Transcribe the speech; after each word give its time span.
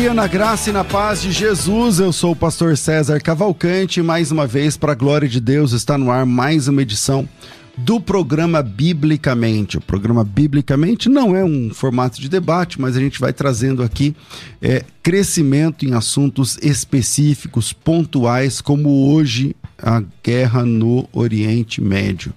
Dia 0.00 0.14
na 0.14 0.28
graça 0.28 0.70
e 0.70 0.72
na 0.72 0.84
paz 0.84 1.20
de 1.20 1.32
Jesus. 1.32 1.98
Eu 1.98 2.12
sou 2.12 2.30
o 2.30 2.36
pastor 2.36 2.76
César 2.76 3.18
Cavalcante. 3.18 4.00
Mais 4.00 4.30
uma 4.30 4.46
vez, 4.46 4.76
para 4.76 4.92
a 4.92 4.94
glória 4.94 5.28
de 5.28 5.40
Deus, 5.40 5.72
está 5.72 5.98
no 5.98 6.08
ar 6.08 6.24
mais 6.24 6.68
uma 6.68 6.82
edição 6.82 7.28
do 7.76 8.00
programa 8.00 8.62
Biblicamente. 8.62 9.76
O 9.76 9.80
programa 9.80 10.22
Biblicamente 10.22 11.08
não 11.08 11.34
é 11.34 11.44
um 11.44 11.74
formato 11.74 12.20
de 12.20 12.28
debate, 12.28 12.80
mas 12.80 12.96
a 12.96 13.00
gente 13.00 13.18
vai 13.18 13.32
trazendo 13.32 13.82
aqui 13.82 14.14
é, 14.62 14.84
crescimento 15.02 15.84
em 15.84 15.92
assuntos 15.94 16.58
específicos, 16.62 17.72
pontuais, 17.72 18.60
como 18.60 19.12
hoje 19.12 19.56
a 19.82 20.00
guerra 20.22 20.64
no 20.64 21.08
Oriente 21.12 21.80
Médio. 21.80 22.32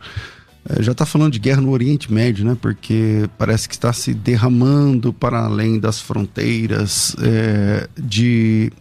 É, 0.70 0.84
já 0.84 0.92
está 0.92 1.06
falando 1.06 1.34
de 1.34 1.40
guerra 1.40 1.62
no 1.62 1.72
Oriente 1.72 2.12
Médio, 2.12 2.46
né? 2.46 2.58
Porque 2.60 3.30
parece 3.38 3.68
que 3.68 3.74
está 3.74 3.92
se 3.92 4.14
derramando 4.14 5.12
para 5.12 5.40
além 5.46 5.80
das 5.80 6.00
fronteiras 6.00 7.16
é, 7.20 7.88
de 7.98 8.72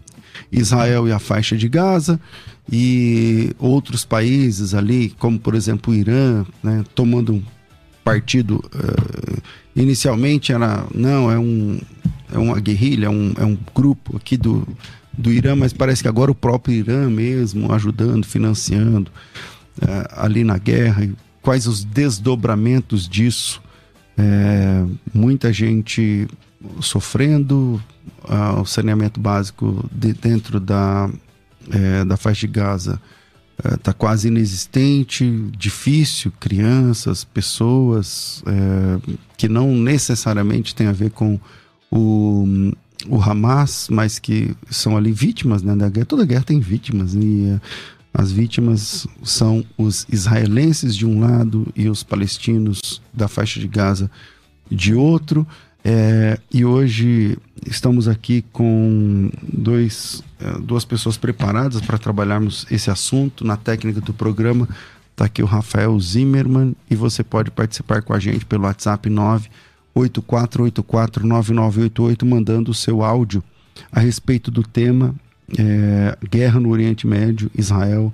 Israel 0.52 1.08
e 1.08 1.12
a 1.12 1.18
faixa 1.18 1.56
de 1.56 1.68
Gaza 1.68 2.20
e 2.70 3.54
outros 3.58 4.04
países 4.04 4.74
ali, 4.74 5.10
como 5.18 5.38
por 5.38 5.54
exemplo 5.54 5.92
o 5.92 5.96
Irã, 5.96 6.44
né? 6.62 6.84
Tomando 6.94 7.34
um 7.34 7.42
partido. 8.04 8.62
Uh, 8.74 9.42
inicialmente 9.74 10.52
era 10.52 10.84
não 10.94 11.30
é 11.30 11.38
um 11.38 11.80
é 12.32 12.38
uma 12.38 12.60
guerrilha, 12.60 13.06
é 13.06 13.10
um, 13.10 13.32
é 13.38 13.44
um 13.44 13.56
grupo 13.74 14.16
aqui 14.16 14.36
do 14.36 14.66
do 15.16 15.32
Irã, 15.32 15.56
mas 15.56 15.72
parece 15.72 16.02
que 16.02 16.08
agora 16.08 16.30
o 16.30 16.34
próprio 16.34 16.74
Irã 16.74 17.10
mesmo 17.10 17.72
ajudando, 17.72 18.24
financiando 18.24 19.10
uh, 19.82 20.06
ali 20.16 20.44
na 20.44 20.56
guerra 20.58 21.08
quais 21.42 21.66
os 21.66 21.84
desdobramentos 21.84 23.08
disso. 23.08 23.62
É, 24.16 24.84
muita 25.14 25.52
gente 25.52 26.28
sofrendo, 26.80 27.82
ah, 28.28 28.60
o 28.60 28.66
saneamento 28.66 29.18
básico 29.18 29.88
de, 29.90 30.12
dentro 30.12 30.60
da, 30.60 31.08
é, 31.70 32.04
da 32.04 32.16
faixa 32.16 32.46
de 32.46 32.52
Gaza 32.52 33.00
está 33.74 33.90
é, 33.90 33.94
quase 33.94 34.28
inexistente, 34.28 35.24
difícil, 35.56 36.32
crianças, 36.38 37.24
pessoas 37.24 38.42
é, 38.46 39.18
que 39.36 39.48
não 39.48 39.74
necessariamente 39.74 40.74
tem 40.74 40.86
a 40.86 40.92
ver 40.92 41.10
com 41.10 41.38
o, 41.90 42.72
o 43.08 43.20
Hamas, 43.20 43.88
mas 43.90 44.18
que 44.18 44.54
são 44.70 44.96
ali 44.96 45.12
vítimas 45.12 45.62
né, 45.62 45.74
da 45.74 45.88
guerra. 45.88 46.06
Toda 46.06 46.24
guerra 46.24 46.44
tem 46.44 46.60
vítimas 46.60 47.14
e 47.14 47.60
as 48.12 48.32
vítimas 48.32 49.06
são 49.22 49.64
os 49.78 50.04
israelenses 50.10 50.96
de 50.96 51.06
um 51.06 51.20
lado 51.20 51.68
e 51.76 51.88
os 51.88 52.02
palestinos 52.02 53.00
da 53.12 53.28
faixa 53.28 53.60
de 53.60 53.68
Gaza 53.68 54.10
de 54.70 54.94
outro. 54.94 55.46
É, 55.82 56.38
e 56.52 56.62
hoje 56.64 57.38
estamos 57.64 58.08
aqui 58.08 58.44
com 58.52 59.30
dois, 59.42 60.22
é, 60.38 60.58
duas 60.58 60.84
pessoas 60.84 61.16
preparadas 61.16 61.80
para 61.80 61.96
trabalharmos 61.98 62.66
esse 62.70 62.90
assunto. 62.90 63.42
Na 63.44 63.56
técnica 63.56 64.00
do 64.00 64.12
programa 64.12 64.68
está 65.12 65.24
aqui 65.26 65.40
o 65.42 65.46
Rafael 65.46 65.98
Zimmermann 65.98 66.76
e 66.90 66.96
você 66.96 67.22
pode 67.22 67.50
participar 67.50 68.02
com 68.02 68.12
a 68.12 68.18
gente 68.18 68.44
pelo 68.44 68.64
WhatsApp 68.64 69.08
984849988 69.96 72.26
mandando 72.26 72.72
o 72.72 72.74
seu 72.74 73.04
áudio 73.04 73.42
a 73.92 74.00
respeito 74.00 74.50
do 74.50 74.62
tema 74.62 75.14
é, 75.58 76.16
guerra 76.28 76.60
no 76.60 76.70
Oriente 76.70 77.06
Médio, 77.06 77.50
Israel, 77.56 78.12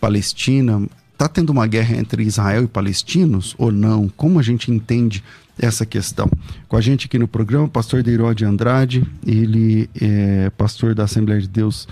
Palestina. 0.00 0.82
Está 1.12 1.28
tendo 1.28 1.50
uma 1.50 1.66
guerra 1.66 1.96
entre 1.96 2.22
Israel 2.22 2.64
e 2.64 2.68
palestinos 2.68 3.54
ou 3.58 3.70
não? 3.70 4.08
Como 4.08 4.38
a 4.38 4.42
gente 4.42 4.70
entende 4.70 5.22
essa 5.58 5.84
questão? 5.84 6.30
Com 6.66 6.76
a 6.76 6.80
gente 6.80 7.06
aqui 7.06 7.18
no 7.18 7.28
programa, 7.28 7.64
o 7.64 7.68
pastor 7.68 8.02
Deiró 8.02 8.32
de 8.32 8.44
Andrade, 8.44 9.06
ele 9.26 9.90
é 10.00 10.50
pastor 10.56 10.94
da 10.94 11.04
Assembleia 11.04 11.40
de 11.40 11.48
Deus 11.48 11.86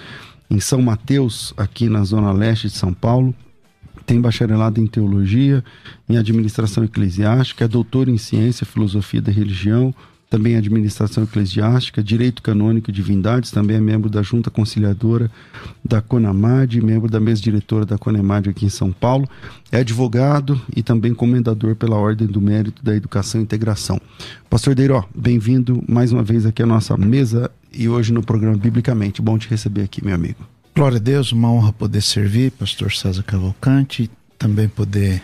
em 0.50 0.60
São 0.60 0.81
Mateus, 0.81 1.53
aqui 1.56 1.88
na 1.88 2.04
zona 2.04 2.32
leste 2.32 2.69
de 2.69 2.75
São 2.75 2.94
Paulo. 2.94 3.34
Tem 4.06 4.19
bacharelado 4.19 4.81
em 4.81 4.87
teologia, 4.87 5.62
em 6.09 6.16
administração 6.16 6.82
eclesiástica, 6.82 7.66
é 7.66 7.69
doutor 7.69 8.09
em 8.09 8.16
ciência, 8.16 8.65
filosofia 8.65 9.21
da 9.21 9.31
religião, 9.31 9.94
também 10.31 10.56
administração 10.56 11.25
eclesiástica, 11.25 12.03
direito 12.03 12.43
canônico 12.43 12.91
e 12.91 12.93
divindades, 12.93 13.50
também 13.50 13.77
é 13.77 13.81
membro 13.81 14.11
da 14.11 14.22
junta 14.22 14.50
conciliadora 14.50 15.31
da 15.83 16.03
CONAMAD, 16.03 16.83
membro 16.83 17.11
da 17.11 17.19
mesa 17.19 17.41
diretora 17.41 17.87
da 17.87 17.97
CONEMAD 17.97 18.50
aqui 18.50 18.66
em 18.66 18.71
São 18.71 18.93
Paulo, 18.93 19.28
é 19.72 19.78
advogado 19.78 20.61
e 20.77 20.83
também 20.83 21.15
comendador 21.15 21.75
pela 21.77 21.97
Ordem 21.97 22.27
do 22.27 22.41
Mérito 22.41 22.84
da 22.84 22.94
Educação 22.94 23.41
e 23.41 23.44
Integração. 23.44 24.00
Pastor 24.50 24.75
Deiró, 24.75 25.05
bem-vindo 25.15 25.83
mais 25.89 26.12
uma 26.12 26.22
vez 26.22 26.45
aqui 26.45 26.62
à 26.62 26.66
nossa 26.66 26.97
mesa 26.97 27.50
e 27.72 27.89
hoje 27.89 28.12
no 28.12 28.22
programa 28.22 28.56
Biblicamente. 28.56 29.22
Bom 29.22 29.39
te 29.39 29.49
receber 29.49 29.83
aqui, 29.83 30.05
meu 30.05 30.15
amigo. 30.15 30.47
Glória 30.75 30.97
a 30.97 31.00
Deus, 31.00 31.33
uma 31.33 31.50
honra 31.50 31.72
poder 31.72 32.03
servir, 32.03 32.53
pastor 32.53 32.93
César 32.93 33.22
Cavalcante, 33.22 34.10
também 34.39 34.69
poder 34.69 35.22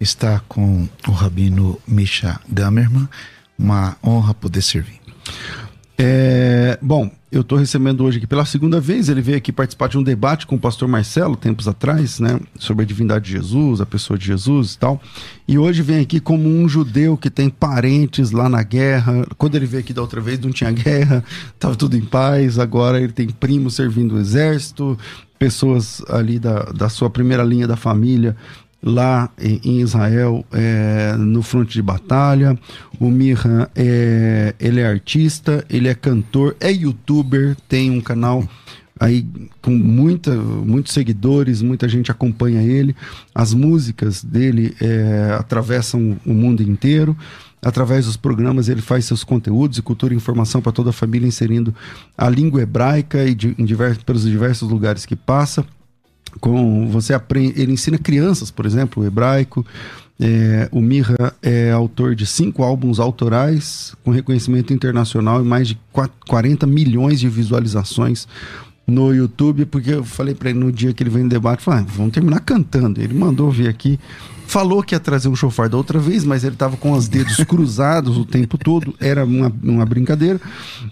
estar 0.00 0.40
com 0.48 0.88
o 1.06 1.10
rabino 1.10 1.78
Misha 1.86 2.40
Gamerman 2.48 3.08
uma 3.58 3.96
honra 4.02 4.34
poder 4.34 4.62
servir. 4.62 5.00
É, 5.96 6.76
bom, 6.82 7.08
eu 7.30 7.42
estou 7.42 7.56
recebendo 7.56 8.04
hoje 8.04 8.18
aqui 8.18 8.26
pela 8.26 8.44
segunda 8.44 8.80
vez. 8.80 9.08
Ele 9.08 9.20
veio 9.20 9.38
aqui 9.38 9.52
participar 9.52 9.88
de 9.88 9.96
um 9.96 10.02
debate 10.02 10.46
com 10.46 10.56
o 10.56 10.58
pastor 10.58 10.88
Marcelo, 10.88 11.36
tempos 11.36 11.68
atrás, 11.68 12.18
né? 12.18 12.40
Sobre 12.58 12.84
a 12.84 12.86
divindade 12.86 13.26
de 13.26 13.32
Jesus, 13.32 13.80
a 13.80 13.86
pessoa 13.86 14.18
de 14.18 14.26
Jesus 14.26 14.74
e 14.74 14.78
tal. 14.78 15.00
E 15.46 15.56
hoje 15.56 15.82
vem 15.82 16.00
aqui 16.00 16.18
como 16.18 16.48
um 16.48 16.68
judeu 16.68 17.16
que 17.16 17.30
tem 17.30 17.48
parentes 17.48 18.32
lá 18.32 18.48
na 18.48 18.62
guerra. 18.62 19.26
Quando 19.38 19.54
ele 19.54 19.66
veio 19.66 19.82
aqui 19.82 19.92
da 19.92 20.02
outra 20.02 20.20
vez, 20.20 20.40
não 20.40 20.50
tinha 20.50 20.70
guerra, 20.72 21.24
estava 21.52 21.76
tudo 21.76 21.96
em 21.96 22.04
paz. 22.04 22.58
Agora 22.58 23.00
ele 23.00 23.12
tem 23.12 23.28
primos 23.28 23.74
servindo 23.74 24.16
o 24.16 24.20
exército, 24.20 24.98
pessoas 25.38 26.02
ali 26.08 26.40
da, 26.40 26.64
da 26.64 26.88
sua 26.88 27.08
primeira 27.08 27.44
linha 27.44 27.68
da 27.68 27.76
família 27.76 28.36
lá 28.84 29.30
em 29.40 29.80
Israel 29.80 30.44
é, 30.52 31.16
no 31.16 31.42
fronte 31.42 31.72
de 31.72 31.82
batalha. 31.82 32.58
O 33.00 33.08
Mirra 33.08 33.70
é, 33.74 34.54
ele 34.60 34.80
é 34.80 34.86
artista, 34.86 35.64
ele 35.70 35.88
é 35.88 35.94
cantor, 35.94 36.54
é 36.60 36.70
youtuber, 36.70 37.56
tem 37.66 37.90
um 37.90 38.00
canal 38.00 38.46
aí 39.00 39.26
com 39.60 39.72
muita, 39.72 40.34
muitos 40.36 40.92
seguidores, 40.92 41.62
muita 41.62 41.88
gente 41.88 42.10
acompanha 42.10 42.60
ele. 42.62 42.94
As 43.34 43.54
músicas 43.54 44.22
dele 44.22 44.74
é, 44.80 45.36
atravessam 45.38 46.18
o 46.24 46.34
mundo 46.34 46.62
inteiro. 46.62 47.16
Através 47.62 48.04
dos 48.04 48.18
programas, 48.18 48.68
ele 48.68 48.82
faz 48.82 49.06
seus 49.06 49.24
conteúdos 49.24 49.78
e 49.78 49.82
cultura 49.82 50.12
e 50.12 50.16
informação 50.16 50.60
para 50.60 50.70
toda 50.70 50.90
a 50.90 50.92
família, 50.92 51.26
inserindo 51.26 51.74
a 52.16 52.28
língua 52.28 52.60
hebraica 52.60 53.24
e 53.24 53.34
de, 53.34 53.54
em 53.58 53.64
diversos, 53.64 54.04
pelos 54.04 54.22
diversos 54.24 54.68
lugares 54.68 55.06
que 55.06 55.16
passa 55.16 55.64
com 56.40 56.88
você 56.88 57.14
aprende, 57.14 57.60
ele 57.60 57.72
ensina 57.72 57.98
crianças, 57.98 58.50
por 58.50 58.66
exemplo, 58.66 59.02
o 59.02 59.06
hebraico. 59.06 59.64
É, 60.18 60.68
o 60.70 60.80
Mirra 60.80 61.34
é 61.42 61.72
autor 61.72 62.14
de 62.14 62.24
cinco 62.24 62.62
álbuns 62.62 63.00
autorais 63.00 63.96
com 64.04 64.12
reconhecimento 64.12 64.72
internacional 64.72 65.40
e 65.40 65.44
mais 65.44 65.66
de 65.66 65.78
40 66.28 66.66
milhões 66.66 67.18
de 67.18 67.28
visualizações 67.28 68.28
no 68.86 69.14
YouTube, 69.14 69.64
porque 69.66 69.90
eu 69.90 70.04
falei 70.04 70.34
para 70.34 70.50
ele 70.50 70.58
no 70.58 70.70
dia 70.70 70.92
que 70.92 71.02
ele 71.02 71.10
veio 71.10 71.24
no 71.24 71.30
debate, 71.30 71.62
falei, 71.62 71.80
ah, 71.80 71.86
vamos 71.88 72.12
terminar 72.12 72.40
cantando. 72.40 73.00
Ele 73.00 73.14
mandou 73.14 73.50
vir 73.50 73.68
aqui, 73.68 73.98
falou 74.46 74.82
que 74.82 74.94
ia 74.94 75.00
trazer 75.00 75.28
um 75.28 75.36
chofar 75.36 75.68
da 75.68 75.76
outra 75.76 75.98
vez, 75.98 76.24
mas 76.24 76.44
ele 76.44 76.54
estava 76.54 76.76
com 76.76 76.92
os 76.92 77.08
dedos 77.08 77.36
cruzados 77.44 78.16
o 78.16 78.24
tempo 78.24 78.58
todo, 78.58 78.94
era 79.00 79.24
uma, 79.24 79.52
uma 79.62 79.86
brincadeira. 79.86 80.40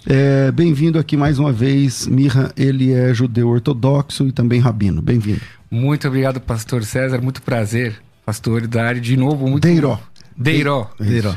É, 0.07 0.51
Bem-vindo 0.53 0.99
aqui 0.99 1.17
mais 1.17 1.39
uma 1.39 1.53
vez, 1.53 2.07
Mirra, 2.07 2.53
ele 2.57 2.93
é 2.93 3.13
judeu 3.13 3.49
ortodoxo 3.49 4.27
e 4.27 4.33
também 4.33 4.61
rabino. 4.61 5.03
Bem-vindo. 5.03 5.43
Muito 5.71 6.07
obrigado, 6.09 6.41
pastor 6.41 6.85
César, 6.85 7.21
muito 7.21 7.43
prazer, 7.43 7.97
pastor 8.25 8.67
da 8.67 8.85
área 8.85 9.01
de 9.01 9.17
novo. 9.17 9.47
Muito... 9.49 9.63
Deiró. 9.63 9.99
Deiró. 10.37 10.91
Deiró. 10.99 11.35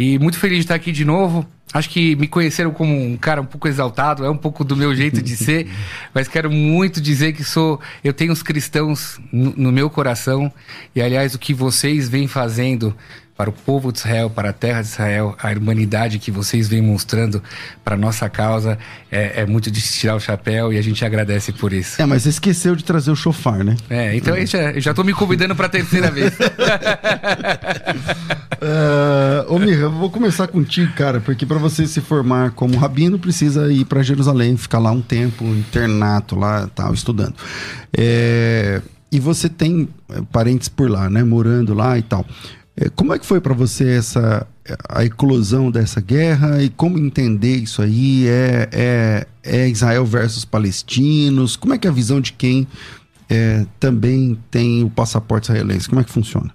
E 0.00 0.18
muito 0.18 0.38
feliz 0.38 0.56
de 0.56 0.64
estar 0.64 0.76
aqui 0.76 0.92
de 0.92 1.04
novo. 1.04 1.46
Acho 1.74 1.90
que 1.90 2.16
me 2.16 2.26
conheceram 2.26 2.70
como 2.70 2.90
um 2.90 3.18
cara 3.18 3.42
um 3.42 3.44
pouco 3.44 3.68
exaltado, 3.68 4.24
é 4.24 4.30
um 4.30 4.36
pouco 4.36 4.64
do 4.64 4.74
meu 4.74 4.94
jeito 4.94 5.20
de 5.20 5.36
ser, 5.36 5.68
mas 6.14 6.26
quero 6.26 6.50
muito 6.50 7.02
dizer 7.02 7.34
que 7.34 7.44
sou, 7.44 7.78
eu 8.02 8.14
tenho 8.14 8.32
os 8.32 8.42
cristãos 8.42 9.20
no, 9.30 9.54
no 9.54 9.70
meu 9.70 9.90
coração 9.90 10.50
e 10.96 11.02
aliás 11.02 11.34
o 11.34 11.38
que 11.38 11.52
vocês 11.52 12.08
vêm 12.08 12.26
fazendo 12.26 12.96
para 13.40 13.48
o 13.48 13.54
povo 13.54 13.90
de 13.90 14.00
Israel, 14.00 14.28
para 14.28 14.50
a 14.50 14.52
terra 14.52 14.82
de 14.82 14.88
Israel, 14.88 15.34
a 15.42 15.50
humanidade 15.52 16.18
que 16.18 16.30
vocês 16.30 16.68
vêm 16.68 16.82
mostrando 16.82 17.42
para 17.82 17.94
a 17.94 17.98
nossa 17.98 18.28
causa 18.28 18.78
é, 19.10 19.40
é, 19.40 19.46
muito 19.46 19.70
de 19.70 19.80
tirar 19.80 20.14
o 20.14 20.20
chapéu 20.20 20.70
e 20.70 20.76
a 20.76 20.82
gente 20.82 21.02
agradece 21.06 21.50
por 21.50 21.72
isso. 21.72 22.02
É, 22.02 22.04
mas 22.04 22.26
esqueceu 22.26 22.76
de 22.76 22.84
trazer 22.84 23.10
o 23.10 23.16
chofar, 23.16 23.64
né? 23.64 23.78
É, 23.88 24.14
então 24.14 24.36
eu 24.36 24.46
já, 24.46 24.78
já 24.78 24.92
tô 24.92 25.02
me 25.02 25.14
convidando 25.14 25.56
para 25.56 25.64
a 25.64 25.68
terceira 25.70 26.10
vez. 26.12 26.34
uh, 28.60 29.46
ô 29.48 29.58
Mirra, 29.58 29.88
vou 29.88 30.10
começar 30.10 30.46
contigo, 30.46 30.92
cara, 30.92 31.18
porque 31.18 31.46
para 31.46 31.56
você 31.56 31.86
se 31.86 32.02
formar 32.02 32.50
como 32.50 32.76
rabino 32.76 33.18
precisa 33.18 33.72
ir 33.72 33.86
para 33.86 34.02
Jerusalém, 34.02 34.54
ficar 34.58 34.80
lá 34.80 34.90
um 34.90 35.00
tempo, 35.00 35.46
internato 35.46 36.38
lá, 36.38 36.68
tal, 36.74 36.92
estudando. 36.92 37.36
É, 37.96 38.82
e 39.10 39.18
você 39.18 39.48
tem 39.48 39.88
parentes 40.30 40.68
por 40.68 40.90
lá, 40.90 41.08
né, 41.08 41.24
morando 41.24 41.72
lá 41.72 41.96
e 41.96 42.02
tal. 42.02 42.26
É, 42.80 42.88
como 42.88 43.12
é 43.12 43.18
que 43.18 43.26
foi 43.26 43.42
para 43.42 43.52
você 43.52 43.90
essa 43.90 44.46
a 44.88 45.04
eclosão 45.04 45.70
dessa 45.70 46.00
guerra 46.00 46.62
e 46.62 46.70
como 46.70 46.98
entender 46.98 47.56
isso 47.56 47.82
aí? 47.82 48.26
É, 48.26 48.68
é, 48.72 49.26
é 49.42 49.68
Israel 49.68 50.06
versus 50.06 50.46
palestinos? 50.46 51.56
Como 51.56 51.74
é 51.74 51.78
que 51.78 51.86
é 51.86 51.90
a 51.90 51.92
visão 51.92 52.22
de 52.22 52.32
quem 52.32 52.66
é, 53.28 53.66
também 53.78 54.38
tem 54.50 54.82
o 54.82 54.88
passaporte 54.88 55.50
israelense? 55.50 55.90
Como 55.90 56.00
é 56.00 56.04
que 56.04 56.10
funciona? 56.10 56.50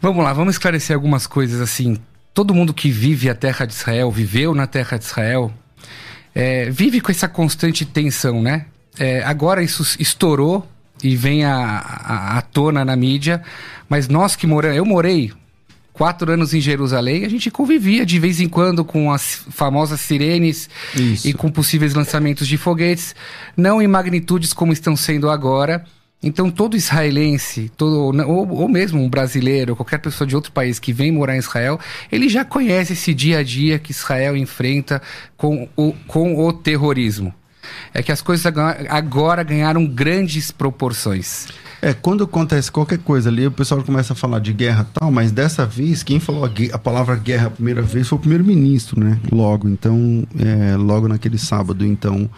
Vamos 0.00 0.22
lá, 0.22 0.32
vamos 0.34 0.56
esclarecer 0.56 0.94
algumas 0.94 1.26
coisas 1.26 1.60
assim. 1.62 1.96
Todo 2.34 2.54
mundo 2.54 2.74
que 2.74 2.90
vive 2.90 3.30
a 3.30 3.34
terra 3.34 3.64
de 3.64 3.72
Israel, 3.72 4.10
viveu 4.10 4.54
na 4.54 4.66
terra 4.66 4.98
de 4.98 5.04
Israel, 5.04 5.50
é, 6.34 6.68
vive 6.70 7.00
com 7.00 7.10
essa 7.10 7.28
constante 7.28 7.86
tensão, 7.86 8.42
né? 8.42 8.66
É, 8.98 9.22
agora 9.22 9.62
isso 9.62 9.96
estourou 9.98 10.68
e 11.02 11.16
vem 11.16 11.44
à 11.44 12.42
tona 12.52 12.84
na 12.84 12.96
mídia, 12.96 13.42
mas 13.88 14.08
nós 14.08 14.36
que 14.36 14.46
moramos, 14.46 14.76
eu 14.76 14.84
morei 14.84 15.32
quatro 15.92 16.32
anos 16.32 16.54
em 16.54 16.60
Jerusalém, 16.60 17.24
a 17.24 17.28
gente 17.28 17.50
convivia 17.50 18.06
de 18.06 18.18
vez 18.18 18.40
em 18.40 18.48
quando 18.48 18.84
com 18.84 19.12
as 19.12 19.44
famosas 19.50 20.00
sirenes 20.00 20.68
Isso. 20.94 21.28
e 21.28 21.32
com 21.32 21.50
possíveis 21.50 21.94
lançamentos 21.94 22.48
de 22.48 22.56
foguetes, 22.56 23.14
não 23.56 23.82
em 23.82 23.86
magnitudes 23.86 24.52
como 24.52 24.72
estão 24.72 24.96
sendo 24.96 25.28
agora. 25.28 25.84
Então, 26.24 26.52
todo 26.52 26.76
israelense, 26.76 27.70
todo, 27.76 27.98
ou, 28.28 28.48
ou 28.48 28.68
mesmo 28.68 29.02
um 29.02 29.10
brasileiro, 29.10 29.74
qualquer 29.74 29.98
pessoa 29.98 30.26
de 30.26 30.36
outro 30.36 30.52
país 30.52 30.78
que 30.78 30.92
vem 30.92 31.10
morar 31.10 31.34
em 31.34 31.40
Israel, 31.40 31.80
ele 32.12 32.28
já 32.28 32.44
conhece 32.44 32.92
esse 32.92 33.12
dia 33.12 33.38
a 33.38 33.42
dia 33.42 33.76
que 33.76 33.90
Israel 33.90 34.36
enfrenta 34.36 35.02
com 35.36 35.68
o, 35.76 35.92
com 36.06 36.38
o 36.38 36.52
terrorismo 36.52 37.34
é 37.94 38.02
que 38.02 38.12
as 38.12 38.22
coisas 38.22 38.44
agora 38.88 39.42
ganharam 39.42 39.86
grandes 39.86 40.50
proporções. 40.50 41.48
É, 41.84 41.92
quando 41.92 42.22
acontece 42.22 42.70
qualquer 42.70 42.98
coisa 42.98 43.28
ali, 43.28 43.44
o 43.44 43.50
pessoal 43.50 43.82
começa 43.82 44.12
a 44.12 44.16
falar 44.16 44.38
de 44.38 44.52
guerra 44.52 44.86
e 44.88 45.00
tal, 45.00 45.10
mas 45.10 45.32
dessa 45.32 45.66
vez, 45.66 46.04
quem 46.04 46.20
falou 46.20 46.44
a, 46.44 46.74
a 46.74 46.78
palavra 46.78 47.16
guerra 47.16 47.48
a 47.48 47.50
primeira 47.50 47.82
vez 47.82 48.06
foi 48.08 48.16
o 48.16 48.20
primeiro-ministro, 48.20 49.02
né? 49.02 49.18
Logo, 49.32 49.68
então, 49.68 50.24
é, 50.38 50.76
logo 50.76 51.08
naquele 51.08 51.36
sábado. 51.36 51.84
Então, 51.84 52.30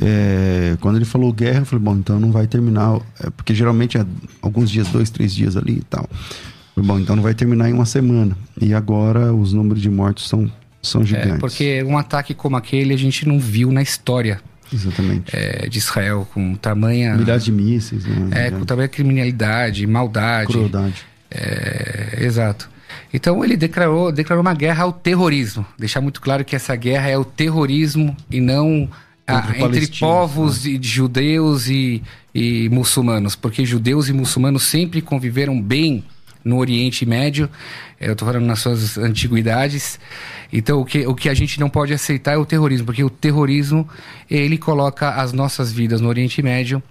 é, 0.00 0.78
quando 0.80 0.96
ele 0.96 1.04
falou 1.04 1.30
guerra, 1.30 1.60
eu 1.60 1.66
falei, 1.66 1.84
bom, 1.84 1.96
então 1.96 2.18
não 2.18 2.32
vai 2.32 2.46
terminar, 2.46 2.98
é, 3.20 3.28
porque 3.28 3.54
geralmente 3.54 3.98
é 3.98 4.06
alguns 4.40 4.70
dias, 4.70 4.88
dois, 4.88 5.10
três 5.10 5.34
dias 5.34 5.58
ali 5.58 5.76
e 5.76 5.84
tal. 5.84 6.08
Falei, 6.74 6.88
bom, 6.88 6.98
então 6.98 7.14
não 7.14 7.22
vai 7.22 7.34
terminar 7.34 7.68
em 7.68 7.74
uma 7.74 7.86
semana. 7.86 8.34
E 8.58 8.72
agora 8.72 9.30
os 9.34 9.52
números 9.52 9.82
de 9.82 9.90
mortos 9.90 10.26
são, 10.26 10.50
são 10.82 11.02
é, 11.02 11.04
gigantes. 11.04 11.34
É, 11.34 11.38
porque 11.38 11.82
um 11.82 11.98
ataque 11.98 12.32
como 12.32 12.56
aquele 12.56 12.94
a 12.94 12.98
gente 12.98 13.28
não 13.28 13.38
viu 13.38 13.70
na 13.70 13.82
história 13.82 14.40
Exatamente. 14.72 15.34
É, 15.34 15.68
de 15.68 15.78
Israel 15.78 16.26
com 16.32 16.54
tamanha. 16.54 17.14
Milhares 17.14 17.44
de 17.44 17.52
mísseis, 17.52 18.04
né? 18.04 18.46
É, 18.46 18.50
com 18.50 18.64
tamanha 18.64 18.88
criminalidade, 18.88 19.86
maldade. 19.86 20.52
Crueldade. 20.52 21.06
É, 21.30 22.18
exato. 22.20 22.68
Então 23.12 23.44
ele 23.44 23.56
declarou, 23.56 24.12
declarou 24.12 24.42
uma 24.42 24.54
guerra 24.54 24.84
ao 24.84 24.92
terrorismo. 24.92 25.66
Deixar 25.78 26.00
muito 26.00 26.20
claro 26.20 26.44
que 26.44 26.56
essa 26.56 26.74
guerra 26.76 27.08
é 27.08 27.16
o 27.16 27.24
terrorismo 27.24 28.16
e 28.30 28.40
não 28.40 28.88
a, 29.26 29.52
entre 29.58 29.86
povos 29.98 30.64
né? 30.64 30.78
de 30.78 30.88
judeus 30.88 31.68
e, 31.68 32.02
e 32.34 32.68
muçulmanos, 32.68 33.34
porque 33.34 33.64
judeus 33.64 34.08
e 34.08 34.12
muçulmanos 34.12 34.62
sempre 34.62 35.00
conviveram 35.00 35.60
bem 35.60 36.04
no 36.44 36.58
Oriente 36.58 37.04
Médio, 37.04 37.50
eu 38.00 38.12
estou 38.12 38.28
falando 38.28 38.46
nas 38.46 38.60
suas 38.60 38.96
antiguidades. 38.96 39.98
Então, 40.52 40.80
o 40.80 40.84
que, 40.84 41.06
o 41.06 41.14
que 41.14 41.28
a 41.28 41.34
gente 41.34 41.58
não 41.58 41.68
pode 41.68 41.92
aceitar 41.92 42.32
é 42.32 42.36
o 42.36 42.46
terrorismo, 42.46 42.86
porque 42.86 43.04
o 43.04 43.10
terrorismo, 43.10 43.88
ele 44.30 44.58
coloca 44.58 45.10
as 45.10 45.32
nossas 45.32 45.72
vidas 45.72 46.00
no 46.00 46.08
Oriente 46.08 46.42
Médio 46.42 46.82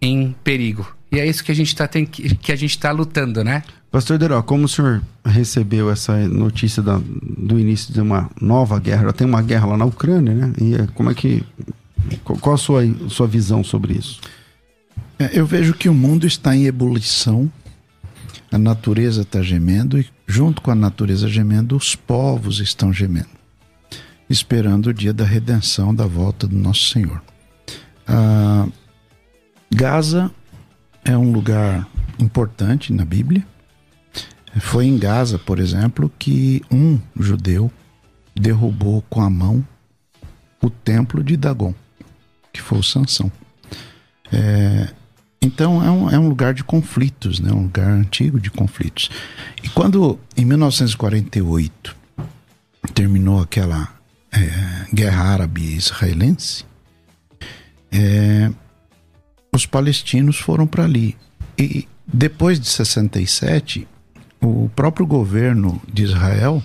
em 0.00 0.34
perigo. 0.44 0.86
E 1.10 1.18
é 1.18 1.26
isso 1.26 1.42
que 1.44 1.52
a 1.52 1.54
gente 1.54 1.68
está 1.68 1.88
que 1.88 2.52
a 2.52 2.56
gente 2.56 2.78
tá 2.78 2.90
lutando, 2.90 3.42
né? 3.44 3.62
Pastor 3.90 4.18
Deró, 4.18 4.42
como 4.42 4.64
o 4.64 4.68
senhor 4.68 5.00
recebeu 5.24 5.90
essa 5.90 6.16
notícia 6.28 6.82
da, 6.82 7.00
do 7.00 7.58
início 7.58 7.94
de 7.94 8.00
uma 8.00 8.28
nova 8.40 8.78
guerra? 8.78 9.12
Tem 9.12 9.26
uma 9.26 9.40
guerra 9.40 9.66
lá 9.66 9.76
na 9.76 9.84
Ucrânia, 9.84 10.34
né? 10.34 10.52
E 10.60 10.74
é, 10.74 10.86
como 10.94 11.10
é 11.10 11.14
que. 11.14 11.42
Qual 12.22 12.54
a 12.54 12.58
sua, 12.58 12.82
sua 13.08 13.26
visão 13.26 13.64
sobre 13.64 13.94
isso? 13.94 14.20
É, 15.18 15.30
eu 15.32 15.46
vejo 15.46 15.72
que 15.74 15.88
o 15.88 15.94
mundo 15.94 16.26
está 16.26 16.54
em 16.54 16.66
ebulição 16.66 17.50
a 18.50 18.58
natureza 18.58 19.22
está 19.22 19.42
gemendo 19.42 19.98
e, 19.98 20.06
junto 20.26 20.62
com 20.62 20.70
a 20.70 20.74
natureza 20.74 21.28
gemendo, 21.28 21.76
os 21.76 21.94
povos 21.94 22.60
estão 22.60 22.92
gemendo, 22.92 23.28
esperando 24.28 24.88
o 24.88 24.94
dia 24.94 25.12
da 25.12 25.24
redenção, 25.24 25.94
da 25.94 26.06
volta 26.06 26.46
do 26.46 26.56
nosso 26.56 26.90
Senhor. 26.90 27.22
Ah, 28.06 28.66
Gaza 29.70 30.30
é 31.04 31.16
um 31.16 31.32
lugar 31.32 31.86
importante 32.18 32.92
na 32.92 33.04
Bíblia. 33.04 33.46
Foi 34.60 34.86
em 34.86 34.96
Gaza, 34.96 35.38
por 35.38 35.58
exemplo, 35.58 36.10
que 36.18 36.62
um 36.70 36.98
judeu 37.18 37.70
derrubou 38.34 39.02
com 39.02 39.20
a 39.20 39.28
mão 39.28 39.66
o 40.62 40.70
templo 40.70 41.22
de 41.22 41.36
Dagon, 41.36 41.74
que 42.52 42.62
foi 42.62 42.78
o 42.78 42.82
Sansão. 42.82 43.30
É, 44.32 44.88
então 45.56 45.82
é 45.82 45.90
um, 45.90 46.10
é 46.10 46.18
um 46.18 46.28
lugar 46.28 46.52
de 46.52 46.62
conflitos, 46.62 47.40
né? 47.40 47.50
um 47.50 47.62
lugar 47.62 47.88
antigo 47.88 48.38
de 48.38 48.50
conflitos. 48.50 49.10
E 49.62 49.70
quando, 49.70 50.20
em 50.36 50.44
1948, 50.44 51.96
terminou 52.92 53.40
aquela 53.40 53.88
é, 54.30 54.86
guerra 54.92 55.24
árabe-israelense, 55.24 56.66
é, 57.90 58.50
os 59.50 59.64
palestinos 59.64 60.38
foram 60.38 60.66
para 60.66 60.84
ali. 60.84 61.16
E 61.56 61.88
depois 62.06 62.60
de 62.60 62.68
67, 62.68 63.88
o 64.42 64.70
próprio 64.76 65.06
governo 65.06 65.80
de 65.90 66.02
Israel 66.02 66.62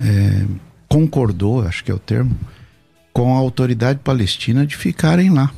é, 0.00 0.46
concordou, 0.88 1.60
acho 1.60 1.84
que 1.84 1.90
é 1.90 1.94
o 1.94 1.98
termo, 1.98 2.34
com 3.12 3.36
a 3.36 3.38
autoridade 3.38 3.98
palestina 3.98 4.66
de 4.66 4.78
ficarem 4.78 5.28
lá 5.28 5.52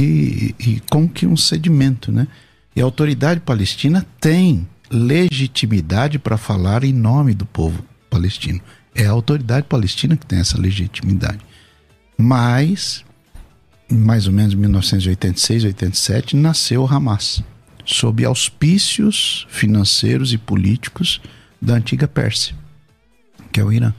e, 0.00 0.54
e 0.58 0.82
com 0.90 1.08
que 1.08 1.26
um 1.26 1.36
sedimento, 1.36 2.10
né? 2.10 2.26
E 2.74 2.80
a 2.80 2.84
autoridade 2.84 3.40
palestina 3.40 4.06
tem 4.20 4.66
legitimidade 4.90 6.18
para 6.18 6.36
falar 6.36 6.84
em 6.84 6.92
nome 6.92 7.34
do 7.34 7.44
povo 7.44 7.84
palestino. 8.08 8.60
É 8.94 9.06
a 9.06 9.10
autoridade 9.10 9.66
palestina 9.66 10.16
que 10.16 10.26
tem 10.26 10.40
essa 10.40 10.60
legitimidade. 10.60 11.38
Mas, 12.16 13.04
mais 13.90 14.26
ou 14.26 14.32
menos 14.32 14.54
em 14.54 14.56
1986, 14.56 15.64
87, 15.64 16.36
nasceu 16.36 16.82
o 16.82 16.86
Hamas, 16.86 17.42
sob 17.84 18.24
auspícios 18.24 19.46
financeiros 19.50 20.32
e 20.32 20.38
políticos 20.38 21.20
da 21.60 21.74
antiga 21.74 22.08
Pérsia, 22.08 22.54
que 23.52 23.60
é 23.60 23.64
o 23.64 23.72
Irã. 23.72 23.92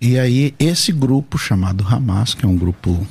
E 0.00 0.18
aí, 0.18 0.54
esse 0.58 0.92
grupo 0.92 1.36
chamado 1.38 1.86
Hamas, 1.86 2.34
que 2.34 2.44
é 2.44 2.48
um 2.48 2.56
grupo 2.56 3.06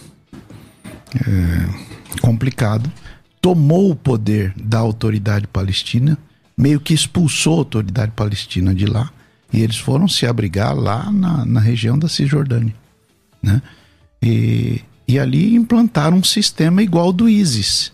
é, 1.16 1.97
complicado, 2.18 2.92
tomou 3.42 3.92
o 3.92 3.96
poder 3.96 4.54
da 4.56 4.80
autoridade 4.80 5.48
palestina, 5.48 6.18
meio 6.58 6.80
que 6.80 6.94
expulsou 6.94 7.56
a 7.56 7.58
autoridade 7.60 8.12
palestina 8.16 8.74
de 8.74 8.86
lá, 8.86 9.12
e 9.52 9.62
eles 9.62 9.78
foram 9.78 10.08
se 10.08 10.26
abrigar 10.26 10.76
lá 10.76 11.12
na, 11.12 11.46
na 11.46 11.60
região 11.60 11.98
da 11.98 12.10
Cisjordânia. 12.10 12.74
Né? 13.42 13.62
E, 14.22 14.82
e 15.08 15.18
ali 15.18 15.56
implantaram 15.56 16.18
um 16.18 16.24
sistema 16.24 16.84
igual 16.84 17.14
do 17.14 17.30
ISIS, 17.30 17.92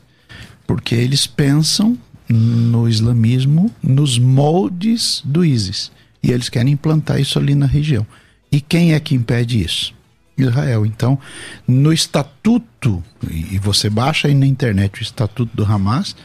porque 0.66 0.96
eles 0.96 1.28
pensam 1.28 1.98
no 2.28 2.88
islamismo 2.88 3.70
nos 3.82 4.18
moldes 4.18 5.22
do 5.24 5.46
ISIS. 5.46 5.92
E 6.24 6.32
eles 6.32 6.50
querem 6.50 6.74
implantar 6.74 7.20
isso 7.20 7.38
ali 7.38 7.54
na 7.54 7.66
região. 7.66 8.08
E 8.52 8.62
quem 8.62 8.94
é 8.94 9.00
que 9.00 9.14
impede 9.14 9.62
isso? 9.62 9.94
Israel. 10.38 10.86
Então, 10.86 11.20
no 11.68 11.94
estatuto, 11.94 13.04
e 13.30 13.58
você 13.60 13.90
baixa 13.90 14.28
aí 14.28 14.34
na 14.34 14.46
internet 14.46 15.00
o 15.00 15.04
estatuto 15.04 15.56
do 15.56 15.64
Hamas, 15.64 16.16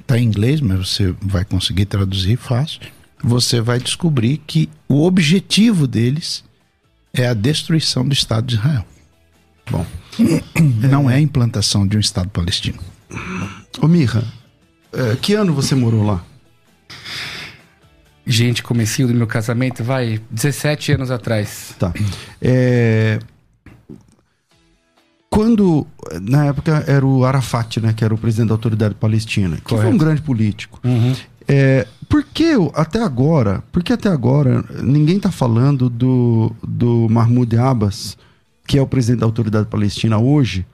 está 0.00 0.18
em 0.18 0.24
inglês, 0.24 0.60
mas 0.60 0.90
você 0.90 1.14
vai 1.22 1.44
conseguir 1.44 1.86
traduzir 1.86 2.36
fácil. 2.36 2.80
Você 3.22 3.60
vai 3.60 3.78
descobrir 3.78 4.38
que 4.38 4.68
o 4.88 5.04
objetivo 5.04 5.86
deles 5.86 6.44
é 7.14 7.26
a 7.26 7.34
destruição 7.34 8.06
do 8.06 8.12
Estado 8.12 8.46
de 8.46 8.54
Israel. 8.56 8.84
Bom, 9.70 9.86
não 10.90 11.08
é 11.08 11.16
a 11.16 11.20
implantação 11.20 11.86
de 11.86 11.96
um 11.96 12.00
Estado 12.00 12.28
palestino. 12.30 12.78
Ô 13.80 13.86
Mirra, 13.86 14.24
é, 14.92 15.16
que 15.16 15.34
ano 15.34 15.54
você 15.54 15.74
morou 15.74 16.04
lá? 16.04 16.24
Gente, 18.24 18.62
comecinho 18.62 19.08
do 19.08 19.14
meu 19.14 19.26
casamento, 19.26 19.82
vai, 19.82 20.20
17 20.30 20.92
anos 20.92 21.10
atrás. 21.10 21.74
Tá. 21.78 21.92
É, 22.40 23.18
quando, 25.32 25.86
na 26.20 26.44
época, 26.44 26.84
era 26.86 27.06
o 27.06 27.24
Arafat, 27.24 27.80
né, 27.80 27.94
que 27.94 28.04
era 28.04 28.12
o 28.12 28.18
presidente 28.18 28.48
da 28.48 28.54
autoridade 28.54 28.94
palestina, 28.94 29.56
que 29.56 29.62
Correto. 29.62 29.86
foi 29.86 29.94
um 29.94 29.96
grande 29.96 30.20
político. 30.20 30.78
Uhum. 30.84 31.14
É, 31.48 31.86
por 32.06 32.22
que 32.22 32.52
até 32.74 33.02
agora, 33.02 33.64
porque 33.72 33.94
até 33.94 34.10
agora 34.10 34.62
ninguém 34.82 35.16
está 35.16 35.32
falando 35.32 35.88
do, 35.88 36.52
do 36.62 37.08
Mahmoud 37.08 37.56
Abbas, 37.56 38.18
que 38.66 38.76
é 38.76 38.82
o 38.82 38.86
presidente 38.86 39.20
da 39.20 39.26
autoridade 39.26 39.68
palestina 39.68 40.18
hoje, 40.18 40.66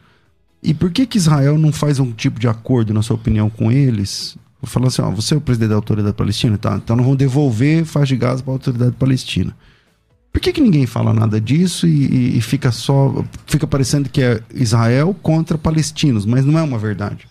e 0.61 0.75
por 0.75 0.91
que 0.91 1.07
que 1.07 1.19
Israel 1.19 1.57
não 1.57 1.71
faz 1.71 2.01
um 2.01 2.11
tipo 2.11 2.41
de 2.41 2.49
acordo, 2.49 2.93
na 2.93 3.01
sua 3.01 3.15
opinião, 3.15 3.49
com 3.49 3.71
eles? 3.71 4.37
Falando 4.65 4.89
assim, 4.89 5.03
ó, 5.03 5.11
você 5.13 5.35
é 5.35 5.37
o 5.37 5.41
presidente 5.41 5.71
da 5.71 5.77
autoridade 5.77 6.17
palestina? 6.17 6.59
Tá, 6.59 6.75
então 6.75 6.97
não 6.97 7.05
vão 7.05 7.15
devolver 7.15 7.85
faz 7.85 8.09
de 8.09 8.17
gás 8.17 8.43
para 8.43 8.55
a 8.55 8.57
autoridade 8.57 8.97
palestina. 8.97 9.55
Por 10.33 10.41
que, 10.41 10.53
que 10.53 10.61
ninguém 10.61 10.87
fala 10.87 11.13
nada 11.13 11.41
disso 11.41 11.87
e, 11.87 12.37
e, 12.37 12.41
fica 12.41 12.71
só. 12.71 13.25
Fica 13.47 13.67
parecendo 13.67 14.09
que 14.09 14.23
é 14.23 14.41
Israel 14.55 15.17
contra 15.23 15.59
palestinos, 15.59 16.25
mas 16.25 16.45
não 16.45 16.59
é 16.59 16.63
uma 16.63 16.79
verdade. 16.79 17.27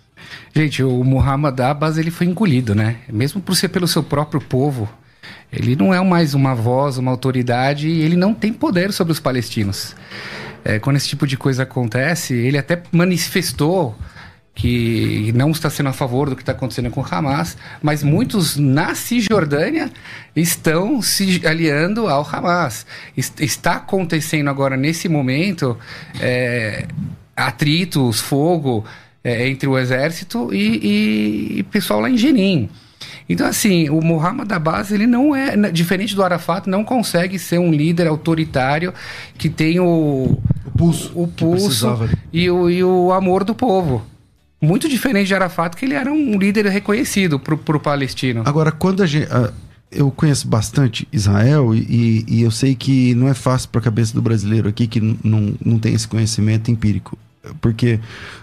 Gente, 0.53 0.83
o 0.83 1.03
Muhammad 1.03 1.57
Abbas 1.59 1.97
ele 1.97 2.11
foi 2.11 2.27
engolido, 2.27 2.75
né? 2.75 2.97
Mesmo 3.11 3.39
por 3.39 3.55
ser 3.55 3.69
pelo 3.69 3.87
seu 3.87 4.03
próprio 4.03 4.41
povo, 4.41 4.89
ele 5.53 5.75
não 5.75 5.93
é 5.93 6.03
mais 6.03 6.33
uma 6.33 6.53
voz, 6.53 6.97
uma 6.97 7.11
autoridade, 7.11 7.87
e 7.87 8.01
ele 8.01 8.17
não 8.17 8.33
tem 8.33 8.51
poder 8.51 8.91
sobre 8.91 9.13
os 9.13 9.19
palestinos 9.19 9.95
é, 10.67 10.79
quando 10.79 10.97
esse 10.97 11.07
tipo 11.07 11.25
de 11.25 11.37
coisa 11.37 11.63
acontece, 11.63 12.33
ele 12.33 12.57
até 12.57 12.83
manifestou 12.91 13.97
que 14.57 15.31
não 15.35 15.51
está 15.51 15.69
sendo 15.69 15.89
a 15.89 15.93
favor 15.93 16.31
do 16.31 16.35
que 16.35 16.41
está 16.41 16.51
acontecendo 16.51 16.89
com 16.89 16.99
o 16.99 17.05
Hamas, 17.09 17.55
mas 17.79 18.01
muitos 18.01 18.57
na 18.57 18.95
Cisjordânia 18.95 19.91
estão 20.35 20.99
se 20.99 21.45
aliando 21.45 22.07
ao 22.07 22.27
Hamas. 22.27 22.83
Está 23.15 23.73
acontecendo 23.73 24.49
agora, 24.49 24.75
nesse 24.75 25.07
momento, 25.07 25.77
é, 26.19 26.87
atritos, 27.35 28.19
fogo 28.19 28.83
é, 29.23 29.47
entre 29.47 29.69
o 29.69 29.77
exército 29.77 30.51
e, 30.51 30.57
e, 30.57 31.59
e 31.59 31.63
pessoal 31.63 31.99
lá 31.99 32.09
em 32.09 32.17
Jenin. 32.17 32.67
Então, 33.29 33.45
assim, 33.45 33.91
o 33.91 34.01
Muhammad 34.01 34.51
Abbas, 34.51 34.91
ele 34.91 35.05
não 35.05 35.35
é, 35.35 35.55
diferente 35.69 36.15
do 36.15 36.23
Arafat, 36.23 36.67
não 36.67 36.83
consegue 36.83 37.37
ser 37.37 37.59
um 37.59 37.71
líder 37.71 38.07
autoritário 38.07 38.91
que 39.37 39.49
tem 39.49 39.79
o, 39.79 40.35
o 40.65 40.71
pulso, 40.75 41.11
o 41.13 41.27
pulso 41.27 42.09
e, 42.33 42.49
o, 42.49 42.67
e 42.67 42.83
o 42.83 43.13
amor 43.13 43.43
do 43.43 43.53
povo. 43.53 44.16
Muito 44.61 44.89
diferente 44.89 45.27
de 45.27 45.35
Arafat, 45.35 45.75
que 45.75 45.85
ele 45.85 45.93
era 45.93 46.11
um 46.11 46.37
líder 46.37 46.65
reconhecido 46.67 47.39
para 47.39 47.53
o 47.53 47.79
palestino. 47.79 48.41
Agora, 48.45 48.71
quando 48.71 49.03
a 49.03 49.05
gente. 49.05 49.27
eu 49.91 50.09
conheço 50.09 50.47
bastante 50.47 51.07
Israel 51.13 51.75
e, 51.75 52.25
e, 52.27 52.41
eu 52.41 52.49
sei 52.49 52.75
que 52.75 53.13
não 53.13 53.27
é 53.27 53.33
fácil 53.33 53.69
para 53.69 53.79
a 53.79 53.83
cabeça 53.83 54.13
do 54.13 54.21
brasileiro 54.21 54.67
aqui 54.67 54.87
que 54.87 54.99
não, 54.99 55.55
não 55.63 55.77
tem 55.77 55.93
esse 55.93 56.07
conhecimento 56.07 56.71
empírico. 56.71 57.17
Porque 57.61 57.99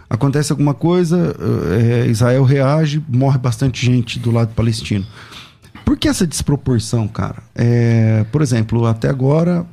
acontece 0.09 0.53
alguma 0.53 0.73
coisa, 0.73 1.35
é, 1.79 2.07
Israel 2.07 2.45
reage, 2.45 3.03
morre 3.09 3.37
bastante 3.37 3.85
gente 3.85 4.19
do 4.19 4.31
lado 4.31 4.55
palestino. 4.55 5.05
Por 5.85 5.99
que 5.99 6.09
essa 6.09 6.27
desproporção, 6.27 7.07
cara? 7.07 7.43
É, 7.55 8.25
por 8.33 8.41
exemplo, 8.41 8.87
até 8.87 9.09
agora, 9.09 9.67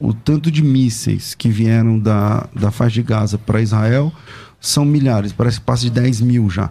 o 0.00 0.12
tanto 0.12 0.50
de 0.50 0.62
mísseis 0.62 1.34
que 1.34 1.48
vieram 1.48 1.98
da, 1.98 2.48
da 2.54 2.70
faixa 2.70 2.94
de 2.94 3.02
Gaza 3.02 3.38
para 3.38 3.60
Israel 3.60 4.12
são 4.66 4.84
milhares, 4.84 5.32
parece 5.32 5.60
que 5.60 5.66
passa 5.66 5.82
de 5.82 5.90
10 5.90 6.20
mil 6.22 6.48
já. 6.48 6.70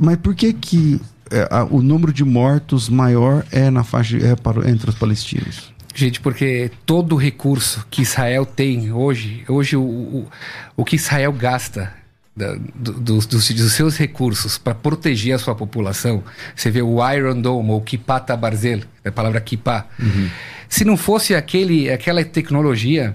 Mas 0.00 0.16
por 0.16 0.34
que 0.34 0.52
que 0.52 1.00
é, 1.30 1.48
o 1.70 1.82
número 1.82 2.12
de 2.12 2.24
mortos 2.24 2.88
maior 2.88 3.44
é 3.50 3.70
na 3.70 3.84
faixa 3.84 4.16
é 4.16 4.34
para, 4.36 4.68
entre 4.70 4.90
os 4.90 4.96
palestinos? 4.96 5.72
Gente, 5.94 6.20
porque 6.20 6.70
todo 6.86 7.14
o 7.14 7.18
recurso 7.18 7.84
que 7.90 8.02
Israel 8.02 8.46
tem 8.46 8.92
hoje, 8.92 9.42
hoje 9.48 9.76
o, 9.76 9.82
o, 9.82 10.28
o 10.76 10.84
que 10.84 10.96
Israel 10.96 11.32
gasta 11.32 11.92
da, 12.36 12.54
do, 12.74 12.92
dos, 12.92 13.26
dos, 13.26 13.50
dos, 13.50 13.72
seus 13.72 13.96
recursos 13.96 14.56
para 14.56 14.74
proteger 14.74 15.34
a 15.34 15.38
sua 15.38 15.56
população, 15.56 16.22
você 16.54 16.70
vê 16.70 16.82
o 16.82 16.98
Iron 17.12 17.40
Dome 17.40 17.70
ou 17.70 17.80
Kippah 17.80 18.20
Barzel, 18.36 18.82
a 19.04 19.10
palavra 19.10 19.40
Kippah. 19.40 19.86
Uhum. 19.98 20.28
Se 20.68 20.84
não 20.84 20.96
fosse 20.96 21.34
aquele, 21.34 21.90
aquela 21.90 22.24
tecnologia, 22.24 23.14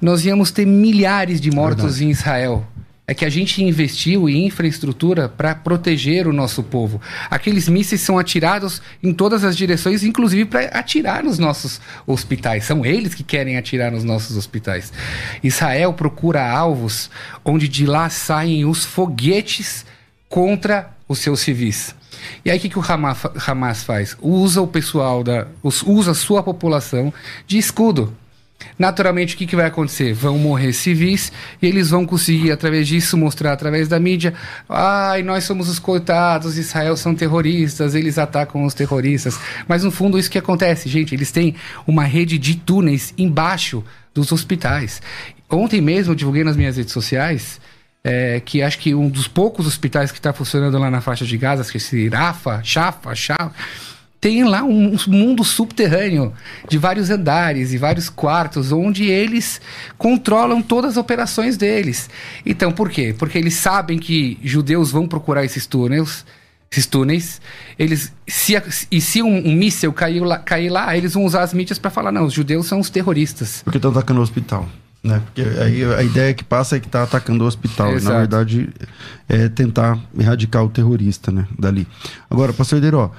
nós 0.00 0.24
íamos 0.24 0.50
ter 0.50 0.66
milhares 0.66 1.40
de 1.40 1.50
mortos 1.50 1.84
Verdade. 1.84 2.04
em 2.04 2.10
Israel 2.10 2.66
é 3.10 3.14
que 3.14 3.24
a 3.24 3.28
gente 3.28 3.60
investiu 3.64 4.28
em 4.28 4.46
infraestrutura 4.46 5.28
para 5.28 5.52
proteger 5.52 6.28
o 6.28 6.32
nosso 6.32 6.62
povo. 6.62 7.02
Aqueles 7.28 7.68
mísseis 7.68 8.02
são 8.02 8.20
atirados 8.20 8.80
em 9.02 9.12
todas 9.12 9.42
as 9.42 9.56
direções, 9.56 10.04
inclusive 10.04 10.44
para 10.44 10.66
atirar 10.66 11.24
nos 11.24 11.36
nossos 11.36 11.80
hospitais. 12.06 12.66
São 12.66 12.86
eles 12.86 13.12
que 13.12 13.24
querem 13.24 13.58
atirar 13.58 13.90
nos 13.90 14.04
nossos 14.04 14.36
hospitais. 14.36 14.92
Israel 15.42 15.92
procura 15.92 16.48
alvos 16.52 17.10
onde 17.44 17.66
de 17.66 17.84
lá 17.84 18.08
saem 18.08 18.64
os 18.64 18.84
foguetes 18.84 19.84
contra 20.28 20.90
os 21.08 21.18
seus 21.18 21.40
civis. 21.40 21.92
E 22.44 22.50
aí 22.50 22.58
o 22.58 22.60
que, 22.60 22.68
que 22.68 22.78
o 22.78 22.84
Hamas, 22.86 23.18
Hamas 23.44 23.82
faz? 23.82 24.16
Usa 24.20 24.62
o 24.62 24.68
pessoal 24.68 25.24
da. 25.24 25.48
usa 25.64 26.12
a 26.12 26.14
sua 26.14 26.44
população 26.44 27.12
de 27.44 27.58
escudo. 27.58 28.16
Naturalmente, 28.78 29.34
o 29.34 29.38
que, 29.38 29.46
que 29.46 29.56
vai 29.56 29.66
acontecer? 29.66 30.12
Vão 30.12 30.38
morrer 30.38 30.72
civis 30.72 31.32
e 31.60 31.66
eles 31.66 31.90
vão 31.90 32.06
conseguir, 32.06 32.50
através 32.50 32.88
disso, 32.88 33.16
mostrar 33.16 33.52
através 33.52 33.88
da 33.88 34.00
mídia: 34.00 34.34
ai, 34.68 35.22
nós 35.22 35.44
somos 35.44 35.68
os 35.68 35.78
coitados, 35.78 36.56
Israel 36.56 36.96
são 36.96 37.14
terroristas, 37.14 37.94
eles 37.94 38.18
atacam 38.18 38.64
os 38.64 38.74
terroristas. 38.74 39.38
Mas 39.68 39.84
no 39.84 39.90
fundo, 39.90 40.18
isso 40.18 40.30
que 40.30 40.38
acontece, 40.38 40.88
gente, 40.88 41.14
eles 41.14 41.30
têm 41.30 41.54
uma 41.86 42.04
rede 42.04 42.38
de 42.38 42.56
túneis 42.56 43.12
embaixo 43.18 43.84
dos 44.14 44.32
hospitais. 44.32 45.02
Ontem 45.48 45.80
mesmo 45.80 46.12
eu 46.12 46.16
divulguei 46.16 46.44
nas 46.44 46.56
minhas 46.56 46.76
redes 46.76 46.92
sociais. 46.92 47.60
É, 48.02 48.40
que 48.40 48.62
acho 48.62 48.78
que 48.78 48.94
um 48.94 49.10
dos 49.10 49.28
poucos 49.28 49.66
hospitais 49.66 50.10
que 50.10 50.16
está 50.16 50.32
funcionando 50.32 50.78
lá 50.78 50.90
na 50.90 51.02
faixa 51.02 51.26
de 51.26 51.36
Gaza, 51.36 51.70
que 51.70 51.76
é 51.76 51.78
esse 51.78 52.08
Rafa, 52.08 52.62
Chafa, 52.64 53.14
Chafa, 53.14 53.52
tem 54.20 54.44
lá 54.44 54.62
um 54.62 54.96
mundo 55.08 55.42
subterrâneo 55.42 56.32
de 56.68 56.76
vários 56.76 57.08
andares 57.08 57.72
e 57.72 57.78
vários 57.78 58.10
quartos 58.10 58.70
onde 58.70 59.04
eles 59.04 59.60
controlam 59.96 60.60
todas 60.60 60.92
as 60.92 60.96
operações 60.98 61.56
deles. 61.56 62.10
Então, 62.44 62.70
por 62.70 62.90
quê? 62.90 63.14
Porque 63.18 63.38
eles 63.38 63.54
sabem 63.54 63.98
que 63.98 64.38
judeus 64.42 64.90
vão 64.90 65.08
procurar 65.08 65.44
esses 65.44 65.66
túneis, 65.66 66.26
esses 66.70 66.86
túneis, 66.86 67.40
eles 67.78 68.12
se, 68.28 68.54
e 68.90 69.00
se 69.00 69.22
um, 69.22 69.48
um 69.48 69.54
míssil 69.54 69.92
cair 69.92 70.20
lá, 70.20 70.38
cair 70.38 70.68
lá, 70.68 70.94
eles 70.94 71.14
vão 71.14 71.24
usar 71.24 71.42
as 71.42 71.54
mídias 71.54 71.78
para 71.78 71.90
falar 71.90 72.12
não, 72.12 72.26
os 72.26 72.34
judeus 72.34 72.66
são 72.66 72.78
os 72.78 72.90
terroristas. 72.90 73.62
Porque 73.64 73.78
estão 73.78 73.90
atacando 73.90 74.20
o 74.20 74.22
hospital. 74.22 74.68
Né? 75.02 75.22
Porque 75.24 75.40
aí 75.58 75.82
a 75.94 76.02
ideia 76.02 76.34
que 76.34 76.44
passa 76.44 76.76
é 76.76 76.80
que 76.80 76.86
está 76.86 77.02
atacando 77.02 77.42
o 77.42 77.46
hospital. 77.46 77.92
Exato. 77.92 78.12
Na 78.12 78.18
verdade, 78.18 78.68
é 79.26 79.48
tentar 79.48 79.98
erradicar 80.18 80.62
o 80.62 80.68
terrorista 80.68 81.32
né, 81.32 81.46
dali. 81.58 81.88
Agora, 82.28 82.52
pastor 82.52 82.80
Deiró, 82.80 83.10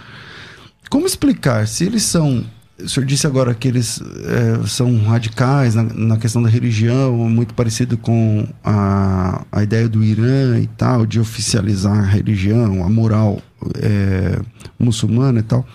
como 0.92 1.08
explicar 1.08 1.68
se 1.68 1.86
eles 1.86 2.04
são. 2.04 2.44
O 2.78 2.90
senhor 2.90 3.06
disse 3.06 3.26
agora 3.26 3.54
que 3.54 3.68
eles 3.68 4.02
é, 4.02 4.68
são 4.68 4.98
radicais 5.04 5.76
na, 5.76 5.84
na, 5.84 6.18
questão 6.18 6.42
da 6.42 6.50
religião, 6.50 7.16
muito 7.30 7.54
parecido 7.54 7.96
com 7.96 8.46
a, 8.64 9.46
a 9.52 9.64
ideia 9.64 9.88
do 9.88 10.04
Irã 10.04 10.60
e 10.60 10.68
tal, 10.68 11.06
de 11.06 11.20
oficializar 11.20 11.98
a 11.98 12.06
religião, 12.06 12.84
a 12.84 12.90
moral 12.90 13.40
é, 13.76 14.42
muçulmana 14.80 15.40
e 15.40 15.44
tal. 15.44 15.66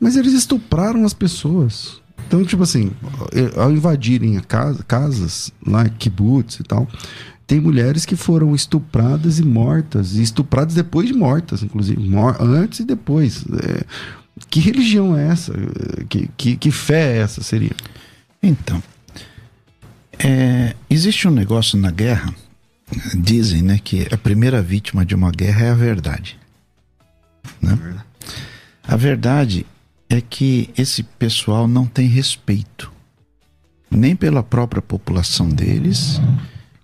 Mas 0.00 0.16
eles 0.16 0.34
estupraram 0.34 1.04
as 1.04 1.14
pessoas. 1.14 2.02
Então, 2.26 2.44
tipo 2.44 2.64
assim, 2.64 2.90
ao 3.56 3.70
invadirem 3.72 4.38
casa, 4.40 4.82
casas 4.82 5.52
lá, 5.64 5.88
kibbutz 5.88 6.60
e 6.60 6.64
tal, 6.64 6.88
tem 7.46 7.60
mulheres 7.60 8.04
que 8.04 8.14
foram 8.14 8.54
estupradas 8.54 9.38
e 9.38 9.42
mortas, 9.42 10.16
e 10.16 10.22
estupradas 10.22 10.74
depois 10.74 11.08
de 11.08 11.14
mortas, 11.14 11.62
inclusive, 11.62 11.98
mor 12.06 12.36
antes 12.38 12.80
e 12.80 12.84
depois. 12.84 13.42
É, 13.62 13.84
que 14.50 14.60
religião 14.60 15.16
é 15.16 15.28
essa? 15.28 15.52
Que, 16.08 16.28
que, 16.36 16.56
que 16.56 16.70
fé 16.70 17.16
é 17.16 17.18
essa 17.18 17.42
seria? 17.42 17.72
Então, 18.42 18.82
é, 20.18 20.74
existe 20.88 21.28
um 21.28 21.30
negócio 21.30 21.78
na 21.78 21.90
guerra, 21.90 22.34
dizem 23.14 23.62
né, 23.62 23.78
que 23.82 24.06
a 24.12 24.16
primeira 24.16 24.62
vítima 24.62 25.04
de 25.04 25.14
uma 25.14 25.30
guerra 25.30 25.66
é 25.66 25.70
a 25.70 25.74
verdade. 25.74 26.38
Né? 27.60 27.78
A 28.82 28.96
verdade 28.96 29.66
é 30.08 30.20
que 30.20 30.70
esse 30.76 31.02
pessoal 31.02 31.68
não 31.68 31.86
tem 31.86 32.08
respeito, 32.08 32.90
nem 33.90 34.16
pela 34.16 34.42
própria 34.42 34.80
população 34.80 35.48
deles 35.48 36.20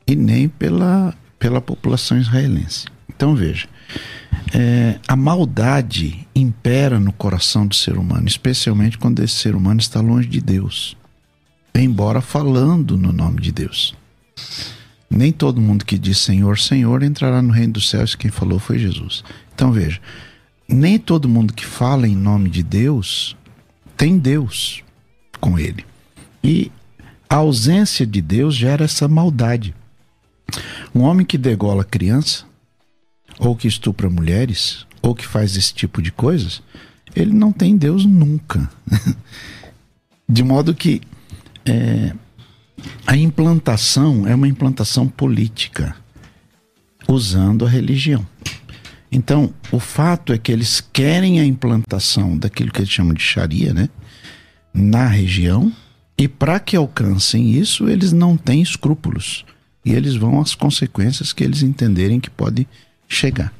e 0.07 0.15
nem 0.15 0.49
pela, 0.49 1.15
pela 1.39 1.61
população 1.61 2.19
israelense. 2.19 2.87
Então 3.09 3.35
veja, 3.35 3.67
é, 4.55 5.01
a 5.09 5.17
maldade 5.17 6.29
impera 6.33 7.01
no 7.01 7.13
coração 7.13 7.67
do 7.67 7.75
ser 7.75 7.99
humano, 7.99 8.29
especialmente 8.29 8.97
quando 8.97 9.21
esse 9.21 9.35
ser 9.35 9.57
humano 9.57 9.81
está 9.81 10.01
longe 10.01 10.29
de 10.29 10.41
Deus, 10.41 10.97
embora 11.75 12.21
falando 12.21 12.97
no 12.97 13.13
nome 13.13 13.41
de 13.41 13.51
Deus. 13.51 13.97
Nem 15.11 15.33
todo 15.33 15.61
mundo 15.61 15.85
que 15.85 15.99
diz 15.99 16.19
Senhor, 16.19 16.57
Senhor 16.57 17.03
entrará 17.03 17.43
no 17.43 17.53
reino 17.53 17.73
dos 17.73 17.91
céus, 17.91 18.15
quem 18.15 18.31
falou 18.31 18.61
foi 18.61 18.79
Jesus. 18.79 19.25
Então 19.53 19.73
veja, 19.73 20.01
nem 20.69 21.01
todo 21.01 21.29
mundo 21.29 21.53
que 21.53 21.67
fala 21.67 22.07
em 22.07 22.15
nome 22.15 22.49
de 22.49 22.63
Deus 22.63 23.37
tem 23.97 24.17
Deus 24.17 24.85
com 25.41 25.59
ele. 25.59 25.85
E 26.45 26.71
a 27.29 27.37
ausência 27.37 28.07
de 28.07 28.23
Deus 28.23 28.55
gera 28.55 28.85
essa 28.85 29.09
maldade. 29.09 29.75
Um 30.95 31.01
homem 31.01 31.27
que 31.27 31.37
degola 31.37 31.83
criança, 31.83 32.45
ou 33.39 33.57
que 33.57 33.69
estupra 33.69 34.09
mulheres, 34.09 34.87
ou 35.03 35.15
que 35.15 35.27
faz 35.27 35.57
esse 35.57 35.73
tipo 35.73 36.01
de 36.01 36.11
coisas, 36.11 36.63
ele 37.15 37.33
não 37.33 37.53
tem 37.53 37.77
Deus 37.77 38.05
nunca. 38.05 38.71
de 40.29 40.43
modo 40.43 40.75
que 40.75 41.01
é, 41.67 42.13
a 43.07 43.17
implantação 43.17 44.27
é 44.27 44.35
uma 44.35 44.49
implantação 44.49 45.07
política, 45.09 45.95
usando 47.09 47.65
a 47.65 47.69
religião. 47.69 48.27
Então, 49.11 49.55
o 49.71 49.79
fato 49.79 50.33
é 50.33 50.39
que 50.39 50.51
eles 50.51 50.81
querem 50.81 51.39
a 51.39 51.45
implantação 51.45 52.37
daquilo 52.37 52.73
que 52.73 52.81
eles 52.81 52.91
chamam 52.91 53.15
de 53.15 53.23
Sharia, 53.23 53.73
né? 53.73 53.89
Na 54.73 55.07
região, 55.07 55.73
e 56.19 56.27
para 56.27 56.59
que 56.59 56.77
alcancem 56.77 57.53
isso, 57.53 57.89
eles 57.89 58.13
não 58.13 58.37
têm 58.37 58.61
escrúpulos. 58.61 59.45
E 59.85 59.93
eles 59.93 60.17
vão 60.17 60.41
às 60.41 60.55
consequências 60.55 61.33
que 61.33 61.45
eles 61.45 61.63
entenderem 61.63 62.19
que 62.19 62.31
pode 62.31 62.67
chegar. 63.15 63.53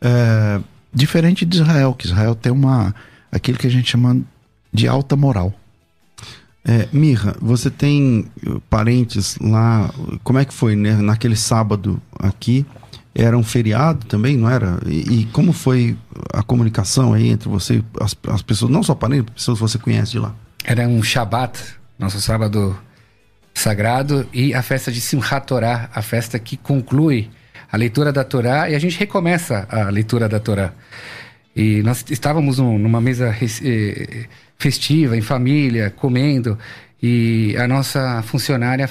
É, 0.00 0.60
diferente 0.92 1.44
de 1.44 1.56
Israel, 1.56 1.94
que 1.94 2.06
Israel 2.06 2.34
tem 2.34 2.52
uma 2.52 2.94
aquilo 3.30 3.58
que 3.58 3.66
a 3.66 3.70
gente 3.70 3.90
chama 3.90 4.20
de 4.72 4.88
alta 4.88 5.16
moral. 5.16 5.54
É, 6.64 6.88
Mirra, 6.92 7.36
você 7.40 7.70
tem 7.70 8.26
parentes 8.68 9.38
lá? 9.40 9.90
Como 10.22 10.38
é 10.38 10.44
que 10.44 10.52
foi, 10.52 10.76
né? 10.76 10.94
Naquele 10.96 11.36
sábado 11.36 12.00
aqui, 12.18 12.66
era 13.14 13.36
um 13.36 13.42
feriado 13.42 14.04
também, 14.06 14.36
não 14.36 14.48
era? 14.48 14.78
E, 14.86 15.20
e 15.20 15.24
como 15.26 15.52
foi 15.52 15.96
a 16.32 16.42
comunicação 16.42 17.12
aí 17.14 17.28
entre 17.28 17.48
você 17.48 17.76
e 17.76 17.84
as, 18.00 18.14
as 18.28 18.42
pessoas, 18.42 18.70
não 18.70 18.82
só 18.82 18.94
parentes, 18.94 19.32
pessoas 19.34 19.58
que 19.58 19.62
você 19.62 19.78
conhece 19.78 20.12
de 20.12 20.18
lá? 20.18 20.34
Era 20.64 20.86
um 20.86 21.02
Shabat, 21.02 21.58
nosso 21.98 22.20
sábado 22.20 22.78
sagrado, 23.54 24.26
e 24.32 24.54
a 24.54 24.62
festa 24.62 24.92
de 24.92 25.00
Simchat 25.00 25.46
Torah, 25.46 25.90
a 25.94 26.02
festa 26.02 26.38
que 26.38 26.56
conclui 26.56 27.30
a 27.70 27.76
leitura 27.76 28.12
da 28.12 28.24
Torá 28.24 28.68
e 28.68 28.74
a 28.74 28.78
gente 28.78 28.98
recomeça 28.98 29.66
a 29.70 29.88
leitura 29.90 30.28
da 30.28 30.40
Torá. 30.40 30.72
E 31.54 31.82
nós 31.82 32.04
estávamos 32.10 32.58
numa 32.58 33.00
mesa 33.00 33.34
eh, 33.62 34.26
festiva, 34.58 35.16
em 35.16 35.20
família, 35.20 35.90
comendo, 35.90 36.58
e 37.02 37.56
a 37.56 37.66
nossa 37.66 38.22
funcionária 38.22 38.88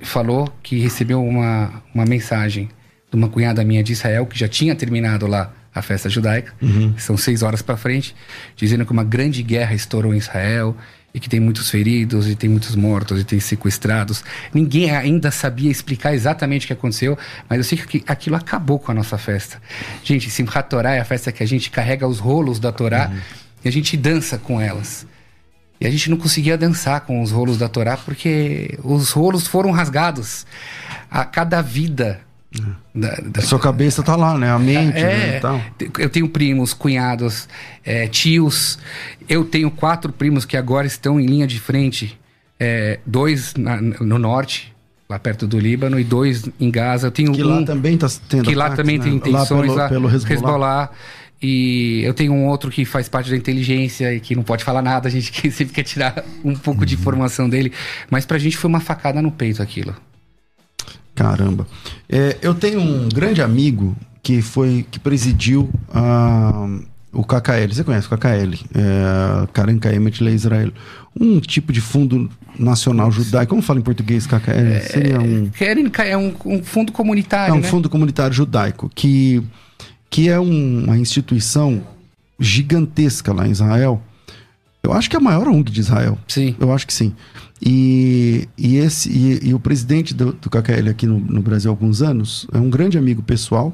falou 0.00 0.52
que 0.62 0.78
recebeu 0.78 1.24
uma, 1.24 1.82
uma 1.94 2.04
mensagem 2.04 2.68
de 3.10 3.16
uma 3.16 3.28
cunhada 3.28 3.64
minha 3.64 3.82
de 3.82 3.92
Israel, 3.92 4.26
que 4.26 4.38
já 4.38 4.48
tinha 4.48 4.74
terminado 4.74 5.26
lá 5.26 5.52
a 5.74 5.82
festa 5.82 6.08
judaica, 6.08 6.52
uhum. 6.62 6.94
são 6.96 7.16
seis 7.16 7.42
horas 7.42 7.60
para 7.60 7.76
frente, 7.76 8.14
dizendo 8.54 8.86
que 8.86 8.92
uma 8.92 9.02
grande 9.02 9.42
guerra 9.42 9.74
estourou 9.74 10.14
em 10.14 10.18
Israel 10.18 10.76
e 11.14 11.20
que 11.20 11.28
tem 11.28 11.38
muitos 11.38 11.70
feridos, 11.70 12.28
e 12.28 12.34
tem 12.34 12.50
muitos 12.50 12.74
mortos, 12.74 13.20
e 13.20 13.24
tem 13.24 13.38
sequestrados. 13.38 14.24
Ninguém 14.52 14.90
ainda 14.90 15.30
sabia 15.30 15.70
explicar 15.70 16.12
exatamente 16.12 16.64
o 16.64 16.66
que 16.66 16.72
aconteceu, 16.72 17.16
mas 17.48 17.58
eu 17.58 17.64
sei 17.64 17.78
que 17.78 18.02
aquilo 18.08 18.34
acabou 18.34 18.80
com 18.80 18.90
a 18.90 18.94
nossa 18.94 19.16
festa. 19.16 19.62
Gente, 20.02 20.28
Simchat 20.28 20.68
Torah 20.68 20.96
é 20.96 21.00
a 21.00 21.04
festa 21.04 21.30
que 21.30 21.42
a 21.42 21.46
gente 21.46 21.70
carrega 21.70 22.06
os 22.06 22.18
rolos 22.18 22.58
da 22.58 22.72
Torá 22.72 23.10
uhum. 23.12 23.20
e 23.64 23.68
a 23.68 23.72
gente 23.72 23.96
dança 23.96 24.38
com 24.38 24.60
elas. 24.60 25.06
E 25.80 25.86
a 25.86 25.90
gente 25.90 26.10
não 26.10 26.16
conseguia 26.16 26.58
dançar 26.58 27.02
com 27.02 27.22
os 27.22 27.30
rolos 27.30 27.58
da 27.58 27.68
Torá 27.68 27.96
porque 27.96 28.76
os 28.82 29.10
rolos 29.10 29.46
foram 29.46 29.70
rasgados. 29.70 30.44
A 31.08 31.24
cada 31.24 31.62
vida 31.62 32.20
da, 32.94 33.14
da... 33.16 33.42
Sua 33.42 33.58
cabeça 33.58 34.02
tá 34.02 34.14
lá, 34.14 34.38
né? 34.38 34.50
A 34.50 34.58
mente, 34.58 34.98
é, 34.98 35.40
né? 35.42 35.62
Eu 35.98 36.08
tenho 36.08 36.28
primos, 36.28 36.72
cunhados, 36.72 37.48
é, 37.84 38.06
tios. 38.06 38.78
Eu 39.28 39.44
tenho 39.44 39.70
quatro 39.70 40.12
primos 40.12 40.44
que 40.44 40.56
agora 40.56 40.86
estão 40.86 41.18
em 41.18 41.26
linha 41.26 41.46
de 41.46 41.58
frente. 41.58 42.18
É, 42.58 43.00
dois 43.04 43.54
na, 43.54 43.80
no 43.80 44.18
norte, 44.18 44.72
lá 45.08 45.18
perto 45.18 45.46
do 45.46 45.58
Líbano, 45.58 45.98
e 45.98 46.04
dois 46.04 46.48
em 46.60 46.70
Gaza. 46.70 47.08
Eu 47.08 47.10
tenho 47.10 47.32
que 47.32 47.42
um, 47.42 47.48
lá 47.48 47.62
também 47.64 47.98
tá 47.98 48.06
tendo 48.28 48.44
Que 48.44 48.54
lá 48.54 48.70
também 48.70 48.98
né? 48.98 49.04
tem 49.04 49.14
intenções 49.14 49.74
lá 49.74 49.88
pelo, 49.88 50.06
lá, 50.06 50.08
pelo 50.08 50.08
Hezbollah. 50.08 50.34
Hezbollah. 50.34 50.90
E 51.42 52.02
eu 52.04 52.14
tenho 52.14 52.32
um 52.32 52.46
outro 52.46 52.70
que 52.70 52.84
faz 52.84 53.08
parte 53.08 53.28
da 53.28 53.36
inteligência 53.36 54.14
e 54.14 54.20
que 54.20 54.34
não 54.34 54.42
pode 54.42 54.64
falar 54.64 54.80
nada, 54.80 55.08
a 55.08 55.10
gente 55.10 55.50
sempre 55.50 55.74
quer 55.74 55.82
tirar 55.82 56.24
um 56.44 56.54
pouco 56.54 56.80
uhum. 56.80 56.86
de 56.86 56.94
informação 56.94 57.48
dele. 57.48 57.72
Mas 58.08 58.24
pra 58.24 58.38
gente 58.38 58.56
foi 58.56 58.68
uma 58.68 58.80
facada 58.80 59.20
no 59.20 59.30
peito 59.30 59.60
aquilo. 59.60 59.94
Caramba. 61.14 61.66
É, 62.08 62.36
eu 62.42 62.54
tenho 62.54 62.80
um 62.80 63.08
grande 63.08 63.40
amigo 63.40 63.96
que 64.22 64.42
foi 64.42 64.84
que 64.90 64.98
presidiu 64.98 65.70
a, 65.92 66.66
o 67.12 67.22
KKL. 67.22 67.72
Você 67.72 67.84
conhece 67.84 68.06
o 68.06 68.10
KKL? 68.10 68.58
É, 68.74 69.46
Karen 69.52 69.78
Kaemet 69.78 70.24
Israel. 70.24 70.72
Um 71.18 71.38
tipo 71.40 71.72
de 71.72 71.80
fundo 71.80 72.28
nacional 72.58 73.10
judaico. 73.12 73.50
Como 73.50 73.62
fala 73.62 73.78
em 73.78 73.82
português 73.82 74.26
KKL? 74.26 74.50
É, 74.50 74.80
Seria 74.80 75.20
um... 75.20 75.50
é 75.98 76.16
um, 76.16 76.34
um 76.46 76.64
fundo 76.64 76.90
comunitário. 76.90 77.52
É 77.52 77.54
um 77.54 77.60
né? 77.60 77.68
fundo 77.68 77.88
comunitário 77.88 78.34
judaico 78.34 78.90
que, 78.94 79.42
que 80.10 80.28
é 80.28 80.40
um, 80.40 80.84
uma 80.84 80.98
instituição 80.98 81.82
gigantesca 82.40 83.32
lá 83.32 83.46
em 83.46 83.50
Israel. 83.50 84.02
Eu 84.82 84.92
acho 84.92 85.08
que 85.08 85.16
é 85.16 85.18
a 85.18 85.22
maior 85.22 85.48
ONG 85.48 85.70
de 85.70 85.80
Israel. 85.80 86.18
Sim. 86.28 86.56
Eu 86.60 86.72
acho 86.72 86.86
que 86.86 86.92
sim. 86.92 87.14
E, 87.66 88.46
e, 88.58 88.76
esse, 88.76 89.08
e, 89.08 89.48
e 89.48 89.54
o 89.54 89.58
presidente 89.58 90.12
do, 90.12 90.34
do 90.34 90.50
KKL 90.50 90.90
aqui 90.90 91.06
no, 91.06 91.18
no, 91.18 91.40
Brasil 91.40 91.70
há 91.70 91.72
alguns 91.72 92.02
anos 92.02 92.46
é 92.52 92.58
um 92.58 92.68
grande 92.68 92.98
amigo 92.98 93.22
pessoal. 93.22 93.72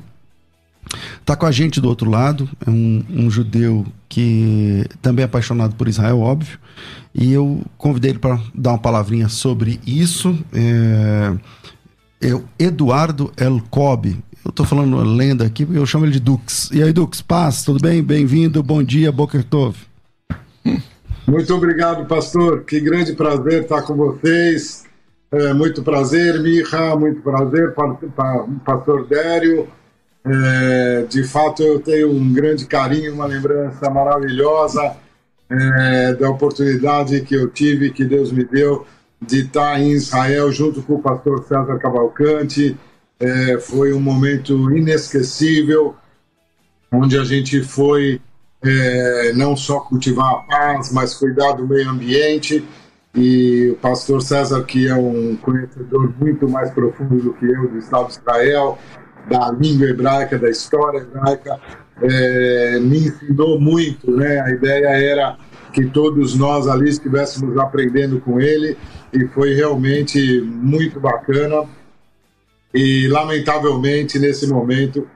Está 1.20 1.34
com 1.34 1.44
a 1.44 1.50
gente 1.50 1.80
do 1.80 1.88
outro 1.88 2.08
lado, 2.08 2.48
é 2.64 2.70
um, 2.70 3.04
um 3.10 3.30
judeu 3.30 3.84
que 4.08 4.86
também 5.02 5.24
é 5.24 5.26
apaixonado 5.26 5.74
por 5.74 5.88
Israel, 5.88 6.20
óbvio. 6.20 6.56
E 7.12 7.32
eu 7.32 7.62
convidei 7.76 8.12
ele 8.12 8.20
para 8.20 8.40
dar 8.54 8.70
uma 8.70 8.78
palavrinha 8.78 9.28
sobre 9.28 9.80
isso. 9.84 10.38
É, 10.52 11.34
é 12.20 12.40
Eduardo 12.60 13.32
Elcob. 13.36 14.16
Eu 14.44 14.50
estou 14.50 14.64
falando 14.64 14.96
lenda 15.02 15.44
aqui 15.44 15.66
porque 15.66 15.78
eu 15.78 15.86
chamo 15.86 16.04
ele 16.04 16.12
de 16.12 16.20
Dux. 16.20 16.70
E 16.72 16.80
aí, 16.80 16.92
Dux, 16.92 17.20
paz, 17.22 17.64
tudo 17.64 17.80
bem? 17.80 18.02
Bem-vindo, 18.02 18.62
bom 18.62 18.82
dia, 18.82 19.10
Boker 19.10 19.42
Tov. 19.42 19.76
Muito 21.26 21.54
obrigado, 21.54 22.06
pastor. 22.06 22.64
Que 22.64 22.80
grande 22.80 23.14
prazer 23.14 23.62
estar 23.62 23.82
com 23.82 23.94
vocês. 23.94 24.84
É, 25.32 25.52
muito 25.52 25.82
prazer, 25.82 26.40
Mirra. 26.40 26.96
Muito 26.96 27.22
prazer, 27.22 27.74
pastor 28.64 29.06
Dério. 29.06 29.68
É, 30.24 31.06
de 31.08 31.22
fato, 31.24 31.62
eu 31.62 31.80
tenho 31.80 32.10
um 32.10 32.32
grande 32.32 32.66
carinho, 32.66 33.14
uma 33.14 33.26
lembrança 33.26 33.88
maravilhosa 33.88 34.96
é, 35.48 36.14
da 36.14 36.28
oportunidade 36.28 37.20
que 37.22 37.34
eu 37.34 37.48
tive, 37.48 37.90
que 37.90 38.04
Deus 38.04 38.30
me 38.30 38.44
deu, 38.44 38.86
de 39.20 39.40
estar 39.40 39.80
em 39.80 39.92
Israel 39.92 40.50
junto 40.52 40.82
com 40.82 40.94
o 40.94 41.02
pastor 41.02 41.42
César 41.44 41.78
Cavalcante. 41.78 42.76
É, 43.18 43.58
foi 43.58 43.92
um 43.92 44.00
momento 44.00 44.70
inesquecível, 44.76 45.94
onde 46.90 47.18
a 47.18 47.24
gente 47.24 47.62
foi 47.62 48.20
é, 48.64 49.32
não 49.34 49.56
só 49.56 49.80
cultivar 49.80 50.32
a 50.32 50.36
paz, 50.36 50.92
mas 50.92 51.14
cuidar 51.14 51.52
do 51.52 51.66
meio 51.66 51.88
ambiente. 51.88 52.64
E 53.14 53.70
o 53.72 53.76
pastor 53.76 54.22
César, 54.22 54.62
que 54.64 54.86
é 54.86 54.94
um 54.94 55.36
conhecedor 55.36 56.14
muito 56.18 56.48
mais 56.48 56.70
profundo 56.70 57.20
do 57.20 57.32
que 57.34 57.46
eu 57.46 57.68
do 57.68 57.78
Estado 57.78 58.06
de 58.06 58.12
Israel, 58.12 58.78
da 59.28 59.50
língua 59.50 59.86
hebraica, 59.88 60.38
da 60.38 60.48
história 60.48 60.98
hebraica, 60.98 61.60
é, 62.02 62.78
me 62.80 62.98
ensinou 62.98 63.60
muito. 63.60 64.10
Né? 64.10 64.40
A 64.40 64.50
ideia 64.50 64.88
era 64.88 65.36
que 65.72 65.86
todos 65.86 66.36
nós 66.36 66.68
ali 66.68 66.88
estivéssemos 66.88 67.56
aprendendo 67.58 68.20
com 68.20 68.40
ele, 68.40 68.76
e 69.12 69.26
foi 69.28 69.54
realmente 69.54 70.40
muito 70.40 71.00
bacana. 71.00 71.68
e 72.72 73.08
lamentavelmente 73.08 74.16
nesse 74.18 74.46
momento 74.46 75.08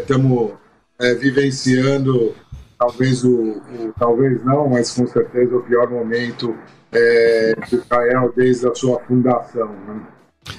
estamos 0.00 0.52
é, 1.00 1.10
é, 1.10 1.14
vivenciando 1.14 2.34
talvez 2.78 3.24
o, 3.24 3.30
o, 3.30 3.94
talvez 3.98 4.44
não, 4.44 4.68
mas 4.68 4.92
com 4.92 5.06
certeza 5.06 5.56
o 5.56 5.62
pior 5.62 5.90
momento 5.90 6.54
é, 6.92 7.54
de 7.68 7.76
Israel 7.76 8.32
desde 8.34 8.68
a 8.68 8.74
sua 8.74 9.00
fundação. 9.00 9.68
Né? 9.86 10.00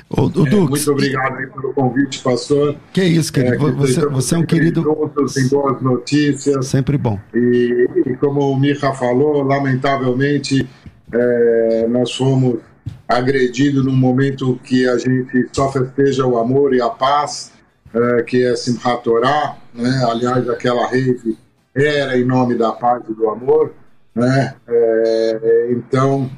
O, 0.09 0.23
o 0.23 0.25
é, 0.25 0.49
Dux, 0.49 0.69
muito 0.69 0.91
obrigado 0.91 1.35
pelo 1.53 1.73
convite, 1.73 2.21
pastor. 2.21 2.75
Que 2.91 3.03
isso, 3.03 3.31
querido. 3.31 3.67
É, 3.67 3.71
você, 3.71 4.05
você 4.07 4.35
é 4.35 4.37
um 4.37 4.45
querido. 4.45 4.81
Juntos, 4.81 5.37
em 5.37 5.47
boas 5.47 5.81
notícias. 5.81 6.67
Sempre 6.67 6.97
bom. 6.97 7.19
E, 7.33 7.87
e 8.05 8.15
como 8.17 8.51
o 8.51 8.59
Micha 8.59 8.93
falou, 8.93 9.43
lamentavelmente 9.43 10.67
é, 11.11 11.87
nós 11.87 12.13
fomos 12.13 12.59
agredidos 13.07 13.85
num 13.85 13.95
momento 13.95 14.59
que 14.63 14.87
a 14.87 14.97
gente 14.97 15.47
só 15.53 15.71
festeja 15.71 16.25
o 16.25 16.37
amor 16.37 16.73
e 16.73 16.81
a 16.81 16.89
paz, 16.89 17.53
é, 17.93 18.23
que 18.23 18.43
é 18.43 18.55
Simchat 18.55 19.03
Torah, 19.03 19.57
né? 19.73 20.05
aliás, 20.09 20.49
aquela 20.49 20.87
rave 20.87 21.37
era 21.85 22.17
em 22.17 22.25
nome 22.25 22.55
da 22.55 22.71
paz 22.71 23.03
e 23.09 23.13
do 23.13 23.29
amor. 23.29 23.73
Né? 24.15 24.55
É, 24.67 25.69
então, 25.71 26.29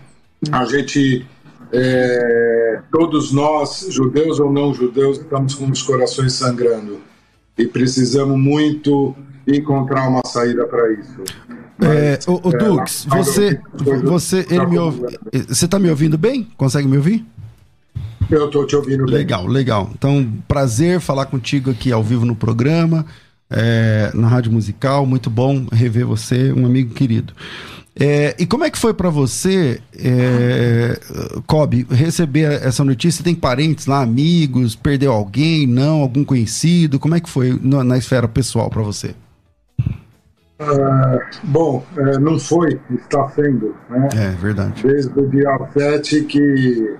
a 0.51 0.65
gente, 0.65 1.25
é, 1.71 2.81
todos 2.91 3.31
nós, 3.31 3.87
judeus 3.89 4.39
ou 4.39 4.51
não 4.51 4.73
judeus, 4.73 5.17
estamos 5.17 5.55
com 5.55 5.69
os 5.69 5.81
corações 5.81 6.33
sangrando 6.33 6.99
e 7.57 7.65
precisamos 7.65 8.37
muito 8.37 9.15
encontrar 9.47 10.07
uma 10.07 10.21
saída 10.25 10.65
para 10.65 10.91
isso. 10.93 11.23
É, 11.81 12.19
o, 12.27 12.49
o 12.49 12.53
é, 12.53 12.57
Dux, 12.57 13.07
você, 13.09 13.61
você, 14.03 14.45
ele 14.49 14.65
me 14.65 14.77
ouve, 14.77 15.01
você 15.47 15.65
está 15.65 15.79
me 15.79 15.89
ouvindo 15.89 16.17
bem? 16.17 16.49
Consegue 16.57 16.87
me 16.87 16.97
ouvir? 16.97 17.25
Eu 18.29 18.45
estou 18.45 18.65
te 18.65 18.75
ouvindo 18.75 19.05
bem. 19.05 19.15
Legal, 19.15 19.47
legal. 19.47 19.89
Então, 19.93 20.31
prazer 20.47 20.99
falar 20.99 21.25
contigo 21.25 21.71
aqui 21.71 21.91
ao 21.91 22.03
vivo 22.03 22.25
no 22.25 22.35
programa, 22.35 23.05
é, 23.49 24.11
na 24.13 24.27
Rádio 24.27 24.51
Musical. 24.51 25.05
Muito 25.05 25.29
bom 25.29 25.65
rever 25.71 26.05
você, 26.05 26.51
um 26.51 26.65
amigo 26.65 26.93
querido. 26.93 27.33
É, 27.99 28.33
e 28.39 28.45
como 28.45 28.63
é 28.63 28.69
que 28.69 28.77
foi 28.77 28.93
para 28.93 29.09
você, 29.09 29.81
é, 29.97 30.97
Kobe, 31.45 31.85
receber 31.89 32.63
essa 32.63 32.83
notícia? 32.83 33.23
Tem 33.23 33.35
parentes 33.35 33.87
lá, 33.87 34.01
amigos? 34.01 34.75
Perdeu 34.75 35.11
alguém? 35.11 35.67
Não? 35.67 36.01
Algum 36.01 36.23
conhecido? 36.23 36.97
Como 36.97 37.15
é 37.15 37.19
que 37.19 37.29
foi 37.29 37.59
na, 37.61 37.83
na 37.83 37.97
esfera 37.97 38.27
pessoal 38.27 38.69
para 38.69 38.81
você? 38.81 39.13
Uh, 40.61 41.19
bom, 41.43 41.85
uh, 41.95 42.19
não 42.19 42.37
foi, 42.37 42.79
está 42.91 43.29
sendo. 43.29 43.75
Né? 43.89 44.09
É 44.13 44.29
verdade. 44.31 44.83
Desde 44.83 45.17
o 45.17 45.29
dia 45.29 45.57
7 45.73 46.23
que 46.23 46.97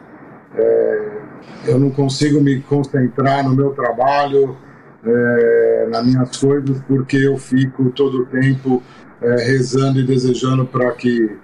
uh, 0.53 1.19
eu 1.65 1.77
não 1.77 1.89
consigo 1.89 2.41
me 2.41 2.62
concentrar 2.62 3.43
no 3.43 3.53
meu 3.53 3.71
trabalho, 3.71 4.55
é, 5.03 5.88
nas 5.89 6.05
minhas 6.05 6.38
coisas, 6.38 6.81
porque 6.88 7.17
eu 7.17 7.38
fico 7.38 7.91
todo 7.91 8.23
o 8.23 8.25
tempo 8.25 8.83
rezando 9.21 9.99
e 9.99 10.05
desejando 10.05 10.65
para 10.65 10.91
que 10.93 11.38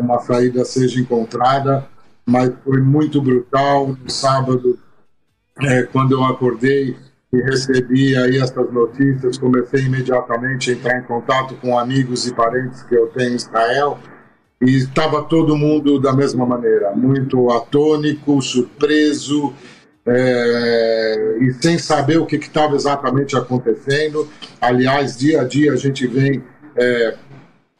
uma 0.00 0.18
saída 0.18 0.64
seja 0.64 1.00
encontrada. 1.00 1.86
Mas 2.24 2.52
foi 2.64 2.80
muito 2.80 3.22
brutal. 3.22 3.88
No 3.88 4.10
sábado, 4.10 4.76
quando 5.92 6.12
eu 6.12 6.24
acordei, 6.24 6.96
e 7.32 7.42
recebi 7.42 8.16
aí 8.16 8.38
essas 8.38 8.72
notícias, 8.72 9.36
comecei 9.36 9.84
imediatamente 9.84 10.70
a 10.70 10.74
entrar 10.74 10.98
em 10.98 11.02
contato 11.02 11.54
com 11.56 11.78
amigos 11.78 12.26
e 12.26 12.34
parentes 12.34 12.82
que 12.84 12.94
eu 12.94 13.08
tenho 13.08 13.32
em 13.32 13.36
Israel 13.36 13.98
e 14.60 14.76
estava 14.76 15.22
todo 15.22 15.56
mundo 15.56 16.00
da 16.00 16.14
mesma 16.14 16.46
maneira, 16.46 16.92
muito 16.92 17.50
atônico, 17.50 18.40
surpreso 18.40 19.52
é, 20.06 21.38
e 21.40 21.52
sem 21.54 21.78
saber 21.78 22.18
o 22.18 22.26
que 22.26 22.36
estava 22.36 22.76
exatamente 22.76 23.36
acontecendo. 23.36 24.28
Aliás, 24.60 25.16
dia 25.16 25.40
a 25.40 25.44
dia 25.44 25.72
a 25.72 25.76
gente 25.76 26.06
vem 26.06 26.44
é, 26.76 27.16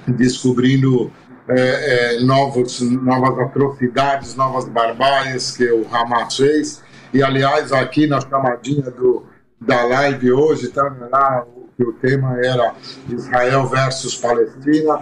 descobrindo 0.09 1.11
é, 1.49 2.21
novos, 2.21 2.81
novas 2.81 3.39
atrocidades, 3.39 4.35
novas 4.35 4.69
barbáries 4.69 5.57
que 5.57 5.71
o 5.71 5.87
Hamas 5.93 6.37
fez. 6.37 6.83
E 7.15 7.23
aliás, 7.23 7.73
aqui 7.73 8.07
na 8.07 8.21
chamadinha 8.21 8.91
do, 8.91 9.25
da 9.61 9.85
live 9.85 10.33
hoje, 10.33 10.69
tá? 10.69 10.95
Lá, 11.11 11.45
o, 11.45 11.85
o 11.89 11.93
tema 11.93 12.39
era 12.45 12.75
Israel 13.09 13.67
versus 13.67 14.17
Palestina. 14.17 15.01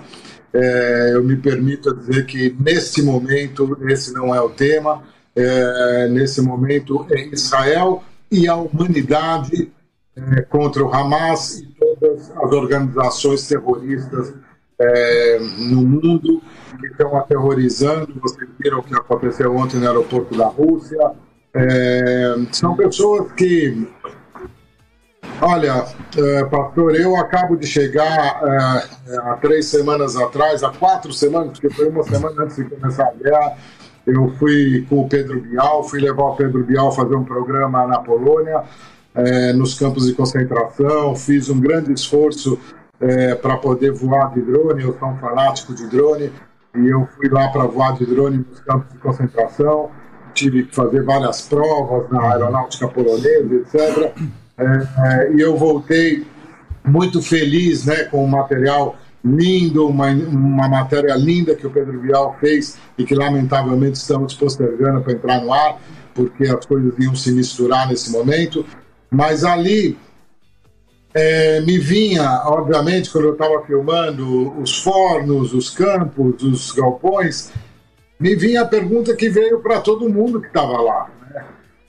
É, 0.53 1.13
eu 1.15 1.25
me 1.25 1.37
permito 1.37 1.95
dizer 1.97 2.27
que 2.27 2.55
nesse 2.61 3.03
momento 3.03 3.77
esse 3.89 4.13
não 4.13 4.35
é 4.35 4.41
o 4.41 4.51
tema. 4.51 5.03
É, 5.37 6.09
nesse 6.09 6.41
momento 6.41 7.07
é 7.11 7.27
Israel 7.27 8.03
e 8.31 8.47
a 8.47 8.55
humanidade 8.55 9.73
é, 10.17 10.43
contra 10.43 10.85
o 10.85 10.95
Hamas 10.95 11.59
e 11.59 11.67
todas 11.67 12.31
as 12.31 12.53
organizações 12.53 13.47
terroristas 13.49 14.33
é, 14.79 15.39
no 15.59 15.83
mundo 15.83 16.41
que 16.79 16.87
estão 16.87 17.17
aterrorizando. 17.17 18.15
Vocês 18.21 18.49
viram 18.59 18.79
o 18.79 18.83
que 18.83 18.95
aconteceu 18.95 19.55
ontem 19.57 19.79
no 19.79 19.87
aeroporto 19.87 20.37
da 20.37 20.47
Rússia. 20.47 21.13
É, 21.53 22.35
são 22.53 22.77
pessoas 22.77 23.33
que 23.33 23.89
Olha, 25.41 25.85
é, 26.17 26.45
pastor, 26.45 26.95
eu 26.95 27.17
acabo 27.17 27.57
de 27.57 27.67
chegar 27.67 28.41
é, 29.07 29.17
há 29.17 29.39
três 29.41 29.67
semanas 29.67 30.17
atrás, 30.17 30.63
há 30.63 30.71
quatro 30.71 31.13
semanas, 31.13 31.59
porque 31.59 31.75
foi 31.75 31.89
uma 31.89 32.03
semana 32.05 32.45
antes 32.45 32.57
de 32.57 32.65
começar 32.65 33.09
a 33.09 33.13
guerra. 33.13 33.57
Eu 34.07 34.29
fui 34.39 34.87
com 34.89 35.01
o 35.01 35.09
Pedro 35.09 35.41
Bial, 35.41 35.83
fui 35.85 36.01
levar 36.01 36.25
o 36.25 36.37
Pedro 36.37 36.63
Bial 36.63 36.93
fazer 36.93 37.15
um 37.15 37.25
programa 37.25 37.87
na 37.87 37.99
Polônia, 37.99 38.63
é, 39.15 39.53
nos 39.53 39.79
campos 39.79 40.07
de 40.07 40.13
concentração. 40.13 41.15
Fiz 41.17 41.49
um 41.49 41.59
grande 41.59 41.93
esforço 41.93 42.59
é, 43.01 43.35
para 43.35 43.57
poder 43.57 43.93
voar 43.93 44.33
de 44.35 44.43
drone. 44.43 44.83
Eu 44.83 44.97
sou 44.99 45.09
um 45.09 45.17
fanático 45.17 45.75
de 45.75 45.87
drone 45.87 46.31
e 46.77 46.89
eu 46.89 47.09
fui 47.17 47.29
lá 47.29 47.49
para 47.49 47.65
voar 47.65 47.97
de 47.97 48.05
drone 48.05 48.45
nos 48.49 48.61
campos 48.61 48.93
de 48.93 48.99
concentração. 48.99 49.91
Tive 50.35 50.65
que 50.65 50.75
fazer 50.75 51.03
várias 51.03 51.43
provas 51.43 52.11
na 52.11 52.33
aeronáutica 52.33 52.89
polonesa, 52.89 53.55
etc. 53.55 54.13
É, 54.59 54.65
é, 54.65 55.33
e 55.33 55.41
eu 55.41 55.57
voltei 55.57 56.27
muito 56.85 57.23
feliz 57.23 57.87
né, 57.87 58.05
com 58.05 58.23
o 58.23 58.29
material 58.29 58.97
lindo, 59.25 59.89
uma, 59.89 60.09
uma 60.11 60.69
matéria 60.69 61.15
linda 61.15 61.55
que 61.55 61.67
o 61.67 61.71
Pedro 61.71 62.01
Vial 62.01 62.37
fez 62.39 62.77
e 62.99 63.05
que 63.05 63.15
lamentavelmente 63.15 63.97
estamos 63.97 64.35
postergando 64.35 65.01
para 65.01 65.13
entrar 65.15 65.41
no 65.41 65.53
ar, 65.53 65.81
porque 66.13 66.45
as 66.45 66.67
coisas 66.67 66.93
iam 66.99 67.15
se 67.15 67.33
misturar 67.33 67.89
nesse 67.89 68.11
momento. 68.11 68.67
Mas 69.11 69.45
ali 69.45 69.97
é, 71.15 71.61
me 71.61 71.79
vinha, 71.79 72.43
obviamente, 72.47 73.11
quando 73.11 73.29
eu 73.29 73.33
estava 73.33 73.63
filmando 73.65 74.53
os 74.61 74.79
fornos, 74.83 75.55
os 75.55 75.71
campos, 75.71 76.43
os 76.43 76.73
galpões, 76.73 77.51
me 78.21 78.37
vinha 78.37 78.63
a 78.63 78.67
pergunta 78.67 79.15
que 79.15 79.29
veio 79.29 79.61
para 79.61 79.81
todo 79.81 80.09
mundo 80.09 80.41
que 80.41 80.49
estava 80.49 80.81
lá. 80.81 81.11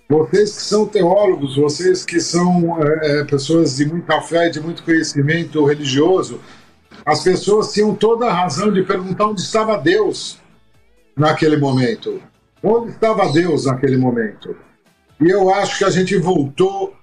Vocês 0.07 0.55
que 0.55 0.61
são 0.61 0.85
teólogos, 0.85 1.55
vocês 1.55 2.05
que 2.05 2.19
são 2.19 2.77
é, 2.79 3.21
é, 3.21 3.23
pessoas 3.23 3.77
de 3.77 3.85
muita 3.87 4.21
fé, 4.21 4.49
de 4.49 4.59
muito 4.59 4.83
conhecimento 4.83 5.65
religioso, 5.65 6.39
as 7.05 7.23
pessoas 7.23 7.71
tinham 7.71 7.93
toda 7.93 8.25
a 8.25 8.33
razão 8.33 8.71
de 8.71 8.83
perguntar 8.83 9.27
onde 9.27 9.41
estava 9.41 9.77
Deus 9.77 10.39
naquele 11.15 11.57
momento. 11.57 12.21
Onde 12.63 12.91
estava 12.91 13.31
Deus 13.31 13.65
naquele 13.65 13.97
momento? 13.97 14.55
E 15.21 15.29
eu 15.29 15.53
acho 15.53 15.77
que 15.77 15.83
a 15.83 15.89
gente 15.89 16.17
voltou 16.17 16.93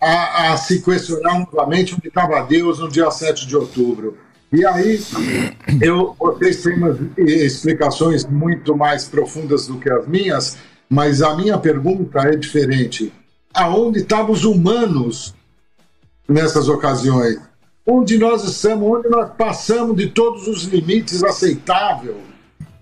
a, 0.00 0.52
a 0.52 0.56
se 0.56 0.82
questionar 0.82 1.38
novamente 1.38 1.94
onde 1.94 2.08
estava 2.08 2.42
Deus 2.42 2.80
no 2.80 2.88
dia 2.88 3.10
7 3.10 3.46
de 3.46 3.56
outubro. 3.56 4.18
E 4.52 4.66
aí, 4.66 5.00
eu, 5.80 6.14
vocês 6.18 6.62
têm 6.62 6.76
explicações 7.16 8.26
muito 8.26 8.76
mais 8.76 9.06
profundas 9.06 9.66
do 9.66 9.78
que 9.78 9.88
as 9.88 10.06
minhas, 10.06 10.58
mas 10.90 11.22
a 11.22 11.34
minha 11.34 11.56
pergunta 11.56 12.20
é 12.20 12.36
diferente. 12.36 13.10
Aonde 13.54 14.00
estavam 14.00 14.32
os 14.32 14.44
humanos 14.44 15.34
nessas 16.28 16.68
ocasiões? 16.68 17.38
Onde 17.86 18.16
nós 18.16 18.44
estamos, 18.44 18.88
onde 18.88 19.08
nós 19.08 19.30
passamos 19.36 19.96
de 19.96 20.08
todos 20.08 20.46
os 20.46 20.64
limites 20.64 21.22
aceitáveis? 21.24 22.16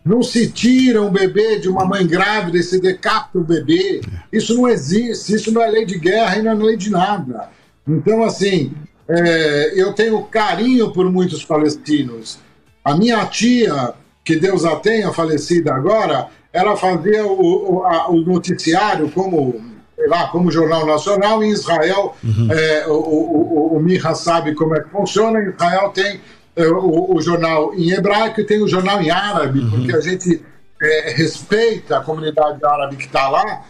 Não 0.04 0.22
se 0.22 0.50
tira 0.50 1.00
um 1.00 1.10
bebê 1.10 1.58
de 1.58 1.68
uma 1.68 1.84
mãe 1.84 2.06
grávida 2.06 2.58
e 2.58 2.62
se 2.62 2.80
decapita 2.80 3.38
o 3.38 3.44
bebê. 3.44 4.00
Isso 4.32 4.54
não 4.54 4.68
existe, 4.68 5.34
isso 5.34 5.52
não 5.52 5.62
é 5.62 5.70
lei 5.70 5.84
de 5.84 5.98
guerra 5.98 6.38
e 6.38 6.42
não 6.42 6.52
é 6.52 6.54
lei 6.54 6.76
de 6.76 6.90
nada. 6.90 7.50
Então, 7.86 8.22
assim, 8.22 8.72
é, 9.08 9.72
eu 9.74 9.92
tenho 9.92 10.22
carinho 10.24 10.92
por 10.92 11.10
muitos 11.10 11.44
palestinos. 11.44 12.38
A 12.84 12.96
minha 12.96 13.24
tia, 13.26 13.94
que 14.24 14.36
Deus 14.36 14.64
a 14.64 14.76
tenha, 14.76 15.12
falecida 15.12 15.74
agora, 15.74 16.28
ela 16.52 16.76
fazia 16.76 17.26
o, 17.26 17.74
o, 17.74 17.84
a, 17.84 18.10
o 18.10 18.20
noticiário 18.20 19.10
como 19.10 19.69
lá, 20.08 20.28
como 20.28 20.50
Jornal 20.50 20.86
Nacional. 20.86 21.42
Em 21.42 21.50
Israel, 21.50 22.16
uhum. 22.22 22.48
é, 22.50 22.86
o, 22.86 22.92
o, 22.92 23.76
o 23.76 23.80
Miha 23.80 24.14
sabe 24.14 24.54
como 24.54 24.76
é 24.76 24.80
que 24.80 24.90
funciona. 24.90 25.40
Em 25.40 25.50
Israel 25.50 25.90
tem 25.90 26.20
é, 26.56 26.66
o, 26.68 27.14
o, 27.14 27.20
jornal 27.20 27.74
em 27.74 27.90
hebraico 27.90 28.40
e 28.40 28.44
tem 28.44 28.62
o 28.62 28.68
jornal 28.68 29.00
em 29.00 29.10
árabe, 29.10 29.60
uhum. 29.60 29.70
porque 29.70 29.94
a 29.94 30.00
gente 30.00 30.42
é, 30.80 31.10
respeita 31.16 31.98
a 31.98 32.00
comunidade 32.02 32.58
árabe 32.64 32.96
que 32.96 33.06
está 33.06 33.28
lá. 33.28 33.64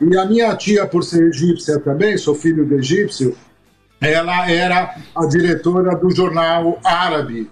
E 0.00 0.16
a 0.16 0.24
minha 0.24 0.54
tia, 0.56 0.86
por 0.86 1.04
ser 1.04 1.28
egípcia 1.28 1.78
também, 1.78 2.16
sou 2.16 2.34
filho 2.34 2.66
de 2.66 2.74
egípcio, 2.74 3.36
ela 4.00 4.50
era 4.50 4.96
a 5.14 5.26
diretora 5.26 5.94
do 5.96 6.10
jornal 6.10 6.80
árabe. 6.82 7.48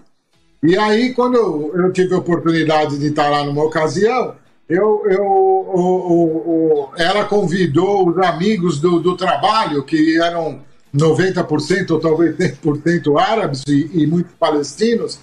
E 0.61 0.77
aí, 0.77 1.13
quando 1.13 1.35
eu, 1.35 1.71
eu 1.75 1.91
tive 1.93 2.13
a 2.13 2.17
oportunidade 2.17 2.99
de 2.99 3.07
estar 3.07 3.29
lá 3.29 3.43
numa 3.43 3.63
ocasião, 3.63 4.35
eu, 4.71 5.03
eu, 5.05 5.25
o, 5.25 6.87
o, 6.87 6.91
ela 6.95 7.25
convidou 7.25 8.07
os 8.07 8.17
amigos 8.19 8.79
do, 8.79 9.01
do 9.01 9.17
trabalho, 9.17 9.83
que 9.83 10.17
eram 10.17 10.61
90% 10.95 11.91
ou 11.91 11.99
talvez 11.99 12.37
100% 12.37 13.19
árabes 13.19 13.63
e, 13.67 13.89
e 13.93 14.07
muitos 14.07 14.31
palestinos, 14.39 15.19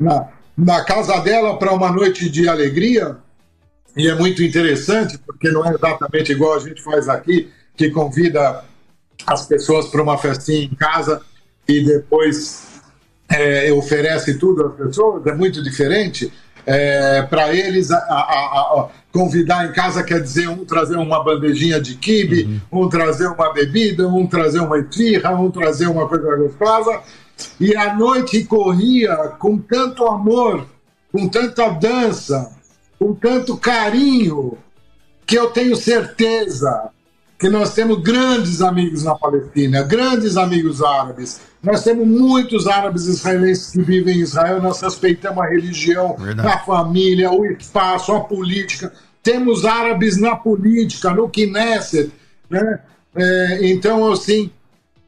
na, 0.00 0.28
na 0.56 0.84
casa 0.84 1.16
dela 1.20 1.56
para 1.56 1.72
uma 1.72 1.92
noite 1.92 2.28
de 2.28 2.48
alegria. 2.48 3.16
E 3.96 4.08
é 4.08 4.14
muito 4.16 4.42
interessante, 4.42 5.16
porque 5.18 5.48
não 5.48 5.64
é 5.64 5.72
exatamente 5.72 6.32
igual 6.32 6.54
a 6.54 6.58
gente 6.58 6.82
faz 6.82 7.08
aqui, 7.08 7.48
que 7.76 7.90
convida 7.90 8.64
as 9.24 9.46
pessoas 9.46 9.86
para 9.86 10.02
uma 10.02 10.18
festinha 10.18 10.64
em 10.64 10.74
casa 10.74 11.22
e 11.68 11.84
depois 11.84 12.66
é, 13.28 13.72
oferece 13.72 14.38
tudo 14.38 14.66
às 14.66 14.74
pessoas, 14.74 15.24
é 15.26 15.34
muito 15.34 15.62
diferente. 15.62 16.32
É, 16.70 17.22
para 17.22 17.54
eles, 17.54 17.90
a, 17.90 17.96
a, 17.96 18.20
a, 18.20 18.88
convidar 19.10 19.66
em 19.66 19.72
casa 19.72 20.02
quer 20.02 20.20
dizer 20.20 20.50
um 20.50 20.66
trazer 20.66 20.96
uma 20.96 21.24
bandejinha 21.24 21.80
de 21.80 21.94
quibe, 21.94 22.60
uhum. 22.70 22.84
um 22.84 22.88
trazer 22.90 23.26
uma 23.28 23.50
bebida, 23.54 24.06
um 24.06 24.26
trazer 24.26 24.60
uma 24.60 24.78
esfirra, 24.78 25.30
um 25.30 25.50
trazer 25.50 25.88
uma 25.88 26.06
coisa 26.06 26.36
gostosa. 26.36 27.00
E 27.58 27.74
a 27.74 27.94
noite 27.94 28.44
corria 28.44 29.16
com 29.38 29.56
tanto 29.56 30.06
amor, 30.06 30.66
com 31.10 31.26
tanta 31.26 31.70
dança, 31.70 32.52
com 32.98 33.14
tanto 33.14 33.56
carinho, 33.56 34.58
que 35.24 35.38
eu 35.38 35.48
tenho 35.50 35.74
certeza 35.74 36.90
que 37.38 37.48
nós 37.48 37.72
temos 37.72 38.02
grandes 38.02 38.60
amigos 38.60 39.04
na 39.04 39.14
Palestina, 39.14 39.82
grandes 39.82 40.36
amigos 40.36 40.82
árabes. 40.82 41.40
Nós 41.62 41.84
temos 41.84 42.06
muitos 42.06 42.66
árabes 42.66 43.06
israelenses 43.06 43.70
que 43.70 43.80
vivem 43.80 44.18
em 44.18 44.20
Israel, 44.20 44.60
nós 44.60 44.80
respeitamos 44.80 45.44
a 45.44 45.46
religião, 45.46 46.16
Verdade. 46.18 46.48
a 46.48 46.58
família, 46.58 47.30
o 47.30 47.46
espaço, 47.46 48.12
a 48.12 48.20
política. 48.20 48.92
Temos 49.22 49.64
árabes 49.64 50.20
na 50.20 50.34
política, 50.34 51.10
no 51.10 51.28
Knesset. 51.28 52.10
Né? 52.50 52.80
É, 53.14 53.70
então, 53.70 54.10
assim, 54.10 54.50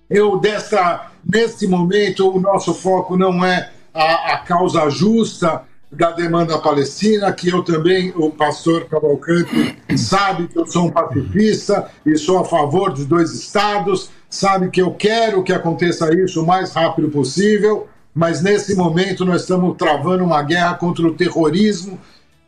eu 0.09 0.38
desta, 0.38 1.11
nesse 1.25 1.66
momento, 1.66 2.31
o 2.31 2.40
nosso 2.40 2.73
foco 2.75 3.16
não 3.16 3.45
é 3.45 3.73
a, 3.93 4.35
a 4.35 4.38
causa 4.38 4.88
justa, 4.88 5.62
da 5.92 6.12
demanda 6.12 6.57
palestina, 6.59 7.33
que 7.33 7.48
eu 7.48 7.62
também, 7.64 8.12
o 8.14 8.31
pastor 8.31 8.85
Cavalcante, 8.85 9.76
sabe 9.96 10.46
que 10.46 10.59
eu 10.59 10.66
sou 10.66 10.87
um 10.87 10.90
pacifista 10.90 11.90
e 12.07 12.16
sou 12.16 12.38
a 12.38 12.44
favor 12.44 12.92
dos 12.92 13.07
dois 13.07 13.33
estados, 13.33 14.09
sabe 14.29 14.70
que 14.70 14.81
eu 14.81 14.92
quero 14.92 15.42
que 15.42 15.53
aconteça 15.53 16.14
isso 16.14 16.42
o 16.42 16.46
mais 16.46 16.72
rápido 16.72 17.09
possível, 17.09 17.88
mas 18.14 18.40
nesse 18.40 18.76
momento 18.76 19.24
nós 19.24 19.42
estamos 19.42 19.76
travando 19.76 20.24
uma 20.24 20.42
guerra 20.42 20.74
contra 20.74 21.07
o 21.07 21.14
terrorismo 21.14 21.98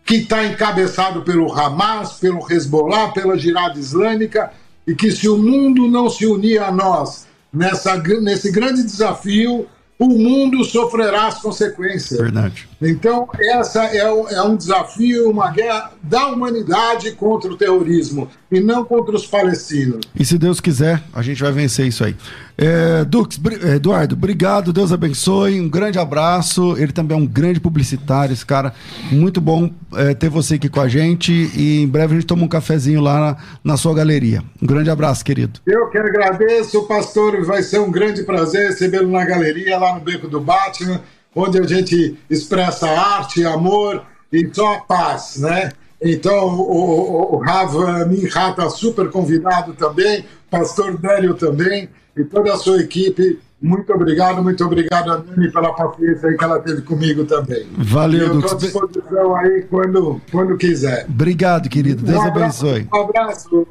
que 0.04 0.16
está 0.16 0.44
encabeçado 0.44 1.22
pelo 1.22 1.52
Hamas, 1.52 2.14
pelo 2.14 2.40
Hezbollah, 2.50 3.08
pela 3.08 3.36
Jihad 3.36 3.76
Islâmica, 3.76 4.52
e 4.86 4.94
que 4.94 5.10
se 5.10 5.28
o 5.28 5.38
mundo 5.38 5.88
não 5.88 6.08
se 6.08 6.26
unir 6.26 6.60
a 6.60 6.70
nós 6.70 7.26
nessa, 7.52 7.96
nesse 7.96 8.50
grande 8.50 8.82
desafio, 8.82 9.66
o 9.98 10.08
mundo 10.08 10.64
sofrerá 10.64 11.28
as 11.28 11.40
consequências. 11.40 12.18
Verdade. 12.18 12.68
Então, 12.82 13.28
essa 13.38 13.84
é, 13.84 13.98
é 13.98 14.42
um 14.42 14.56
desafio, 14.56 15.30
uma 15.30 15.50
guerra 15.50 15.92
da 16.02 16.26
humanidade 16.26 17.12
contra 17.12 17.50
o 17.52 17.56
terrorismo 17.56 18.28
e 18.50 18.60
não 18.60 18.84
contra 18.84 19.14
os 19.14 19.26
palestinos. 19.26 20.00
E 20.18 20.24
se 20.24 20.36
Deus 20.36 20.60
quiser, 20.60 21.02
a 21.14 21.22
gente 21.22 21.42
vai 21.42 21.52
vencer 21.52 21.86
isso 21.86 22.04
aí. 22.04 22.16
É, 22.58 23.04
Dux, 23.04 23.40
Eduardo, 23.74 24.14
obrigado, 24.14 24.72
Deus 24.72 24.92
abençoe, 24.92 25.60
um 25.60 25.68
grande 25.68 25.98
abraço. 25.98 26.76
Ele 26.76 26.92
também 26.92 27.16
é 27.16 27.20
um 27.20 27.26
grande 27.26 27.60
publicitário, 27.60 28.32
esse 28.32 28.44
cara. 28.44 28.74
Muito 29.10 29.40
bom 29.40 29.70
é, 29.94 30.12
ter 30.12 30.28
você 30.28 30.56
aqui 30.56 30.68
com 30.68 30.80
a 30.80 30.88
gente 30.88 31.32
e 31.32 31.82
em 31.82 31.88
breve 31.88 32.12
a 32.12 32.16
gente 32.16 32.26
toma 32.26 32.44
um 32.44 32.48
cafezinho 32.48 33.00
lá 33.00 33.18
na, 33.18 33.36
na 33.64 33.76
sua 33.76 33.94
galeria. 33.94 34.42
Um 34.60 34.66
grande 34.66 34.90
abraço, 34.90 35.24
querido. 35.24 35.60
Eu 35.66 35.88
que 35.88 35.98
agradeço, 35.98 36.82
pastor. 36.86 37.44
Vai 37.44 37.62
ser 37.62 37.78
um 37.78 37.90
grande 37.90 38.22
prazer 38.22 38.68
recebê-lo 38.68 39.10
na 39.10 39.24
galeria, 39.24 39.78
lá 39.78 39.94
no 39.94 40.00
Beco 40.00 40.28
do 40.28 40.40
Batman, 40.40 41.00
onde 41.34 41.58
a 41.58 41.62
gente 41.64 42.16
expressa 42.28 42.88
arte, 42.88 43.44
amor 43.44 44.02
e 44.32 44.48
só 44.52 44.80
paz, 44.80 45.36
né? 45.38 45.72
Então, 46.00 46.48
o, 46.48 47.32
o, 47.32 47.36
o 47.36 47.38
Rav 47.38 47.74
Minha 48.08 48.26
está 48.26 48.68
super 48.68 49.08
convidado 49.10 49.72
também, 49.74 50.24
pastor 50.50 50.98
Délio 50.98 51.34
também 51.34 51.88
e 52.16 52.24
toda 52.24 52.52
a 52.52 52.56
sua 52.56 52.80
equipe. 52.80 53.38
Muito 53.60 53.92
obrigado, 53.92 54.42
muito 54.42 54.64
obrigado 54.64 55.12
a 55.12 55.18
Nani 55.18 55.52
pela 55.52 55.72
paciência 55.72 56.36
que 56.36 56.44
ela 56.44 56.58
teve 56.58 56.82
comigo 56.82 57.24
também. 57.24 57.64
Valeu, 57.78 58.26
Eu 58.26 58.40
estou 58.40 58.50
à 58.50 58.60
disposição 58.60 59.36
aí 59.36 59.62
quando, 59.70 60.20
quando 60.32 60.56
quiser. 60.56 61.06
Obrigado, 61.08 61.68
querido. 61.68 62.02
Deus 62.02 62.18
um 62.18 62.22
abraço, 62.22 62.66
abençoe. 62.66 62.88
Um 62.92 63.00
abraço. 63.00 63.66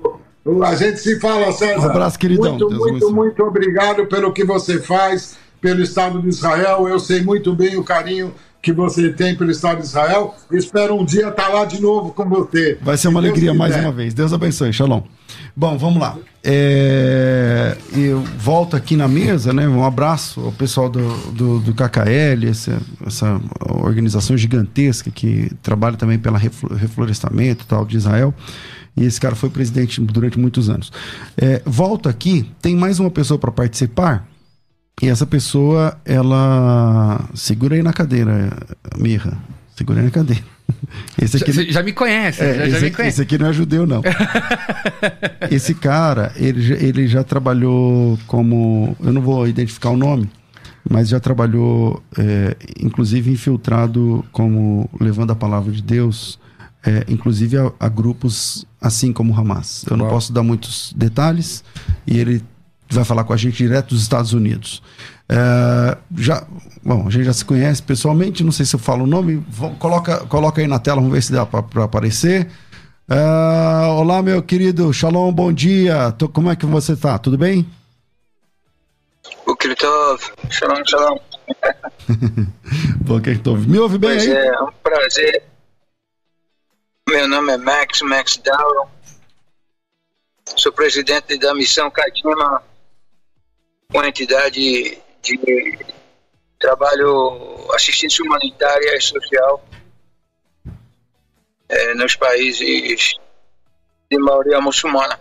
A 0.63 0.75
gente 0.75 0.97
se 0.97 1.19
fala, 1.19 1.51
César. 1.51 1.81
Um 1.81 1.89
abraço, 1.89 2.17
queridão. 2.17 2.51
Muito, 2.51 2.69
Deus 2.69 2.79
muito, 2.79 2.89
abençoe. 2.89 3.13
muito 3.13 3.43
obrigado 3.43 4.05
pelo 4.07 4.31
que 4.31 4.45
você 4.45 4.79
faz 4.79 5.37
pelo 5.61 5.81
Estado 5.81 6.21
de 6.21 6.27
Israel. 6.27 6.89
Eu 6.89 6.99
sei 6.99 7.21
muito 7.21 7.55
bem 7.55 7.77
o 7.77 7.83
carinho 7.83 8.33
que 8.61 8.71
você 8.71 9.09
tem 9.11 9.35
pelo 9.35 9.49
Estado 9.49 9.79
de 9.79 9.85
Israel. 9.85 10.35
Espero 10.51 10.95
um 10.95 11.03
dia 11.03 11.29
estar 11.29 11.47
lá 11.47 11.65
de 11.65 11.81
novo 11.81 12.11
com 12.13 12.27
você. 12.27 12.77
Vai 12.81 12.97
ser 12.97 13.07
uma 13.07 13.21
Se 13.21 13.27
alegria 13.27 13.51
Deus 13.51 13.57
mais 13.57 13.75
uma 13.75 13.91
vez. 13.91 14.13
Deus 14.13 14.33
abençoe. 14.33 14.71
Shalom. 14.71 15.01
Bom, 15.55 15.77
vamos 15.77 15.99
lá. 15.99 16.17
É, 16.43 17.75
eu 17.95 18.21
volto 18.37 18.75
aqui 18.75 18.95
na 18.95 19.07
mesa, 19.07 19.51
né? 19.51 19.67
Um 19.67 19.83
abraço 19.83 20.41
ao 20.41 20.51
pessoal 20.51 20.89
do, 20.89 21.15
do, 21.31 21.59
do 21.59 21.73
KKL, 21.73 22.47
essa, 22.47 22.79
essa 23.05 23.41
organização 23.83 24.37
gigantesca 24.37 25.09
que 25.09 25.51
trabalha 25.61 25.97
também 25.97 26.19
pelo 26.19 26.37
reflorestamento 26.37 27.65
tal 27.67 27.85
de 27.85 27.97
Israel. 27.97 28.33
E 28.95 29.05
esse 29.05 29.19
cara 29.19 29.35
foi 29.35 29.49
presidente 29.49 30.01
durante 30.01 30.37
muitos 30.37 30.69
anos. 30.69 30.91
É, 31.37 31.61
volto 31.65 32.09
aqui, 32.09 32.51
tem 32.61 32.75
mais 32.75 32.99
uma 32.99 33.09
pessoa 33.09 33.39
para 33.39 33.51
participar. 33.51 34.27
E 35.01 35.07
essa 35.09 35.25
pessoa, 35.25 35.97
ela. 36.05 37.27
Segura 37.33 37.75
aí 37.75 37.81
na 37.83 37.91
cadeira, 37.93 38.51
Mirra. 38.97 39.37
Segura 39.75 39.99
aí 39.99 40.05
na 40.05 40.11
cadeira. 40.11 40.43
Esse 41.21 41.37
aqui, 41.37 41.51
Já, 41.51 41.63
já 41.63 41.83
me 41.83 41.91
conhece, 41.91 42.41
é, 42.41 42.53
já, 42.53 42.59
já 42.59 42.65
esse, 42.67 42.79
me 42.81 42.87
aqui, 42.87 42.95
conhece. 42.95 43.15
esse 43.15 43.21
aqui 43.21 43.37
não 43.37 43.47
é 43.47 43.53
judeu, 43.53 43.85
não. 43.85 44.01
esse 45.49 45.73
cara, 45.75 46.31
ele, 46.35 46.61
já- 46.61 46.75
ele 46.75 47.07
já 47.07 47.23
trabalhou 47.23 48.17
como. 48.27 48.95
Eu 49.01 49.11
não 49.13 49.21
vou 49.21 49.47
identificar 49.47 49.89
o 49.89 49.97
nome, 49.97 50.29
mas 50.89 51.09
já 51.09 51.19
trabalhou, 51.19 52.01
é, 52.17 52.55
inclusive 52.79 53.31
infiltrado 53.31 54.23
como 54.31 54.89
levando 54.99 55.31
a 55.31 55.35
palavra 55.35 55.71
de 55.71 55.81
Deus, 55.81 56.39
é, 56.85 57.05
inclusive 57.07 57.57
a, 57.57 57.71
a 57.79 57.89
grupos 57.89 58.65
assim 58.79 59.11
como 59.13 59.33
o 59.33 59.37
Hamas. 59.39 59.83
Eu 59.89 59.97
não 59.97 60.05
Uau. 60.05 60.13
posso 60.15 60.31
dar 60.33 60.41
muitos 60.43 60.93
detalhes 60.95 61.63
e 62.07 62.17
ele 62.17 62.41
vai 62.93 63.03
falar 63.03 63.23
com 63.23 63.33
a 63.33 63.37
gente 63.37 63.57
direto 63.57 63.89
dos 63.89 64.01
Estados 64.01 64.33
Unidos. 64.33 64.81
É, 65.29 65.97
já, 66.17 66.45
bom, 66.83 67.07
a 67.07 67.09
gente 67.09 67.23
já 67.23 67.33
se 67.33 67.45
conhece 67.45 67.81
pessoalmente, 67.81 68.43
não 68.43 68.51
sei 68.51 68.65
se 68.65 68.75
eu 68.75 68.79
falo 68.79 69.05
o 69.05 69.07
nome, 69.07 69.41
vou, 69.47 69.71
coloca, 69.75 70.25
coloca 70.25 70.59
aí 70.59 70.67
na 70.67 70.77
tela, 70.77 70.97
vamos 70.97 71.13
ver 71.13 71.23
se 71.23 71.31
dá 71.31 71.45
para 71.45 71.83
aparecer. 71.83 72.49
É, 73.09 73.85
olá, 73.87 74.21
meu 74.21 74.43
querido, 74.43 74.91
Shalom, 74.91 75.31
bom 75.31 75.53
dia, 75.53 76.11
Tô, 76.11 76.27
como 76.27 76.51
é 76.51 76.55
que 76.55 76.65
você 76.65 76.93
está? 76.93 77.17
Tudo 77.17 77.37
bem? 77.37 77.65
O 79.45 79.55
Kilitov, 79.55 80.21
Shalom, 80.49 80.83
Shalom. 80.85 81.17
bom, 82.99 83.21
Kilitov, 83.21 83.65
me 83.67 83.79
ouve 83.79 83.97
bem 83.97 84.11
pois 84.11 84.23
aí? 84.23 84.31
é, 84.31 84.47
é 84.47 84.61
um 84.61 84.71
prazer. 84.83 85.43
Meu 87.09 87.27
nome 87.27 87.53
é 87.53 87.57
Max, 87.57 88.01
Max 88.01 88.37
Down. 88.37 88.87
Sou 90.57 90.73
presidente 90.73 91.37
da 91.37 91.53
missão 91.53 91.89
Kadima 91.89 92.61
uma 93.93 94.07
entidade 94.07 94.97
de 95.21 95.79
trabalho 96.59 97.67
assistência 97.73 98.23
humanitária 98.23 98.95
e 98.95 99.01
social 99.01 99.63
eh, 101.69 101.93
nos 101.95 102.15
países 102.15 103.15
de 104.09 104.17
maioria 104.19 104.59
muçulmana. 104.61 105.19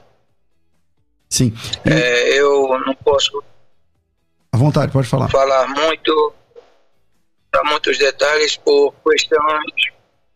Sim. 1.28 1.52
E- 1.86 1.90
Eh, 1.90 2.34
eu 2.40 2.68
não 2.86 2.94
posso 2.96 3.42
À 4.52 4.56
vontade, 4.56 4.92
pode 4.92 5.06
falar. 5.08 5.28
falar 5.30 5.68
muito, 5.68 6.32
dar 7.52 7.62
muitos 7.64 7.98
detalhes 7.98 8.56
por 8.56 8.92
questões 9.04 9.72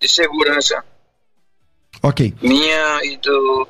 de 0.01 0.09
segurança 0.09 0.85
Ok, 2.03 2.35
minha 2.42 3.05
e 3.05 3.16
do, 3.16 3.66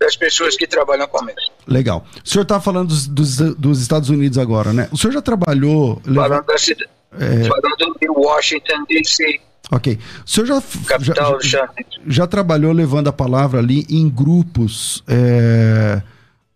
das 0.00 0.16
pessoas 0.16 0.56
que 0.56 0.66
trabalham 0.66 1.06
comigo. 1.06 1.38
legal. 1.66 2.06
O 2.24 2.28
senhor 2.28 2.44
tá 2.46 2.58
falando 2.58 2.88
dos, 2.88 3.06
dos, 3.06 3.36
dos 3.54 3.82
Estados 3.82 4.08
Unidos 4.08 4.38
agora, 4.38 4.72
né? 4.72 4.88
O 4.90 4.96
senhor 4.96 5.12
já 5.12 5.20
trabalhou. 5.20 6.00
Falando, 6.02 6.46
da 6.46 6.56
cida- 6.58 6.88
É. 7.12 7.44
falando 7.44 7.98
de 8.00 8.08
Washington, 8.08 8.84
D.C., 8.88 9.40
Ok. 9.72 9.98
O 10.26 10.28
senhor 10.28 10.46
já, 10.46 10.62
Capital 10.86 11.40
já, 11.40 11.60
já, 11.60 11.68
já 12.04 12.26
trabalhou 12.26 12.72
levando 12.72 13.06
a 13.06 13.12
palavra 13.12 13.60
ali 13.60 13.86
em 13.88 14.08
grupos 14.08 15.04
é, 15.06 16.02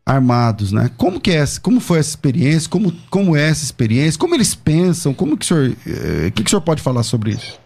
armados, 0.05 0.73
né? 0.73 0.91
Como 0.97 1.21
que 1.21 1.31
é, 1.31 1.45
como 1.63 1.79
foi 1.81 2.01
essa 2.01 2.09
experiência? 2.11 2.69
Como, 2.69 2.91
como 3.11 3.37
é 3.37 3.51
essa 3.51 3.63
experiência? 3.63 4.19
Como 4.19 4.35
eles 4.35 4.57
pensam? 4.57 5.15
Como 5.15 5.37
que 5.37 5.45
o 5.45 5.47
senhor, 5.49 5.77
é, 5.87 6.31
que, 6.33 6.43
que 6.43 6.49
o 6.49 6.51
senhor 6.51 6.63
pode 6.63 6.83
falar 6.83 7.05
sobre 7.05 7.33
isso? 7.33 7.57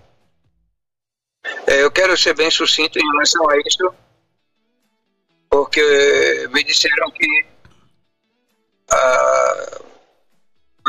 É, 1.66 1.82
eu 1.82 1.90
quero 1.90 2.14
ser 2.14 2.34
bem 2.34 2.50
sucinto 2.50 2.98
em 2.98 3.10
relação 3.12 3.48
a 3.48 3.56
isso, 3.66 3.90
porque 5.50 6.48
me 6.52 6.62
disseram 6.64 7.10
que 7.10 7.46
a, 8.90 9.80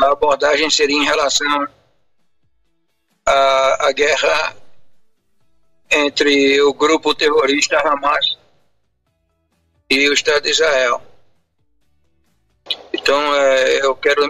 a 0.00 0.12
abordagem 0.12 0.70
seria 0.70 0.96
em 0.96 1.04
relação 1.04 1.66
à, 3.26 3.88
à 3.88 3.92
guerra 3.92 4.56
entre 5.90 6.60
o 6.62 6.72
grupo 6.72 7.14
terrorista 7.14 7.78
Hamas 7.78 8.38
e 9.88 10.08
o 10.08 10.12
Estado 10.12 10.42
de 10.42 10.50
Israel. 10.50 11.02
Então, 12.92 13.34
é, 13.34 13.84
eu 13.84 13.96
quero, 13.96 14.22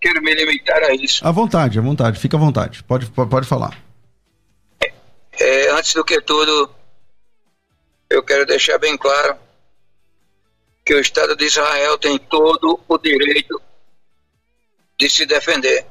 quero 0.00 0.22
me 0.22 0.34
limitar 0.34 0.82
a 0.84 0.94
isso. 0.94 1.26
À 1.26 1.32
vontade, 1.32 1.78
à 1.78 1.82
vontade, 1.82 2.18
fica 2.18 2.36
à 2.36 2.40
vontade, 2.40 2.82
pode, 2.84 3.10
pode 3.10 3.46
falar. 3.46 3.76
É, 5.32 5.70
antes 5.70 5.94
do 5.94 6.04
que 6.04 6.20
tudo, 6.20 6.70
eu 8.08 8.22
quero 8.22 8.46
deixar 8.46 8.78
bem 8.78 8.96
claro 8.96 9.36
que 10.84 10.94
o 10.94 11.00
Estado 11.00 11.36
de 11.36 11.44
Israel 11.44 11.96
tem 11.98 12.18
todo 12.18 12.80
o 12.88 12.98
direito 12.98 13.60
de 14.98 15.08
se 15.08 15.26
defender. 15.26 15.86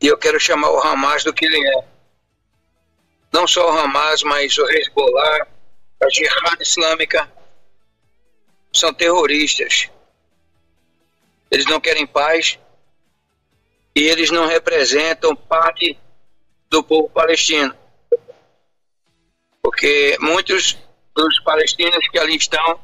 E 0.00 0.06
eu 0.06 0.18
quero 0.18 0.40
chamar 0.40 0.70
o 0.70 0.80
Hamas 0.80 1.22
do 1.22 1.32
que 1.32 1.44
ele 1.44 1.66
é. 1.78 1.84
Não 3.32 3.46
só 3.46 3.66
o 3.66 3.78
Hamas, 3.78 4.22
mas 4.22 4.56
o 4.58 4.68
Hezbollah, 4.68 5.46
a 6.02 6.08
Jihad 6.10 6.60
Islâmica, 6.60 7.30
são 8.72 8.92
terroristas. 8.92 9.90
Eles 11.50 11.66
não 11.66 11.80
querem 11.80 12.06
paz 12.06 12.58
e 13.94 14.02
eles 14.02 14.30
não 14.30 14.46
representam 14.46 15.36
parte 15.36 15.98
do 16.70 16.82
povo 16.82 17.10
palestino. 17.10 17.76
Porque 19.62 20.16
muitos 20.18 20.78
dos 21.14 21.40
palestinos 21.40 22.08
que 22.08 22.18
ali 22.18 22.36
estão 22.36 22.80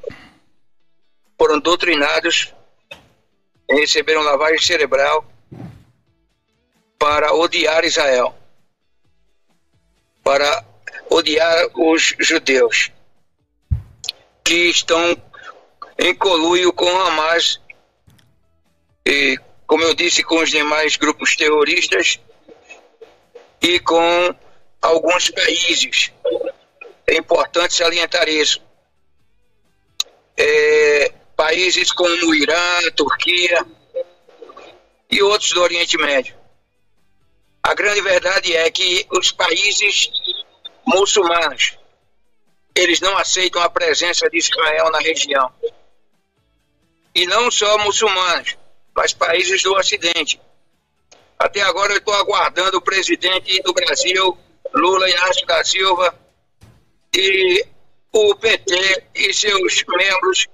foram 1.38 1.60
doutrinados 1.60 2.52
receberam 3.70 4.22
lavagem 4.22 4.60
cerebral 4.60 5.24
para 6.98 7.32
odiar 7.34 7.84
Israel, 7.84 8.34
para 10.24 10.64
odiar 11.10 11.68
os 11.74 12.14
judeus 12.18 12.90
que 14.42 14.70
estão 14.70 15.16
em 15.98 16.14
colúio 16.14 16.72
com 16.72 16.88
Hamas 16.88 17.60
e, 19.06 19.38
como 19.66 19.84
eu 19.84 19.94
disse, 19.94 20.22
com 20.24 20.38
os 20.38 20.50
demais 20.50 20.96
grupos 20.96 21.36
terroristas 21.36 22.18
e 23.60 23.78
com 23.80 24.34
alguns 24.80 25.30
países. 25.30 26.12
É 27.06 27.16
importante 27.16 27.74
salientar 27.74 28.28
isso. 28.28 28.60
É, 30.36 31.12
países 31.38 31.92
como 31.92 32.34
Irã, 32.34 32.90
Turquia 32.96 33.64
e 35.08 35.22
outros 35.22 35.52
do 35.52 35.62
Oriente 35.62 35.96
Médio. 35.96 36.36
A 37.62 37.74
grande 37.74 38.00
verdade 38.00 38.56
é 38.56 38.68
que 38.72 39.06
os 39.12 39.30
países 39.30 40.10
muçulmanos 40.84 41.78
eles 42.74 43.00
não 43.00 43.16
aceitam 43.16 43.62
a 43.62 43.70
presença 43.70 44.28
de 44.28 44.38
Israel 44.38 44.90
na 44.90 44.98
região. 44.98 45.52
E 47.14 47.24
não 47.26 47.50
só 47.52 47.78
muçulmanos, 47.78 48.56
mas 48.94 49.12
países 49.12 49.62
do 49.62 49.74
Ocidente. 49.74 50.40
Até 51.38 51.62
agora 51.62 51.92
eu 51.92 51.98
estou 51.98 52.14
aguardando 52.14 52.78
o 52.78 52.82
presidente 52.82 53.62
do 53.62 53.72
Brasil, 53.72 54.36
Lula 54.74 55.08
Inácio 55.08 55.46
da 55.46 55.64
Silva, 55.64 56.18
e 57.14 57.64
o 58.12 58.34
PT 58.34 59.04
e 59.14 59.32
seus 59.32 59.84
membros 59.86 60.48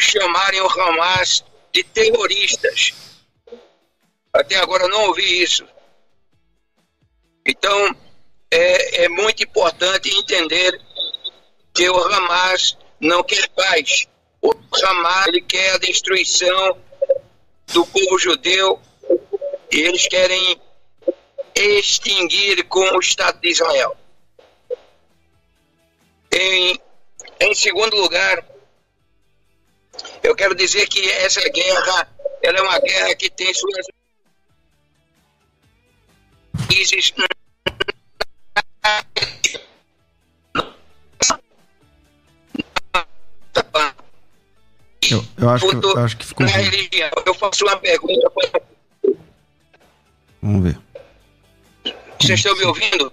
chamarem 0.00 0.60
o 0.60 0.68
Hamas 0.68 1.44
de 1.72 1.82
terroristas. 1.82 2.94
Até 4.32 4.56
agora 4.56 4.84
eu 4.84 4.88
não 4.88 5.06
ouvi 5.06 5.42
isso. 5.42 5.66
Então, 7.46 7.96
é, 8.50 9.04
é 9.04 9.08
muito 9.08 9.42
importante 9.42 10.14
entender 10.14 10.80
que 11.74 11.88
o 11.88 11.96
Hamas 11.96 12.76
não 13.00 13.22
quer 13.22 13.48
paz. 13.50 14.06
O 14.40 14.52
Hamas 14.82 15.26
ele 15.28 15.40
quer 15.40 15.74
a 15.74 15.78
destruição 15.78 16.78
do 17.72 17.86
povo 17.86 18.18
judeu 18.18 18.80
e 19.70 19.80
eles 19.80 20.06
querem 20.06 20.60
extinguir 21.54 22.64
com 22.64 22.96
o 22.96 23.00
Estado 23.00 23.40
de 23.40 23.48
Israel. 23.48 23.96
Em, 26.32 26.80
em 27.40 27.54
segundo 27.54 27.96
lugar, 27.96 28.44
eu 30.22 30.34
quero 30.34 30.54
dizer 30.54 30.86
que 30.88 31.08
essa 31.10 31.46
guerra, 31.48 32.08
ela 32.42 32.58
é 32.58 32.62
uma 32.62 32.78
guerra 32.78 33.14
que 33.14 33.30
tem 33.30 33.52
suas 33.54 33.86
crises 36.68 37.12
eu, 45.10 45.24
eu, 45.38 45.48
acho 45.48 45.68
que, 45.68 45.74
eu 45.76 45.98
acho 45.98 46.16
que 46.16 46.26
ficou. 46.26 46.46
Eu 47.26 47.34
faço 47.34 47.64
uma 47.64 47.76
pergunta. 47.76 48.30
Vamos 50.42 50.62
ver. 50.62 50.78
Vocês 52.20 52.38
estão 52.38 52.56
me 52.56 52.64
ouvindo? 52.64 53.12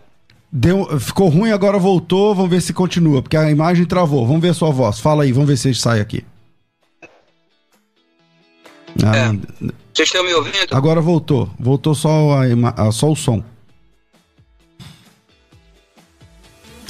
Deu, 0.52 1.00
ficou 1.00 1.30
ruim, 1.30 1.52
agora 1.52 1.78
voltou. 1.78 2.36
Vamos 2.36 2.52
ver 2.52 2.62
se 2.62 2.74
continua, 2.74 3.22
porque 3.22 3.38
a 3.38 3.50
imagem 3.50 3.86
travou. 3.86 4.26
Vamos 4.26 4.42
ver 4.42 4.50
a 4.50 4.54
sua 4.54 4.72
voz. 4.72 5.00
Fala 5.00 5.24
aí, 5.24 5.32
vamos 5.32 5.48
ver 5.48 5.58
se 5.58 5.74
sai 5.74 6.00
aqui. 6.00 6.26
Ah, 9.04 9.18
é. 9.18 9.32
Vocês 9.94 10.10
estão 10.10 10.24
me 10.24 10.34
ouvindo? 10.34 10.68
Agora 10.72 11.02
voltou. 11.02 11.50
Voltou 11.60 11.96
só, 11.96 12.38
a, 12.76 12.92
só 12.92 13.12
o 13.12 13.16
som. 13.16 13.44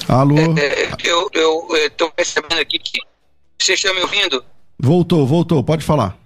Alô? 0.08 0.36
É, 0.56 0.84
é 0.84 0.96
eu 1.34 1.68
estou 1.74 2.10
percebendo 2.10 2.60
aqui 2.60 2.78
que. 2.78 3.00
Vocês 3.58 3.78
estão 3.78 3.94
me 3.94 4.02
ouvindo? 4.02 4.44
Voltou, 4.78 5.26
voltou, 5.26 5.64
pode 5.64 5.84
falar. 5.84 6.16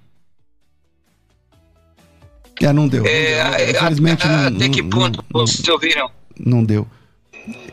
É, 2.60 2.72
não 2.72 2.86
deu. 2.88 3.06
É, 3.06 3.44
não 3.44 3.50
deu. 3.50 3.70
Infelizmente, 3.70 4.26
a, 4.26 4.46
a, 4.46 4.50
não, 4.50 4.56
até 4.56 4.68
que 4.68 4.82
ponto 4.82 5.24
não, 5.32 5.46
vocês 5.46 5.66
ouviram? 5.68 6.10
Não 6.38 6.64
deu. 6.64 6.86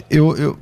Eu, 0.10 0.38
eu, 0.38 0.60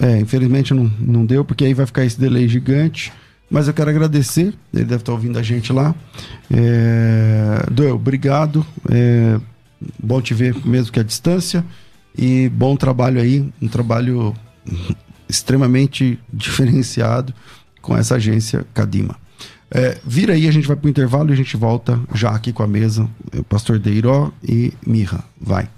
é, 0.00 0.18
infelizmente 0.18 0.74
não, 0.74 0.84
não 0.98 1.24
deu, 1.24 1.44
porque 1.44 1.64
aí 1.64 1.72
vai 1.72 1.86
ficar 1.86 2.04
esse 2.04 2.20
delay 2.20 2.46
gigante. 2.48 3.12
Mas 3.52 3.68
eu 3.68 3.74
quero 3.74 3.90
agradecer, 3.90 4.54
ele 4.72 4.84
deve 4.86 5.02
estar 5.02 5.12
ouvindo 5.12 5.38
a 5.38 5.42
gente 5.42 5.74
lá. 5.74 5.94
É, 6.50 7.66
Doel, 7.70 7.96
obrigado. 7.96 8.64
É, 8.90 9.38
bom 10.02 10.22
te 10.22 10.32
ver 10.32 10.56
mesmo 10.64 10.90
que 10.90 10.98
a 10.98 11.02
distância. 11.02 11.62
E 12.16 12.48
bom 12.48 12.74
trabalho 12.76 13.20
aí, 13.20 13.46
um 13.60 13.68
trabalho 13.68 14.34
extremamente 15.28 16.18
diferenciado 16.32 17.34
com 17.82 17.94
essa 17.94 18.14
agência 18.14 18.64
Cadima. 18.72 19.16
É, 19.70 19.98
vira 20.02 20.32
aí, 20.32 20.48
a 20.48 20.50
gente 20.50 20.66
vai 20.66 20.76
para 20.76 20.86
o 20.86 20.90
intervalo 20.90 21.28
e 21.28 21.34
a 21.34 21.36
gente 21.36 21.54
volta 21.54 22.00
já 22.14 22.30
aqui 22.30 22.54
com 22.54 22.62
a 22.62 22.66
mesa. 22.66 23.06
O 23.36 23.44
pastor 23.44 23.78
Deiró 23.78 24.30
e 24.42 24.72
Mirra. 24.86 25.22
Vai. 25.38 25.68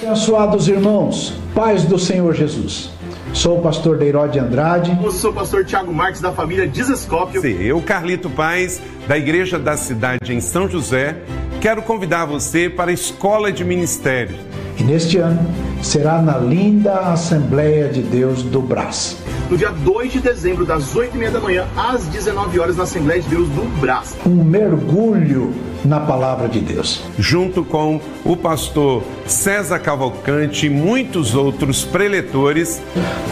Abençoados 0.00 0.68
irmãos, 0.68 1.34
paz 1.52 1.84
do 1.84 1.98
Senhor 1.98 2.32
Jesus. 2.36 2.90
Sou 3.34 3.58
o 3.58 3.60
pastor 3.60 3.98
Deiró 3.98 4.26
de 4.28 4.38
Andrade. 4.38 4.96
Eu 5.02 5.10
sou 5.10 5.32
o 5.32 5.34
pastor 5.34 5.64
Tiago 5.64 5.92
Marques, 5.92 6.20
da 6.20 6.32
família 6.32 6.68
Dizescópio. 6.68 7.44
Eu, 7.44 7.82
Carlito 7.82 8.30
Paz, 8.30 8.80
da 9.08 9.18
Igreja 9.18 9.58
da 9.58 9.76
Cidade 9.76 10.32
em 10.32 10.40
São 10.40 10.68
José, 10.68 11.16
quero 11.60 11.82
convidar 11.82 12.24
você 12.24 12.70
para 12.70 12.92
a 12.92 12.94
Escola 12.94 13.50
de 13.50 13.64
Ministérios. 13.64 14.38
E 14.78 14.84
neste 14.84 15.18
ano 15.18 15.40
será 15.82 16.22
na 16.22 16.38
linda 16.38 16.94
Assembleia 17.12 17.88
de 17.88 18.02
Deus 18.02 18.42
do 18.42 18.62
Brás 18.62 19.16
no 19.50 19.58
dia 19.58 19.70
2 19.70 20.12
de 20.12 20.20
dezembro, 20.20 20.64
das 20.64 20.94
8h30 20.94 21.30
da 21.30 21.40
manhã 21.40 21.66
às 21.76 22.06
19 22.06 22.58
horas 22.58 22.76
na 22.76 22.84
Assembleia 22.84 23.20
de 23.20 23.28
Deus 23.28 23.48
do 23.50 23.80
Brás. 23.80 24.16
Um 24.26 24.42
mergulho 24.42 25.52
na 25.84 26.00
palavra 26.00 26.48
de 26.48 26.60
Deus. 26.60 27.02
Junto 27.18 27.64
com 27.64 28.00
o 28.24 28.36
pastor 28.36 29.02
César 29.26 29.78
Cavalcante 29.78 30.66
e 30.66 30.70
muitos 30.70 31.34
outros 31.34 31.84
preletores. 31.84 32.80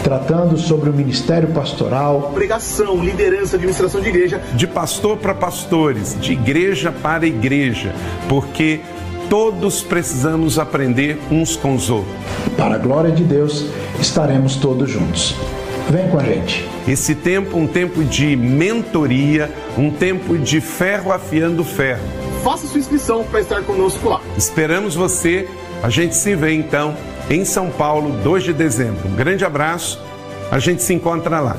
Tratando 0.03 0.57
sobre 0.57 0.89
o 0.89 0.93
ministério 0.93 1.49
pastoral. 1.49 2.31
Pregação, 2.33 3.03
liderança, 3.03 3.55
administração 3.55 4.01
de 4.01 4.09
igreja. 4.09 4.41
De 4.53 4.67
pastor 4.67 5.17
para 5.17 5.33
pastores, 5.33 6.15
de 6.19 6.33
igreja 6.33 6.91
para 6.91 7.25
igreja. 7.25 7.93
Porque 8.29 8.81
todos 9.29 9.81
precisamos 9.81 10.59
aprender 10.59 11.19
uns 11.31 11.55
com 11.55 11.75
os 11.75 11.89
outros. 11.89 12.13
Para 12.55 12.75
a 12.75 12.77
glória 12.77 13.11
de 13.11 13.23
Deus, 13.23 13.65
estaremos 13.99 14.55
todos 14.57 14.89
juntos. 14.89 15.35
Vem 15.89 16.07
com 16.09 16.19
a 16.19 16.23
gente. 16.23 16.67
Esse 16.87 17.15
tempo, 17.15 17.57
um 17.57 17.67
tempo 17.67 18.03
de 18.03 18.35
mentoria, 18.35 19.51
um 19.77 19.89
tempo 19.89 20.37
de 20.37 20.61
ferro 20.61 21.11
afiando 21.11 21.63
ferro. 21.63 22.22
Faça 22.43 22.67
sua 22.67 22.79
inscrição 22.79 23.23
para 23.23 23.39
estar 23.39 23.63
conosco 23.63 24.09
lá. 24.09 24.21
Esperamos 24.37 24.95
você. 24.95 25.47
A 25.81 25.89
gente 25.89 26.13
se 26.15 26.35
vê 26.35 26.53
então 26.53 26.95
em 27.29 27.45
São 27.45 27.69
Paulo, 27.69 28.11
2 28.21 28.43
de 28.43 28.53
dezembro. 28.53 29.07
Um 29.07 29.15
grande 29.15 29.45
abraço. 29.45 29.97
A 30.51 30.59
gente 30.59 30.83
se 30.83 30.93
encontra 30.93 31.39
lá. 31.39 31.55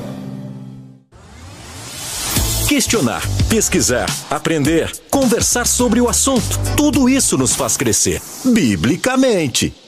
Questionar, 2.67 3.21
pesquisar, 3.49 4.07
aprender, 4.29 4.91
conversar 5.09 5.65
sobre 5.65 5.99
o 6.01 6.07
assunto. 6.07 6.59
Tudo 6.77 7.09
isso 7.09 7.37
nos 7.37 7.55
faz 7.55 7.77
crescer, 7.77 8.21
biblicamente. 8.43 9.84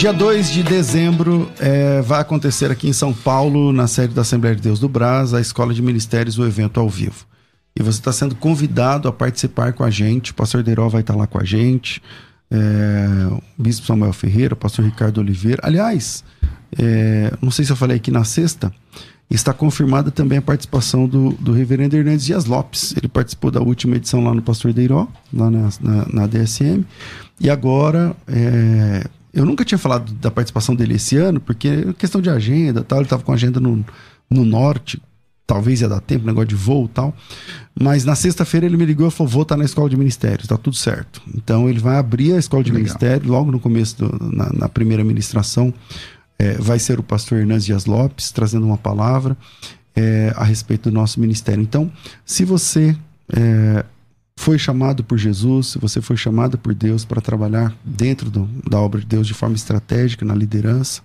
Dia 0.00 0.14
2 0.14 0.50
de 0.50 0.62
dezembro 0.62 1.52
é, 1.58 2.00
vai 2.00 2.22
acontecer 2.22 2.70
aqui 2.70 2.88
em 2.88 2.92
São 2.92 3.12
Paulo, 3.12 3.70
na 3.70 3.86
sede 3.86 4.14
da 4.14 4.22
Assembleia 4.22 4.56
de 4.56 4.62
Deus 4.62 4.80
do 4.80 4.88
Brás, 4.88 5.34
a 5.34 5.42
Escola 5.42 5.74
de 5.74 5.82
Ministérios, 5.82 6.38
o 6.38 6.46
evento 6.46 6.80
ao 6.80 6.88
vivo. 6.88 7.26
E 7.78 7.82
você 7.82 7.98
está 7.98 8.10
sendo 8.10 8.34
convidado 8.34 9.08
a 9.08 9.12
participar 9.12 9.74
com 9.74 9.84
a 9.84 9.90
gente. 9.90 10.30
O 10.30 10.34
pastor 10.34 10.62
Deiró 10.62 10.88
vai 10.88 11.02
estar 11.02 11.14
lá 11.14 11.26
com 11.26 11.38
a 11.38 11.44
gente. 11.44 12.02
É, 12.50 13.26
o 13.58 13.62
Bispo 13.62 13.86
Samuel 13.86 14.14
Ferreira, 14.14 14.54
o 14.54 14.56
pastor 14.56 14.86
Ricardo 14.86 15.18
Oliveira. 15.18 15.60
Aliás, 15.62 16.24
é, 16.78 17.30
não 17.42 17.50
sei 17.50 17.66
se 17.66 17.70
eu 17.70 17.76
falei 17.76 17.98
aqui 17.98 18.10
na 18.10 18.24
sexta, 18.24 18.72
está 19.30 19.52
confirmada 19.52 20.10
também 20.10 20.38
a 20.38 20.42
participação 20.42 21.06
do, 21.06 21.32
do 21.34 21.52
reverendo 21.52 21.94
Hernandes 21.94 22.24
Dias 22.24 22.46
Lopes. 22.46 22.94
Ele 22.96 23.06
participou 23.06 23.50
da 23.50 23.60
última 23.60 23.96
edição 23.96 24.24
lá 24.24 24.32
no 24.32 24.40
Pastor 24.40 24.72
Deiró, 24.72 25.06
lá 25.30 25.50
na, 25.50 25.68
na, 25.78 26.06
na 26.10 26.26
DSM. 26.26 26.86
E 27.38 27.50
agora, 27.50 28.16
é, 28.26 29.04
eu 29.32 29.44
nunca 29.44 29.64
tinha 29.64 29.78
falado 29.78 30.12
da 30.14 30.30
participação 30.30 30.74
dele 30.74 30.94
esse 30.94 31.16
ano, 31.16 31.40
porque 31.40 31.68
é 31.68 31.92
questão 31.92 32.20
de 32.20 32.30
agenda 32.30 32.82
tal, 32.82 32.98
ele 32.98 33.06
estava 33.06 33.22
com 33.22 33.32
agenda 33.32 33.60
no, 33.60 33.84
no 34.28 34.44
norte, 34.44 35.00
talvez 35.46 35.80
ia 35.80 35.88
dar 35.88 36.00
tempo, 36.00 36.26
negócio 36.26 36.48
de 36.48 36.54
voo 36.54 36.86
e 36.86 36.88
tal. 36.88 37.14
Mas 37.80 38.04
na 38.04 38.14
sexta-feira 38.14 38.66
ele 38.66 38.76
me 38.76 38.84
ligou 38.84 39.08
e 39.08 39.10
falou: 39.10 39.30
vou 39.30 39.42
estar 39.42 39.56
na 39.56 39.64
escola 39.64 39.88
de 39.88 39.96
ministérios, 39.96 40.48
tá 40.48 40.56
tudo 40.56 40.76
certo. 40.76 41.22
Então 41.34 41.68
ele 41.68 41.78
vai 41.78 41.96
abrir 41.96 42.34
a 42.34 42.38
escola 42.38 42.62
de 42.62 42.72
ministérios 42.72 43.26
logo 43.26 43.50
no 43.50 43.60
começo, 43.60 43.96
do, 43.96 44.32
na, 44.32 44.52
na 44.52 44.68
primeira 44.68 45.04
ministração 45.04 45.72
é, 46.40 46.54
vai 46.54 46.78
ser 46.78 46.98
o 46.98 47.02
pastor 47.02 47.38
Hernandes 47.38 47.66
Dias 47.66 47.84
Lopes 47.84 48.32
trazendo 48.32 48.64
uma 48.64 48.78
palavra 48.78 49.36
é, 49.94 50.32
a 50.34 50.42
respeito 50.42 50.90
do 50.90 50.94
nosso 50.94 51.20
ministério. 51.20 51.62
Então, 51.62 51.92
se 52.24 52.46
você 52.46 52.96
é, 53.36 53.84
foi 54.40 54.58
chamado 54.58 55.04
por 55.04 55.18
Jesus, 55.18 55.76
você 55.78 56.00
foi 56.00 56.16
chamado 56.16 56.56
por 56.56 56.74
Deus 56.74 57.04
para 57.04 57.20
trabalhar 57.20 57.76
dentro 57.84 58.30
do, 58.30 58.48
da 58.68 58.80
obra 58.80 58.98
de 58.98 59.06
Deus 59.06 59.26
de 59.26 59.34
forma 59.34 59.54
estratégica, 59.54 60.24
na 60.24 60.34
liderança, 60.34 61.02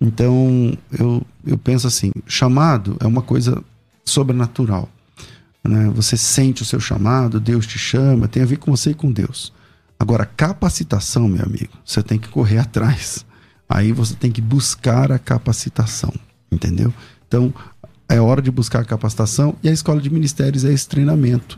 então 0.00 0.76
eu, 0.90 1.24
eu 1.46 1.56
penso 1.56 1.86
assim: 1.86 2.10
chamado 2.26 2.96
é 2.98 3.06
uma 3.06 3.22
coisa 3.22 3.62
sobrenatural. 4.04 4.88
Né? 5.62 5.88
Você 5.94 6.16
sente 6.16 6.62
o 6.62 6.64
seu 6.64 6.80
chamado, 6.80 7.38
Deus 7.38 7.64
te 7.64 7.78
chama, 7.78 8.26
tem 8.26 8.42
a 8.42 8.46
ver 8.46 8.58
com 8.58 8.72
você 8.72 8.90
e 8.90 8.94
com 8.94 9.12
Deus. 9.12 9.52
Agora, 9.96 10.26
capacitação, 10.26 11.28
meu 11.28 11.44
amigo, 11.44 11.72
você 11.84 12.02
tem 12.02 12.18
que 12.18 12.28
correr 12.28 12.58
atrás. 12.58 13.24
Aí 13.68 13.92
você 13.92 14.14
tem 14.14 14.32
que 14.32 14.40
buscar 14.40 15.12
a 15.12 15.18
capacitação, 15.18 16.12
entendeu? 16.50 16.92
Então, 17.28 17.54
é 18.08 18.20
hora 18.20 18.42
de 18.42 18.50
buscar 18.50 18.80
a 18.80 18.84
capacitação 18.84 19.54
e 19.62 19.68
a 19.68 19.72
escola 19.72 20.00
de 20.00 20.10
ministérios 20.10 20.64
é 20.64 20.72
esse 20.72 20.88
treinamento. 20.88 21.56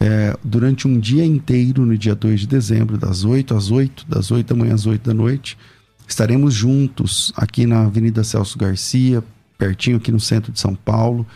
É, 0.00 0.36
durante 0.44 0.86
um 0.86 0.98
dia 0.98 1.24
inteiro, 1.24 1.84
no 1.84 1.98
dia 1.98 2.14
2 2.14 2.40
de 2.40 2.46
dezembro, 2.46 2.96
das 2.96 3.24
8 3.24 3.54
às 3.54 3.70
8, 3.70 4.06
das 4.08 4.30
8 4.30 4.46
da 4.46 4.54
manhã 4.54 4.74
às 4.74 4.86
8 4.86 5.04
da 5.04 5.14
noite, 5.14 5.58
estaremos 6.06 6.54
juntos 6.54 7.32
aqui 7.36 7.66
na 7.66 7.84
Avenida 7.84 8.22
Celso 8.22 8.56
Garcia, 8.56 9.22
pertinho 9.56 9.96
aqui 9.96 10.12
no 10.12 10.20
centro 10.20 10.52
de 10.52 10.60
São 10.60 10.74
Paulo. 10.74 11.26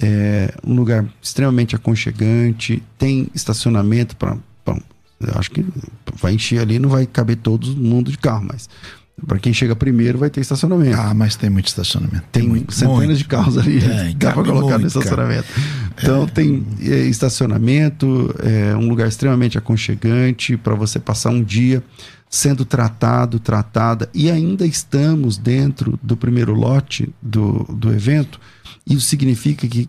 É 0.00 0.54
um 0.64 0.74
lugar 0.74 1.06
extremamente 1.22 1.76
aconchegante, 1.76 2.82
tem 2.98 3.28
estacionamento 3.34 4.16
para. 4.16 4.36
Acho 5.34 5.50
que 5.50 5.64
vai 6.20 6.34
encher 6.34 6.60
ali, 6.60 6.78
não 6.78 6.90
vai 6.90 7.06
caber 7.06 7.36
todo 7.36 7.66
mundo 7.74 8.10
de 8.10 8.18
carro, 8.18 8.46
mas 8.50 8.68
para 9.24 9.38
quem 9.38 9.52
chega 9.52 9.74
primeiro 9.74 10.18
vai 10.18 10.28
ter 10.28 10.40
estacionamento. 10.40 10.98
Ah, 10.98 11.14
mas 11.14 11.36
tem 11.36 11.48
muito 11.48 11.68
estacionamento. 11.68 12.24
Tem, 12.30 12.42
tem 12.42 12.48
muito, 12.48 12.72
centenas 12.74 13.06
muito. 13.06 13.18
de 13.18 13.24
carros 13.24 13.56
ali. 13.56 13.80
Tem, 13.80 14.16
dá 14.18 14.32
para 14.32 14.44
colocar 14.44 14.78
muito, 14.78 14.80
no 14.80 14.86
estacionamento. 14.88 15.46
Cara. 15.46 16.02
Então 16.02 16.22
é. 16.24 16.26
tem 16.26 16.66
é, 16.82 16.98
estacionamento, 17.06 18.34
é 18.42 18.76
um 18.76 18.88
lugar 18.88 19.08
extremamente 19.08 19.56
aconchegante 19.56 20.56
para 20.56 20.74
você 20.74 20.98
passar 20.98 21.30
um 21.30 21.42
dia 21.42 21.82
sendo 22.28 22.64
tratado, 22.66 23.38
tratada. 23.38 24.10
E 24.12 24.30
ainda 24.30 24.66
estamos 24.66 25.38
dentro 25.38 25.98
do 26.02 26.16
primeiro 26.16 26.52
lote 26.52 27.08
do, 27.22 27.64
do 27.70 27.90
evento. 27.92 28.38
Isso 28.86 29.06
significa 29.06 29.66
que 29.66 29.88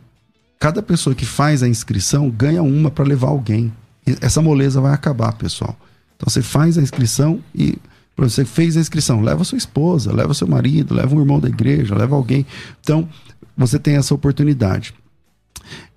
cada 0.57 0.82
pessoa 0.82 1.13
que 1.13 1.25
faz 1.25 1.61
a 1.61 1.67
inscrição 1.67 2.30
ganha 2.30 2.63
uma 2.63 2.89
para 2.89 3.03
levar 3.03 3.28
alguém. 3.28 3.73
Essa 4.21 4.41
moleza 4.41 4.80
vai 4.80 4.93
acabar, 4.93 5.34
pessoal. 5.34 5.78
Então 6.15 6.30
você 6.30 6.41
faz 6.41 6.78
a 6.78 6.82
inscrição 6.82 7.41
e 7.53 7.78
você 8.26 8.43
fez 8.43 8.76
a 8.76 8.80
inscrição, 8.80 9.22
leva 9.22 9.43
sua 9.43 9.57
esposa, 9.57 10.11
leva 10.11 10.34
seu 10.34 10.47
marido, 10.47 10.95
leva 10.95 11.15
um 11.15 11.20
irmão 11.20 11.39
da 11.39 11.47
igreja, 11.47 11.95
leva 11.95 12.15
alguém. 12.15 12.45
Então, 12.82 13.07
você 13.55 13.78
tem 13.78 13.95
essa 13.95 14.13
oportunidade. 14.13 14.93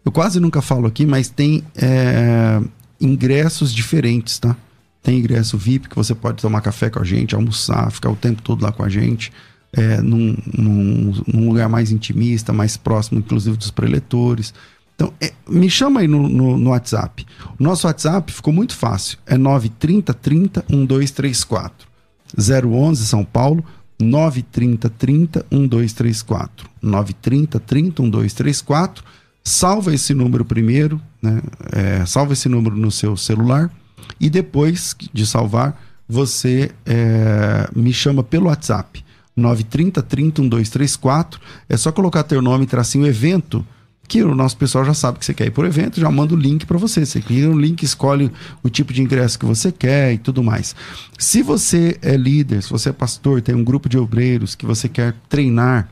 Eu 0.04 0.12
quase 0.12 0.40
nunca 0.40 0.60
falo 0.60 0.86
aqui, 0.86 1.06
mas 1.06 1.28
tem 1.28 1.62
é, 1.74 2.60
ingressos 3.00 3.72
diferentes, 3.72 4.38
tá? 4.38 4.56
Tem 5.02 5.18
ingresso 5.18 5.56
VIP 5.56 5.88
que 5.88 5.96
você 5.96 6.14
pode 6.14 6.42
tomar 6.42 6.60
café 6.60 6.90
com 6.90 7.00
a 7.00 7.04
gente, 7.04 7.34
almoçar, 7.34 7.90
ficar 7.90 8.10
o 8.10 8.16
tempo 8.16 8.42
todo 8.42 8.62
lá 8.62 8.70
com 8.70 8.82
a 8.82 8.88
gente, 8.88 9.32
é, 9.72 10.00
num, 10.00 10.36
num, 10.52 11.22
num 11.26 11.48
lugar 11.48 11.68
mais 11.68 11.90
intimista, 11.90 12.52
mais 12.52 12.76
próximo, 12.76 13.18
inclusive, 13.18 13.56
dos 13.56 13.70
preletores. 13.70 14.52
Então, 14.94 15.12
é, 15.20 15.32
me 15.48 15.70
chama 15.70 16.00
aí 16.00 16.08
no, 16.08 16.28
no, 16.28 16.58
no, 16.58 16.70
WhatsApp. 16.70 17.26
O 17.58 17.62
nosso 17.62 17.86
WhatsApp 17.86 18.30
ficou 18.30 18.52
muito 18.52 18.76
fácil. 18.76 19.18
É 19.26 19.38
930 19.38 20.12
30 20.12 20.64
1234. 20.68 21.89
011 22.38 23.06
São 23.06 23.24
Paulo 23.24 23.64
930 24.00 24.88
30 24.90 25.46
1234. 25.50 26.68
930 26.82 27.60
30 27.60 28.02
1234. 28.02 29.04
Salva 29.42 29.94
esse 29.94 30.14
número 30.14 30.44
primeiro, 30.44 31.00
né? 31.22 31.40
É, 31.72 32.04
salva 32.06 32.32
esse 32.32 32.48
número 32.48 32.76
no 32.76 32.90
seu 32.90 33.16
celular 33.16 33.70
e 34.20 34.28
depois 34.28 34.96
de 35.12 35.26
salvar, 35.26 35.80
você 36.08 36.70
é, 36.84 37.68
me 37.74 37.92
chama 37.92 38.22
pelo 38.22 38.46
WhatsApp 38.46 39.04
930 39.36 40.02
30 40.02 40.42
1234. 40.42 41.40
É 41.68 41.76
só 41.76 41.92
colocar 41.92 42.22
teu 42.24 42.42
nome, 42.42 42.66
tracinho 42.66 43.06
evento 43.06 43.64
que 44.10 44.24
o 44.24 44.34
nosso 44.34 44.56
pessoal 44.56 44.84
já 44.84 44.92
sabe 44.92 45.20
que 45.20 45.24
você 45.24 45.32
quer 45.32 45.46
ir 45.46 45.52
por 45.52 45.64
evento, 45.64 46.00
já 46.00 46.10
manda 46.10 46.34
o 46.34 46.36
link 46.36 46.66
para 46.66 46.76
você. 46.76 47.06
Você 47.06 47.20
clica 47.20 47.46
no 47.46 47.56
link, 47.56 47.80
escolhe 47.84 48.28
o 48.60 48.68
tipo 48.68 48.92
de 48.92 49.00
ingresso 49.00 49.38
que 49.38 49.46
você 49.46 49.70
quer 49.70 50.12
e 50.12 50.18
tudo 50.18 50.42
mais. 50.42 50.74
Se 51.16 51.44
você 51.44 51.96
é 52.02 52.16
líder, 52.16 52.60
se 52.60 52.68
você 52.68 52.88
é 52.88 52.92
pastor, 52.92 53.40
tem 53.40 53.54
um 53.54 53.62
grupo 53.62 53.88
de 53.88 53.96
obreiros 53.96 54.56
que 54.56 54.66
você 54.66 54.88
quer 54.88 55.14
treinar, 55.28 55.88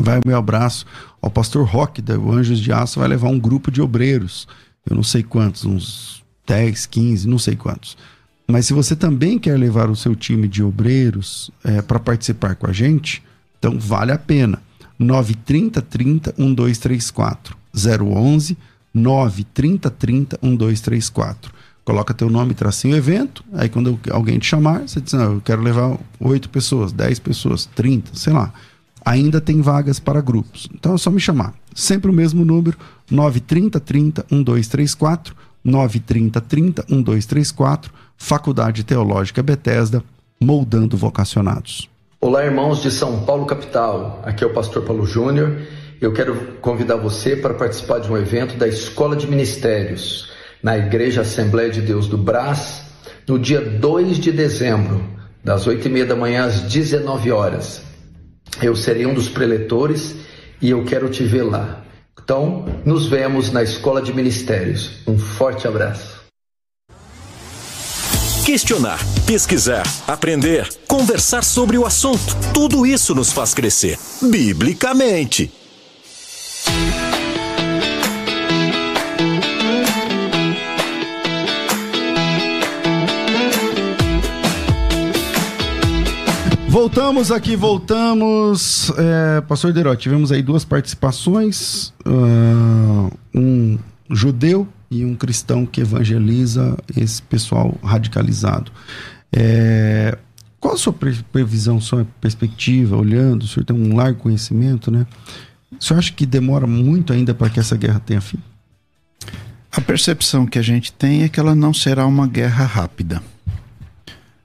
vai 0.00 0.16
o 0.16 0.22
meu 0.26 0.38
abraço 0.38 0.86
ao 1.20 1.30
pastor 1.30 1.66
Rock 1.66 2.00
da 2.00 2.14
Anjos 2.14 2.58
de 2.58 2.72
Aço, 2.72 3.00
vai 3.00 3.08
levar 3.08 3.28
um 3.28 3.38
grupo 3.38 3.70
de 3.70 3.82
obreiros. 3.82 4.48
Eu 4.88 4.96
não 4.96 5.02
sei 5.02 5.22
quantos, 5.22 5.66
uns 5.66 6.24
10, 6.46 6.86
15, 6.86 7.28
não 7.28 7.38
sei 7.38 7.54
quantos. 7.54 7.98
Mas 8.48 8.64
se 8.64 8.72
você 8.72 8.96
também 8.96 9.38
quer 9.38 9.58
levar 9.58 9.90
o 9.90 9.96
seu 9.96 10.16
time 10.16 10.48
de 10.48 10.62
obreiros 10.62 11.50
é, 11.62 11.82
para 11.82 12.00
participar 12.00 12.54
com 12.54 12.66
a 12.66 12.72
gente, 12.72 13.22
então 13.58 13.78
vale 13.78 14.10
a 14.10 14.18
pena. 14.18 14.58
930 14.98 15.82
30 15.82 16.34
1234. 16.36 17.56
011 17.74 18.56
930 18.94 19.90
30 19.90 20.38
1234. 20.42 21.52
Coloca 21.84 22.14
teu 22.14 22.30
nome, 22.30 22.54
tracinho 22.54 22.96
evento, 22.96 23.44
aí 23.54 23.68
quando 23.68 23.98
alguém 24.10 24.38
te 24.38 24.46
chamar, 24.46 24.82
você 24.82 25.00
diz, 25.00 25.12
não, 25.14 25.34
eu 25.34 25.40
quero 25.40 25.60
levar 25.62 25.98
8 26.20 26.48
pessoas, 26.48 26.92
10 26.92 27.18
pessoas, 27.18 27.66
30, 27.74 28.14
sei 28.14 28.32
lá. 28.32 28.52
Ainda 29.04 29.40
tem 29.40 29.60
vagas 29.60 29.98
para 29.98 30.20
grupos. 30.20 30.68
Então 30.72 30.94
é 30.94 30.98
só 30.98 31.10
me 31.10 31.18
chamar. 31.18 31.54
Sempre 31.74 32.08
o 32.08 32.14
mesmo 32.14 32.44
número, 32.44 32.78
930 33.10 33.80
30 33.80 34.26
1234, 34.30 35.34
930 35.64 36.40
30 36.40 36.84
1234, 36.88 37.92
Faculdade 38.16 38.84
Teológica 38.84 39.42
Bethesda, 39.42 40.04
moldando 40.40 40.96
vocacionados. 40.96 41.90
Olá, 42.24 42.44
irmãos 42.44 42.80
de 42.80 42.88
São 42.88 43.24
Paulo, 43.24 43.46
capital. 43.46 44.22
Aqui 44.24 44.44
é 44.44 44.46
o 44.46 44.52
pastor 44.52 44.84
Paulo 44.84 45.04
Júnior. 45.04 45.60
Eu 46.00 46.12
quero 46.12 46.56
convidar 46.60 46.94
você 46.94 47.34
para 47.34 47.52
participar 47.52 47.98
de 47.98 48.08
um 48.08 48.16
evento 48.16 48.54
da 48.54 48.68
Escola 48.68 49.16
de 49.16 49.26
Ministérios, 49.26 50.30
na 50.62 50.78
Igreja 50.78 51.22
Assembleia 51.22 51.68
de 51.68 51.80
Deus 51.80 52.06
do 52.06 52.16
Brás, 52.16 52.84
no 53.26 53.40
dia 53.40 53.60
2 53.60 54.20
de 54.20 54.30
dezembro, 54.30 55.04
das 55.42 55.66
8 55.66 55.84
e 55.84 55.90
meia 55.90 56.06
da 56.06 56.14
manhã 56.14 56.44
às 56.44 56.60
19 56.60 57.32
horas. 57.32 57.82
Eu 58.62 58.76
serei 58.76 59.04
um 59.04 59.14
dos 59.14 59.28
preletores 59.28 60.14
e 60.60 60.70
eu 60.70 60.84
quero 60.84 61.08
te 61.08 61.24
ver 61.24 61.42
lá. 61.42 61.82
Então, 62.22 62.66
nos 62.84 63.08
vemos 63.08 63.50
na 63.50 63.64
Escola 63.64 64.00
de 64.00 64.14
Ministérios. 64.14 65.00
Um 65.08 65.18
forte 65.18 65.66
abraço. 65.66 66.22
Questionar, 68.46 69.00
pesquisar, 69.32 69.82
aprender, 70.06 70.68
conversar 70.86 71.42
sobre 71.42 71.78
o 71.78 71.86
assunto. 71.86 72.36
Tudo 72.52 72.84
isso 72.84 73.14
nos 73.14 73.32
faz 73.32 73.54
crescer, 73.54 73.98
biblicamente. 74.20 75.50
Voltamos 86.68 87.32
aqui, 87.32 87.56
voltamos. 87.56 88.92
É, 88.98 89.40
Pastor 89.40 89.72
Deró, 89.72 89.96
tivemos 89.96 90.30
aí 90.30 90.42
duas 90.42 90.62
participações: 90.62 91.94
uh, 92.04 93.10
um 93.34 93.78
judeu 94.10 94.68
e 94.90 95.06
um 95.06 95.14
cristão 95.14 95.64
que 95.64 95.80
evangeliza 95.80 96.76
esse 96.94 97.22
pessoal 97.22 97.74
radicalizado. 97.82 98.70
É, 99.32 100.16
qual 100.60 100.74
a 100.74 100.78
sua 100.78 100.92
previsão, 101.32 101.80
sua 101.80 102.06
perspectiva, 102.20 102.96
olhando? 102.96 103.42
O 103.42 103.48
senhor 103.48 103.64
tem 103.64 103.76
um 103.76 103.96
largo 103.96 104.20
conhecimento, 104.20 104.90
né? 104.90 105.06
O 105.72 105.82
senhor 105.82 105.98
acha 105.98 106.12
que 106.12 106.26
demora 106.26 106.66
muito 106.66 107.12
ainda 107.12 107.34
para 107.34 107.50
que 107.50 107.58
essa 107.58 107.76
guerra 107.76 108.00
tenha 108.00 108.20
fim? 108.20 108.38
A 109.70 109.80
percepção 109.80 110.46
que 110.46 110.58
a 110.58 110.62
gente 110.62 110.92
tem 110.92 111.22
é 111.22 111.28
que 111.28 111.40
ela 111.40 111.54
não 111.54 111.72
será 111.72 112.06
uma 112.06 112.26
guerra 112.26 112.64
rápida. 112.64 113.22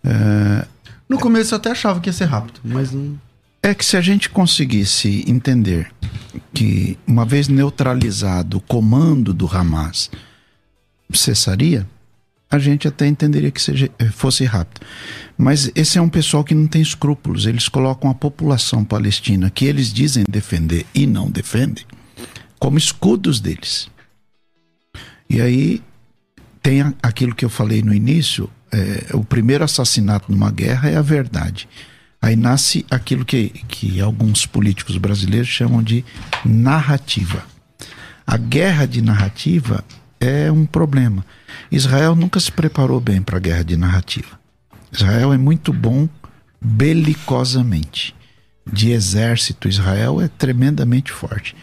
É, 0.04 0.66
no 1.10 1.20
começo 1.20 1.54
eu 1.54 1.58
até 1.58 1.72
achava 1.72 2.00
que 2.00 2.10
ia 2.10 2.14
ser 2.14 2.26
rápido, 2.26 2.62
mas 2.64 2.92
não. 2.92 3.20
É 3.62 3.74
que 3.74 3.84
se 3.84 3.98
a 3.98 4.02
gente 4.02 4.30
conseguisse 4.30 5.26
entender 5.28 5.92
que, 6.54 6.98
uma 7.06 7.26
vez 7.26 7.48
neutralizado 7.48 8.58
o 8.58 8.62
comando 8.62 9.34
do 9.34 9.48
Hamas, 9.48 10.10
cessaria, 11.14 11.88
a 12.50 12.58
gente 12.58 12.88
até 12.88 13.06
entenderia 13.06 13.52
que 13.52 13.62
seja, 13.62 13.90
eh, 14.00 14.06
fosse 14.06 14.46
rápido. 14.46 14.86
Mas 15.38 15.70
esse 15.76 15.98
é 15.98 16.02
um 16.02 16.10
pessoal 16.10 16.44
que 16.44 16.56
não 16.56 16.66
tem 16.66 16.82
escrúpulos. 16.82 17.46
Eles 17.46 17.68
colocam 17.68 18.10
a 18.10 18.16
população 18.16 18.86
palestina, 18.86 19.50
que 19.50 19.66
eles 19.66 19.92
dizem 19.94 20.24
defender 20.30 20.86
e 20.96 21.06
não 21.06 21.30
defendem, 21.30 21.86
como 22.58 22.78
escudos 22.78 23.40
deles. 23.42 23.90
E 25.30 25.42
aí 25.42 25.82
tem 26.62 26.94
aquilo 27.04 27.36
que 27.36 27.44
eu 27.44 27.50
falei 27.50 27.82
no 27.82 27.94
início: 27.94 28.50
é, 28.72 29.16
o 29.16 29.24
primeiro 29.24 29.64
assassinato 29.64 30.32
numa 30.32 30.50
guerra 30.50 30.90
é 30.90 30.96
a 30.96 31.02
verdade. 31.02 31.68
Aí 32.22 32.36
nasce 32.36 32.86
aquilo 32.90 33.24
que, 33.24 33.50
que 33.68 34.02
alguns 34.02 34.46
políticos 34.46 34.98
brasileiros 34.98 35.48
chamam 35.48 35.84
de 35.84 36.04
narrativa. 36.44 37.46
A 38.26 38.38
guerra 38.38 38.86
de 38.86 39.02
narrativa 39.02 39.84
é 40.20 40.52
um 40.52 40.66
problema. 40.66 41.26
Israel 41.72 42.16
nunca 42.16 42.40
se 42.40 42.52
preparou 42.52 43.00
bem 43.00 43.22
para 43.22 43.38
a 43.38 43.40
guerra 43.40 43.64
de 43.64 43.78
narrativa. 43.78 44.40
Israel 44.92 45.34
é 45.34 45.38
muito 45.38 45.72
bom 45.72 46.08
belicosamente. 46.62 48.16
De 48.66 48.92
exército, 48.92 49.68
Israel 49.68 50.22
é 50.22 50.28
tremendamente 50.28 51.12
forte. 51.12 51.56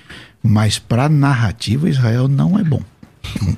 Mas 0.43 0.79
para 0.79 1.09
narrativa, 1.09 1.89
Israel 1.89 2.29
não 2.29 2.59
é 2.59 2.65
bom. 2.65 2.83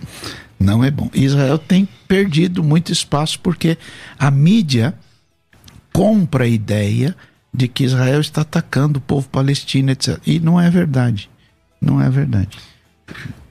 Não 0.58 0.82
é 0.82 0.90
bom. 0.90 1.10
Israel 1.12 1.58
tem 1.58 1.86
perdido 2.08 2.64
muito 2.64 2.90
espaço 2.90 3.38
porque 3.40 3.76
a 4.18 4.30
mídia 4.30 4.94
compra 5.92 6.44
a 6.44 6.48
ideia 6.48 7.14
de 7.52 7.68
que 7.68 7.84
Israel 7.84 8.20
está 8.20 8.40
atacando 8.40 8.98
o 8.98 9.02
povo 9.02 9.28
palestino, 9.28 9.90
etc. 9.90 10.18
E 10.26 10.40
não 10.40 10.60
é 10.60 10.70
verdade. 10.70 11.30
Não 11.80 12.00
é 12.00 12.08
verdade. 12.08 12.58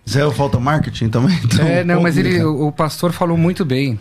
Israel 0.06 0.32
falta 0.32 0.60
marketing 0.60 1.10
também? 1.10 1.40
Então, 1.44 1.66
é, 1.66 1.84
não, 1.84 2.02
mas 2.02 2.18
ele, 2.18 2.44
o, 2.44 2.68
o 2.68 2.72
pastor 2.72 3.12
falou 3.12 3.38
muito 3.38 3.66
bem. 3.66 4.00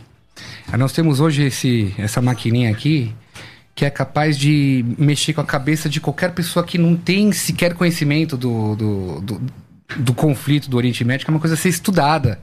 Ah, 0.71 0.77
nós 0.77 0.93
temos 0.93 1.21
hoje 1.21 1.45
esse, 1.45 1.95
essa 1.99 2.21
maquininha 2.21 2.71
aqui 2.71 3.15
que 3.75 3.85
é 3.85 3.91
capaz 3.91 4.39
de 4.39 4.85
mexer 4.97 5.33
com 5.33 5.41
a 5.41 5.45
cabeça 5.45 5.89
de 5.89 6.01
qualquer 6.01 6.31
pessoa 6.31 6.65
que 6.65 6.79
não 6.79 6.97
tem 6.97 7.33
sequer 7.33 7.75
conhecimento 7.75 8.37
do, 8.37 8.77
do, 8.77 9.21
do, 9.21 9.41
do 9.97 10.15
conflito 10.15 10.71
do 10.71 10.77
Oriente 10.77 11.05
Médio, 11.05 11.25
que 11.25 11.31
é 11.31 11.35
uma 11.35 11.41
coisa 11.41 11.55
a 11.55 11.59
ser 11.59 11.71
estudada. 11.71 12.39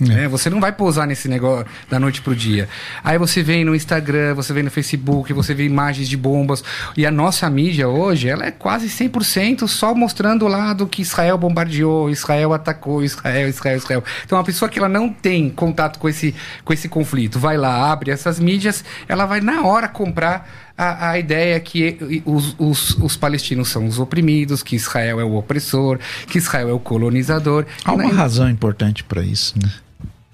É. 0.00 0.26
Você 0.26 0.48
não 0.48 0.58
vai 0.58 0.72
pousar 0.72 1.06
nesse 1.06 1.28
negócio 1.28 1.66
da 1.90 2.00
noite 2.00 2.22
pro 2.22 2.34
dia. 2.34 2.66
Aí 3.04 3.18
você 3.18 3.42
vem 3.42 3.62
no 3.62 3.74
Instagram, 3.74 4.34
você 4.34 4.50
vem 4.52 4.62
no 4.62 4.70
Facebook, 4.70 5.30
você 5.34 5.52
vê 5.52 5.64
imagens 5.64 6.08
de 6.08 6.16
bombas. 6.16 6.64
E 6.96 7.04
a 7.04 7.10
nossa 7.10 7.48
mídia 7.50 7.86
hoje, 7.88 8.26
ela 8.26 8.46
é 8.46 8.50
quase 8.50 8.86
100% 8.88 9.68
só 9.68 9.94
mostrando 9.94 10.46
o 10.46 10.48
lado 10.48 10.86
que 10.86 11.02
Israel 11.02 11.36
bombardeou, 11.36 12.08
Israel 12.08 12.54
atacou, 12.54 13.04
Israel, 13.04 13.48
Israel, 13.48 13.76
Israel. 13.76 14.04
Então 14.24 14.38
a 14.38 14.44
pessoa 14.44 14.68
que 14.68 14.78
ela 14.78 14.88
não 14.88 15.10
tem 15.10 15.50
contato 15.50 15.98
com 15.98 16.08
esse, 16.08 16.34
com 16.64 16.72
esse 16.72 16.88
conflito, 16.88 17.38
vai 17.38 17.58
lá, 17.58 17.92
abre 17.92 18.10
essas 18.10 18.40
mídias, 18.40 18.82
ela 19.06 19.26
vai 19.26 19.42
na 19.42 19.62
hora 19.62 19.88
comprar 19.88 20.71
a, 20.76 21.10
a 21.10 21.18
ideia 21.18 21.58
que 21.60 22.22
os, 22.24 22.54
os, 22.58 22.96
os, 22.98 23.16
palestinos 23.16 23.68
são 23.68 23.86
os 23.86 23.98
oprimidos, 23.98 24.62
que 24.62 24.76
Israel 24.76 25.20
é 25.20 25.24
o 25.24 25.34
opressor, 25.34 25.98
que 26.26 26.38
Israel 26.38 26.68
é 26.68 26.72
o 26.72 26.78
colonizador. 26.78 27.66
Há 27.84 27.92
uma 27.92 28.12
razão 28.12 28.48
importante 28.48 29.04
para 29.04 29.22
isso, 29.22 29.54
né? 29.60 29.70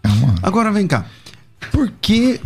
É 0.02 0.08
uma... 0.08 0.34
Agora 0.42 0.70
vem 0.72 0.86
cá. 0.86 1.06
Por 1.72 1.90
que, 2.00 2.40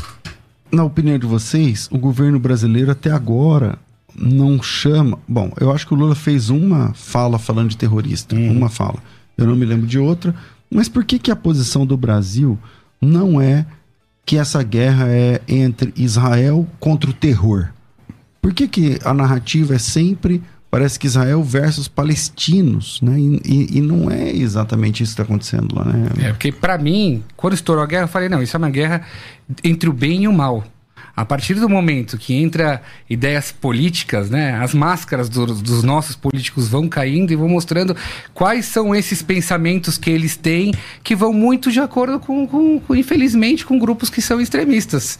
na 0.71 0.85
opinião 0.85 1.19
de 1.19 1.27
vocês, 1.27 1.89
o 1.91 1.99
governo 1.99 2.39
brasileiro 2.39 2.91
até 2.91 3.11
agora 3.11 3.79
não 4.15 4.63
chama. 4.63 5.19
Bom, 5.29 5.53
eu 5.61 5.71
acho 5.71 5.87
que 5.87 5.95
o 5.95 5.97
Lula 5.97 6.15
fez 6.15 6.51
uma 6.51 6.93
fala 6.95 7.39
falando 7.39 7.71
de 7.71 7.77
terrorista, 7.77 8.35
uhum. 8.35 8.53
uma 8.53 8.69
fala. 8.69 8.99
Eu 9.37 9.47
não 9.47 9.57
me 9.57 9.65
lembro 9.65 9.87
de 9.87 9.99
outra. 9.99 10.35
Mas 10.71 10.89
por 10.89 11.05
que, 11.05 11.19
que 11.19 11.31
a 11.31 11.37
posição 11.37 11.85
do 11.85 11.97
Brasil 11.97 12.59
não 13.01 13.41
é 13.41 13.67
que 14.25 14.39
essa 14.39 14.63
guerra 14.63 15.09
é 15.09 15.41
entre 15.47 15.93
Israel 15.97 16.67
contra 16.81 17.11
o 17.11 17.15
terror? 17.15 17.69
Por 18.43 18.53
que, 18.53 18.67
que 18.67 18.99
a 19.05 19.15
narrativa 19.15 19.77
é 19.77 19.79
sempre 19.79 20.43
parece 20.69 20.99
que 20.99 21.07
Israel 21.07 21.43
versus 21.45 21.87
palestinos, 21.87 23.01
né? 23.03 23.19
E, 23.19 23.41
e, 23.45 23.79
e, 23.79 23.81
não 23.81 24.11
é 24.11 24.31
exatamente 24.31 25.03
isso 25.03 25.15
que 25.15 25.21
está 25.21 25.23
acontecendo 25.23 25.77
lá, 25.77 25.85
né? 25.85 26.09
É, 26.19 26.33
porque 26.33 26.51
para 26.51 26.77
mim, 26.79 27.23
quando 27.37 27.53
estourou 27.53 27.85
a 27.85 27.87
guerra, 27.87 28.05
eu 28.05 28.09
falei, 28.09 28.29
não, 28.29 28.43
isso 28.43 28.57
é 28.57 28.59
uma 28.59 28.71
guerra 28.71 29.03
entre 29.63 29.89
o 29.89 29.93
bem 29.93 30.25
e 30.25 30.29
o 30.29 30.33
mal. 30.33 30.65
A 31.15 31.27
partir 31.27 31.55
do 31.55 31.69
momento 31.69 32.17
que 32.17 32.35
entra 32.35 32.81
ideias 33.09 33.53
políticas, 33.53 34.31
né, 34.31 34.55
as 34.55 34.73
máscaras 34.73 35.29
do, 35.29 35.45
dos 35.47 35.83
nossos 35.83 36.17
políticos 36.17 36.69
vão 36.69 36.89
caindo 36.89 37.33
e 37.33 37.37
vão 37.37 37.51
mostrando 37.51 37.95
quais 38.33 38.65
são 38.65 38.95
esses 38.95 39.21
pensamentos 39.21 39.99
que 39.99 40.09
eles 40.09 40.37
têm 40.37 40.73
que 41.05 41.15
vão 41.15 41.35
muito 41.35 41.71
de 41.71 41.81
acordo 41.81 42.19
com, 42.19 42.47
com, 42.47 42.81
com 42.81 42.97
infelizmente, 42.97 43.67
com 43.67 43.79
grupos 43.79 44.09
que 44.09 44.23
são 44.23 44.41
extremistas. 44.41 45.19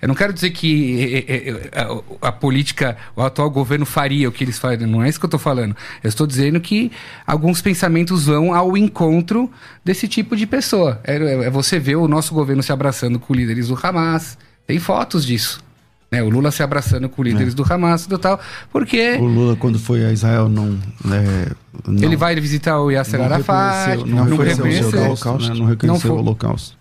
Eu 0.00 0.08
não 0.08 0.14
quero 0.14 0.32
dizer 0.32 0.50
que 0.50 1.24
é, 1.28 1.34
é, 1.34 1.80
a, 2.22 2.28
a, 2.28 2.32
política, 2.32 2.96
o 3.14 3.20
atual 3.20 3.50
governo 3.50 3.84
faria 3.84 4.28
o 4.28 4.32
que 4.32 4.44
eles 4.44 4.58
fazem, 4.58 4.86
não 4.86 5.02
é 5.02 5.10
isso 5.10 5.20
que 5.20 5.26
eu 5.26 5.28
estou 5.28 5.40
falando. 5.40 5.76
Eu 6.02 6.08
estou 6.08 6.26
dizendo 6.26 6.58
que 6.58 6.90
alguns 7.26 7.60
pensamentos 7.60 8.24
vão 8.24 8.54
ao 8.54 8.78
encontro 8.78 9.50
desse 9.84 10.08
tipo 10.08 10.34
de 10.34 10.46
pessoa. 10.46 11.00
É, 11.04 11.16
é 11.16 11.50
você 11.50 11.78
ver 11.78 11.96
o 11.96 12.08
nosso 12.08 12.32
governo 12.32 12.62
se 12.62 12.72
abraçando 12.72 13.18
com 13.18 13.34
líderes 13.34 13.68
do 13.68 13.78
Hamas 13.82 14.38
tem 14.66 14.78
fotos 14.78 15.24
disso. 15.24 15.62
Né? 16.10 16.22
O 16.22 16.28
Lula 16.28 16.50
se 16.52 16.62
abraçando 16.62 17.08
com 17.08 17.22
líderes 17.22 17.54
é. 17.54 17.56
do 17.56 17.64
Hamas 17.68 18.06
e 18.06 18.18
tal, 18.18 18.38
porque... 18.70 19.16
O 19.16 19.24
Lula, 19.24 19.56
quando 19.56 19.78
foi 19.78 20.04
a 20.04 20.12
Israel, 20.12 20.48
não... 20.48 20.78
É, 21.12 21.50
não 21.86 22.02
ele 22.02 22.16
vai 22.16 22.34
visitar 22.36 22.80
o 22.80 22.90
Yasser 22.90 23.18
não 23.18 23.26
Arafat, 23.26 23.98
não, 24.04 24.24
não 24.24 24.24
reconheceu, 24.24 25.00
o 25.00 25.04
Holocausto. 25.06 25.48
Né? 25.48 25.58
Não 25.58 25.66
reconheceu 25.66 26.10
não 26.10 26.16
o 26.16 26.20
Holocausto. 26.20 26.78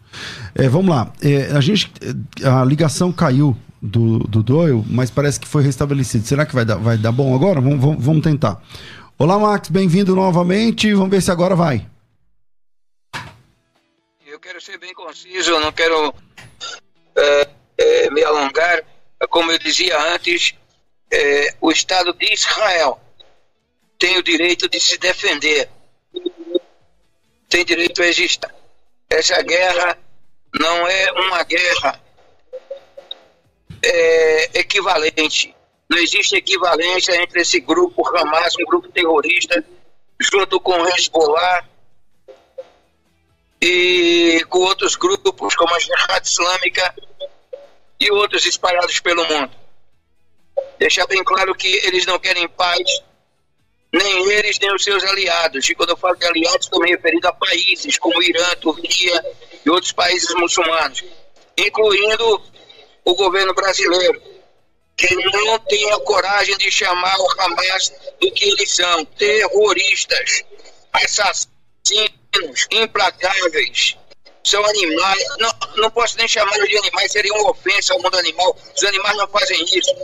É, 0.53 0.69
vamos 0.69 0.89
lá. 0.89 1.11
É, 1.21 1.51
a 1.51 1.61
gente... 1.61 1.91
A 2.43 2.63
ligação 2.63 3.11
caiu 3.11 3.57
do, 3.81 4.19
do 4.19 4.43
Doyle, 4.43 4.83
mas 4.87 5.09
parece 5.09 5.39
que 5.39 5.47
foi 5.47 5.63
restabelecido. 5.63 6.25
Será 6.27 6.45
que 6.45 6.53
vai 6.53 6.63
dar, 6.63 6.75
vai 6.75 6.97
dar 6.97 7.11
bom 7.11 7.33
agora? 7.33 7.59
Vamos, 7.59 7.79
vamos, 7.79 8.05
vamos 8.05 8.21
tentar. 8.21 8.61
Olá, 9.17 9.39
Max, 9.39 9.69
bem-vindo 9.69 10.15
novamente. 10.15 10.93
Vamos 10.93 11.09
ver 11.09 11.21
se 11.21 11.31
agora 11.31 11.55
vai. 11.55 11.87
Eu 14.27 14.39
quero 14.39 14.61
ser 14.61 14.77
bem 14.77 14.93
conciso, 14.93 15.49
eu 15.49 15.59
não 15.59 15.71
quero... 15.71 16.13
É 17.15 17.62
é, 17.77 18.09
me 18.09 18.23
alongar, 18.23 18.83
como 19.29 19.51
eu 19.51 19.59
dizia 19.59 19.99
antes, 20.13 20.55
é, 21.11 21.55
o 21.61 21.71
Estado 21.71 22.13
de 22.13 22.33
Israel 22.33 22.99
tem 23.97 24.17
o 24.17 24.23
direito 24.23 24.67
de 24.67 24.79
se 24.79 24.97
defender, 24.97 25.69
tem 27.49 27.63
direito 27.63 28.01
a 28.01 28.07
existir. 28.07 28.53
Essa 29.09 29.41
guerra 29.41 29.97
não 30.59 30.87
é 30.87 31.11
uma 31.13 31.43
guerra 31.43 32.01
é, 33.83 34.59
equivalente. 34.59 35.55
Não 35.89 35.97
existe 35.97 36.35
equivalência 36.35 37.15
entre 37.21 37.41
esse 37.41 37.59
grupo 37.59 38.07
Hamas, 38.15 38.55
um 38.59 38.65
grupo 38.65 38.89
terrorista, 38.89 39.63
junto 40.19 40.59
com 40.59 40.73
o 40.73 40.87
Hezbollah 40.89 41.65
e 43.61 44.43
com 44.49 44.59
outros 44.59 44.95
grupos 44.95 45.55
como 45.55 45.73
a 45.75 45.79
Jihad 45.79 46.25
Islâmica 46.25 46.95
e 47.99 48.11
outros 48.11 48.45
espalhados 48.45 48.99
pelo 48.99 49.25
mundo. 49.25 49.51
Deixar 50.77 51.07
bem 51.07 51.23
claro 51.23 51.55
que 51.55 51.67
eles 51.85 52.05
não 52.05 52.19
querem 52.19 52.47
paz, 52.47 52.83
nem 53.91 54.31
eles, 54.31 54.57
nem 54.59 54.73
os 54.73 54.83
seus 54.83 55.03
aliados. 55.03 55.69
E 55.69 55.75
quando 55.75 55.91
eu 55.91 55.97
falo 55.97 56.15
de 56.15 56.25
aliados, 56.25 56.65
estou 56.65 56.81
me 56.81 56.89
referindo 56.89 57.27
a 57.27 57.33
países 57.33 57.97
como 57.97 58.21
Irã, 58.21 58.55
Turquia 58.55 59.23
e 59.65 59.69
outros 59.69 59.91
países 59.91 60.33
muçulmanos, 60.35 61.03
incluindo 61.57 62.41
o 63.05 63.15
governo 63.15 63.53
brasileiro, 63.53 64.21
que 64.95 65.15
não 65.15 65.59
tem 65.59 65.91
a 65.91 65.99
coragem 65.99 66.57
de 66.57 66.71
chamar 66.71 67.17
o 67.19 67.41
Hamas 67.41 67.93
do 68.19 68.31
que 68.31 68.45
eles 68.45 68.75
são: 68.75 69.05
terroristas, 69.05 70.43
assassinos, 70.91 72.67
implacáveis. 72.71 73.97
São 74.45 74.63
animais, 74.65 75.23
não, 75.39 75.51
não 75.77 75.91
posso 75.91 76.17
nem 76.17 76.27
chamar 76.27 76.57
de 76.65 76.77
animais, 76.77 77.11
seria 77.11 77.33
uma 77.33 77.51
ofensa 77.51 77.93
ao 77.93 78.01
mundo 78.01 78.17
animal. 78.17 78.57
Os 78.75 78.83
animais 78.83 79.17
não 79.17 79.27
fazem 79.27 79.63
isso. 79.63 79.95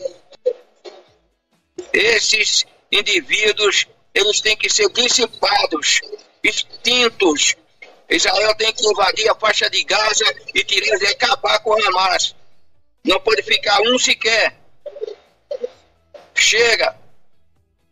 Esses 1.91 2.65
indivíduos, 2.91 3.87
eles 4.13 4.39
têm 4.39 4.55
que 4.55 4.69
ser 4.69 4.89
dissipados, 4.89 6.01
extintos. 6.43 7.55
Israel 8.09 8.55
tem 8.55 8.73
que 8.73 8.87
invadir 8.87 9.29
a 9.29 9.35
faixa 9.35 9.69
de 9.69 9.83
Gaza 9.83 10.25
e 10.55 10.63
tirar 10.63 10.99
e 11.01 11.07
acabar 11.07 11.59
com 11.59 11.73
Hamas. 11.73 12.35
Não 13.03 13.19
pode 13.19 13.43
ficar 13.43 13.79
um 13.81 13.99
sequer. 13.99 14.57
Chega. 16.33 16.97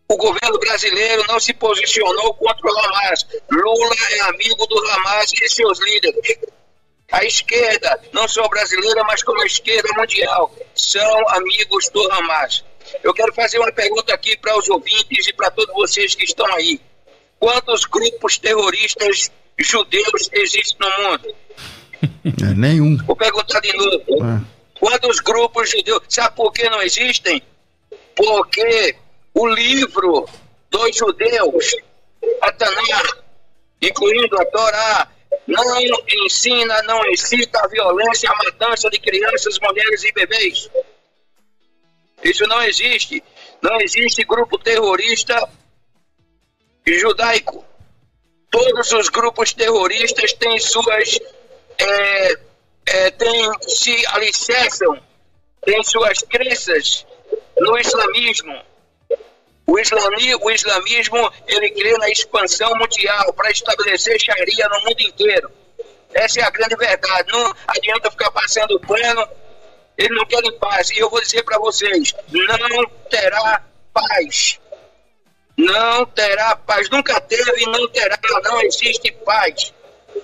O 0.10 0.16
governo 0.16 0.58
brasileiro 0.60 1.24
não 1.28 1.40
se 1.40 1.54
posicionou 1.54 2.34
contra 2.36 2.66
o 2.66 2.80
Hamas. 2.80 3.28
Lula 3.52 3.96
é 4.12 4.20
amigo 4.22 4.66
do 4.66 4.80
Hamas 4.90 5.32
e 5.34 5.50
seus 5.50 5.80
líderes. 5.80 6.38
A 7.12 7.24
esquerda, 7.26 8.00
não 8.14 8.28
só 8.28 8.48
brasileira, 8.48 9.04
mas 9.04 9.24
como 9.24 9.42
a 9.42 9.46
esquerda 9.46 9.90
mundial, 9.98 10.54
são 10.76 11.30
amigos 11.30 11.90
do 11.90 12.12
Hamas. 12.12 12.64
Eu 13.04 13.14
quero 13.14 13.34
fazer 13.34 13.60
uma 13.60 13.72
pergunta 13.72 14.14
aqui 14.14 14.38
para 14.38 14.58
os 14.58 14.70
ouvintes 14.70 15.28
e 15.28 15.34
para 15.34 15.52
todos 15.52 15.74
vocês 15.74 16.16
que 16.16 16.24
estão 16.24 16.46
aí. 16.56 16.80
Quantos 17.40 17.86
grupos 17.86 18.38
terroristas 18.38 19.30
judeus 19.58 20.30
existem 20.32 20.78
no 20.80 21.04
mundo? 21.04 21.36
É, 22.44 22.54
nenhum. 22.54 22.96
Vou 22.98 23.16
perguntar 23.16 23.60
de 23.60 23.74
novo. 23.74 24.24
É. 24.24 24.42
Quantos 24.80 25.20
grupos 25.20 25.72
judeus? 25.72 26.04
Sabe 26.08 26.36
por 26.36 26.52
que 26.52 26.70
não 26.70 26.82
existem? 26.82 27.42
Porque 28.16 28.96
o 29.38 29.48
livro 29.48 30.28
dos 30.70 30.96
judeus, 30.96 31.76
a 32.42 32.52
Tanar, 32.52 33.24
incluindo 33.80 34.36
a 34.42 34.46
Torá, 34.46 35.08
não 35.46 35.82
ensina, 36.26 36.82
não 36.84 37.06
incita 37.12 37.60
a 37.64 37.68
violência, 37.68 38.30
a 38.30 38.44
matança 38.44 38.90
de 38.90 39.00
crianças, 39.00 39.60
mulheres 39.60 40.04
e 40.04 40.12
bebês. 40.12 40.70
Isso 42.24 42.46
não 42.48 42.62
existe. 42.64 43.24
Não 43.62 43.80
existe 43.80 44.24
grupo 44.24 44.58
terrorista 44.58 45.48
judaico. 46.86 47.64
Todos 48.50 48.92
os 48.92 49.10
grupos 49.10 49.54
terroristas 49.54 50.34
têm 50.34 50.60
suas. 50.60 51.20
É, 51.78 52.40
é, 52.88 53.12
têm, 53.12 53.52
se 53.62 54.08
alicerçam, 54.08 55.00
têm 55.64 55.84
suas 55.84 56.20
crenças 56.24 57.06
no 57.60 57.78
islamismo. 57.78 58.67
O, 59.68 59.78
islami, 59.78 60.36
o 60.36 60.50
islamismo 60.50 61.32
ele 61.46 61.70
crê 61.72 61.92
na 61.98 62.10
expansão 62.10 62.74
mundial 62.76 63.34
para 63.34 63.52
estabelecer 63.52 64.20
Sharia 64.20 64.68
no 64.70 64.80
mundo 64.82 65.02
inteiro. 65.02 65.52
Essa 66.14 66.40
é 66.40 66.44
a 66.44 66.50
grande 66.50 66.76
verdade. 66.76 67.32
Não 67.32 67.54
adianta 67.68 68.10
ficar 68.10 68.32
passando 68.32 68.80
pano 68.80 69.28
eles 69.98 70.16
não 70.16 70.26
querem 70.26 70.52
paz. 70.60 70.92
E 70.92 71.00
eu 71.00 71.10
vou 71.10 71.20
dizer 71.22 71.44
para 71.44 71.58
vocês: 71.58 72.14
não 72.30 72.86
terá 73.10 73.64
paz. 73.92 74.60
Não 75.58 76.06
terá 76.06 76.56
paz. 76.56 76.90
Nunca 76.90 77.20
teve 77.20 77.64
e 77.64 77.66
não 77.66 77.88
terá. 77.90 78.18
Não 78.44 78.62
existe 78.62 79.12
paz. 79.26 79.74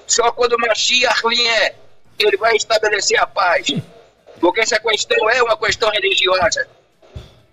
Só 0.05 0.31
quando 0.31 0.59
Mashiach 0.59 1.27
vier, 1.27 1.75
ele 2.19 2.37
vai 2.37 2.55
estabelecer 2.55 3.19
a 3.19 3.25
paz. 3.25 3.67
Porque 4.39 4.61
essa 4.61 4.79
questão 4.79 5.29
é 5.29 5.41
uma 5.41 5.57
questão 5.57 5.89
religiosa. 5.89 6.67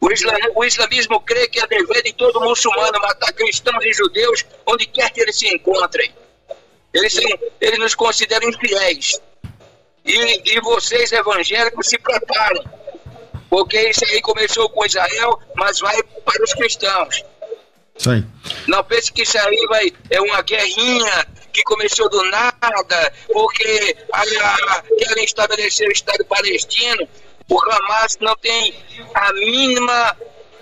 O, 0.00 0.10
islam, 0.10 0.36
o 0.54 0.64
islamismo 0.64 1.20
crê 1.20 1.46
que 1.48 1.60
é 1.60 1.66
dever 1.66 2.02
de 2.02 2.12
todo 2.14 2.40
muçulmano 2.40 2.98
matar 3.00 3.32
cristãos 3.32 3.84
e 3.84 3.92
judeus 3.92 4.46
onde 4.66 4.86
quer 4.86 5.10
que 5.10 5.20
eles 5.20 5.38
se 5.38 5.46
encontrem. 5.48 6.14
Eles, 6.92 7.12
são, 7.12 7.22
eles 7.60 7.78
nos 7.78 7.94
consideram 7.94 8.48
infiéis. 8.48 9.20
E, 10.04 10.56
e 10.56 10.60
vocês 10.60 11.12
evangélicos 11.12 11.88
se 11.88 11.98
preparem, 11.98 12.64
porque 13.50 13.90
isso 13.90 14.04
aí 14.06 14.20
começou 14.22 14.68
com 14.70 14.86
Israel, 14.86 15.38
mas 15.54 15.78
vai 15.78 16.02
para 16.02 16.42
os 16.42 16.54
cristãos. 16.54 17.22
Sim. 17.98 18.26
Não 18.66 18.82
pense 18.82 19.12
que 19.12 19.22
isso 19.22 19.38
aí 19.38 19.66
vai, 19.68 19.92
é 20.08 20.20
uma 20.22 20.40
guerrinha 20.40 21.26
que 21.52 21.62
começou 21.62 22.08
do 22.08 22.22
nada, 22.30 23.12
porque 23.30 23.96
a, 24.10 24.22
a, 24.22 24.82
querem 24.82 25.24
estabelecer 25.24 25.86
o 25.86 25.92
Estado 25.92 26.24
palestino. 26.24 27.06
O 27.50 27.60
Hamas 27.60 28.16
não 28.20 28.36
tem 28.36 28.74
a 29.12 29.32
mínima 29.32 30.16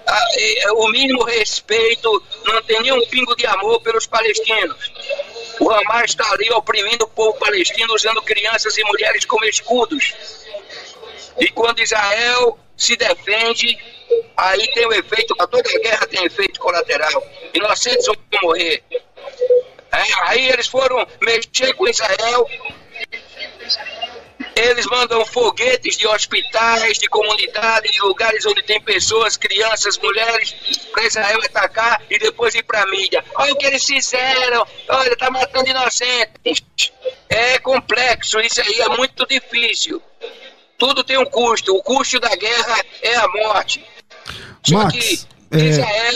a, 0.07 0.73
o 0.73 0.89
mínimo 0.89 1.23
respeito, 1.23 2.23
não 2.47 2.63
tem 2.63 2.81
nenhum 2.81 3.05
pingo 3.07 3.37
de 3.37 3.47
amor 3.47 3.81
pelos 3.83 4.07
palestinos. 4.07 4.91
O 5.61 5.71
Hamas 5.71 6.11
está 6.11 6.31
ali 6.33 6.51
oprimindo 6.51 7.05
o 7.05 7.09
povo 7.09 7.39
palestino, 7.39 7.95
usando 7.95 8.23
crianças 8.23 8.77
e 8.79 8.85
mulheres 8.85 9.27
como 9.27 9.45
escudos. 9.45 10.15
E 11.39 11.49
quando 11.51 11.81
Israel 11.81 12.59
se 12.75 12.97
defende, 12.97 13.79
aí 14.37 14.67
tem 14.73 14.87
o 14.87 14.93
efeito, 14.93 15.35
toda 15.35 15.63
guerra 15.81 16.07
tem 16.07 16.25
efeito 16.25 16.59
colateral. 16.59 17.23
Inocentes 17.53 18.07
vão 18.07 18.17
morrer. 18.43 18.83
É, 19.93 20.03
aí 20.29 20.49
eles 20.49 20.67
foram 20.67 21.07
mexer 21.21 21.75
com 21.75 21.87
Israel 21.89 22.47
eles 24.59 24.87
mandam 24.87 25.25
foguetes 25.25 25.97
de 25.97 26.07
hospitais, 26.07 26.99
de 26.99 27.09
comunidades, 27.09 27.93
de 27.93 28.01
lugares 28.01 28.45
onde 28.45 28.63
tem 28.63 28.81
pessoas, 28.81 29.37
crianças, 29.37 29.97
mulheres, 29.99 30.55
para 30.93 31.05
Israel 31.05 31.39
atacar 31.45 32.03
e 32.11 32.19
depois 32.19 32.55
ir 32.55 32.65
para 32.65 32.83
a 32.83 32.87
mídia. 32.87 33.25
Olha 33.37 33.53
o 33.53 33.57
que 33.57 33.67
eles 33.67 33.85
fizeram, 33.85 34.67
olha, 34.89 35.13
está 35.13 35.31
matando 35.31 35.69
inocentes. 35.69 36.65
É 37.29 37.59
complexo, 37.59 38.41
isso 38.41 38.61
aí 38.61 38.81
é 38.81 38.89
muito 38.97 39.27
difícil. 39.27 40.03
Tudo 40.77 41.05
tem 41.05 41.19
um 41.19 41.27
custo. 41.27 41.75
O 41.75 41.83
custo 41.83 42.19
da 42.21 42.35
guerra 42.35 42.85
é 43.03 43.17
a 43.17 43.29
morte. 43.29 43.85
Só 44.63 44.79
Max, 44.79 44.93
que 44.93 45.57
é... 45.57 45.65
Israel, 45.65 46.15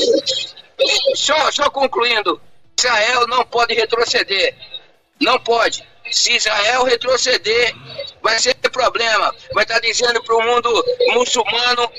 só, 1.14 1.50
só 1.50 1.70
concluindo, 1.70 2.40
Israel 2.78 3.26
não 3.28 3.44
pode 3.44 3.74
retroceder. 3.74 4.54
Não 5.20 5.38
pode. 5.38 5.91
Se 6.12 6.32
Israel 6.34 6.84
retroceder, 6.84 7.74
vai 8.22 8.38
ser 8.38 8.54
problema. 8.54 9.34
Vai 9.54 9.64
estar 9.64 9.80
dizendo 9.80 10.22
para 10.22 10.36
o 10.36 10.42
mundo 10.42 10.84
muçulmano, 11.14 11.90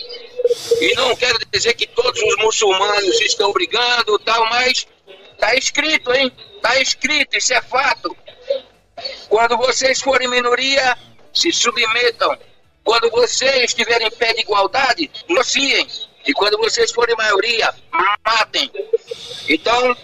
e 0.80 0.94
não 0.96 1.16
quero 1.16 1.40
dizer 1.52 1.74
que 1.74 1.88
todos 1.88 2.22
os 2.22 2.36
muçulmanos 2.38 3.22
estão 3.22 3.52
brigando 3.52 4.20
tal, 4.20 4.46
mas 4.50 4.88
está 5.34 5.56
escrito, 5.56 6.14
hein? 6.14 6.32
Está 6.56 6.80
escrito, 6.80 7.38
isso 7.38 7.54
é 7.54 7.62
fato. 7.62 8.16
Quando 9.30 9.58
vocês 9.58 10.02
forem 10.02 10.30
minoria, 10.30 10.98
se 11.34 11.52
submetam. 11.52 12.38
Quando 12.84 13.10
vocês 13.10 13.64
estiverem 13.66 14.08
em 14.08 14.12
pé 14.12 14.34
de 14.34 14.42
igualdade, 14.42 15.10
negociem. 15.28 15.88
E 16.26 16.34
quando 16.34 16.58
vocês 16.58 16.92
forem 16.92 17.16
maioria, 17.16 17.74
matem. 18.26 18.72
Então, 19.48 19.96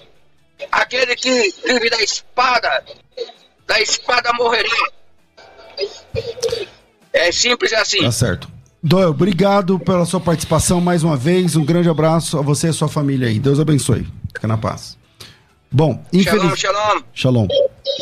aquele 0.71 1.15
que 1.15 1.53
vive 1.65 1.89
da 1.89 2.01
espada 2.01 2.83
da 3.69 3.79
espada 3.79 4.33
morrerá. 4.33 4.67
É 7.13 7.31
simples 7.31 7.71
assim. 7.71 8.01
Tá 8.01 8.11
certo. 8.11 8.49
Doel, 8.81 9.09
obrigado 9.09 9.77
pela 9.77 10.05
sua 10.05 10.19
participação 10.19 10.81
mais 10.81 11.03
uma 11.03 11.15
vez. 11.15 11.55
Um 11.55 11.63
grande 11.63 11.87
abraço 11.87 12.37
a 12.37 12.41
você 12.41 12.67
e 12.67 12.69
a 12.71 12.73
sua 12.73 12.89
família 12.89 13.27
aí. 13.27 13.39
Deus 13.39 13.59
abençoe. 13.59 14.07
Fica 14.33 14.47
na 14.47 14.57
paz. 14.57 14.97
Bom, 15.71 16.03
infeliz... 16.11 16.41
shalom, 16.41 16.55
shalom. 16.55 17.01
Shalom. 17.13 17.47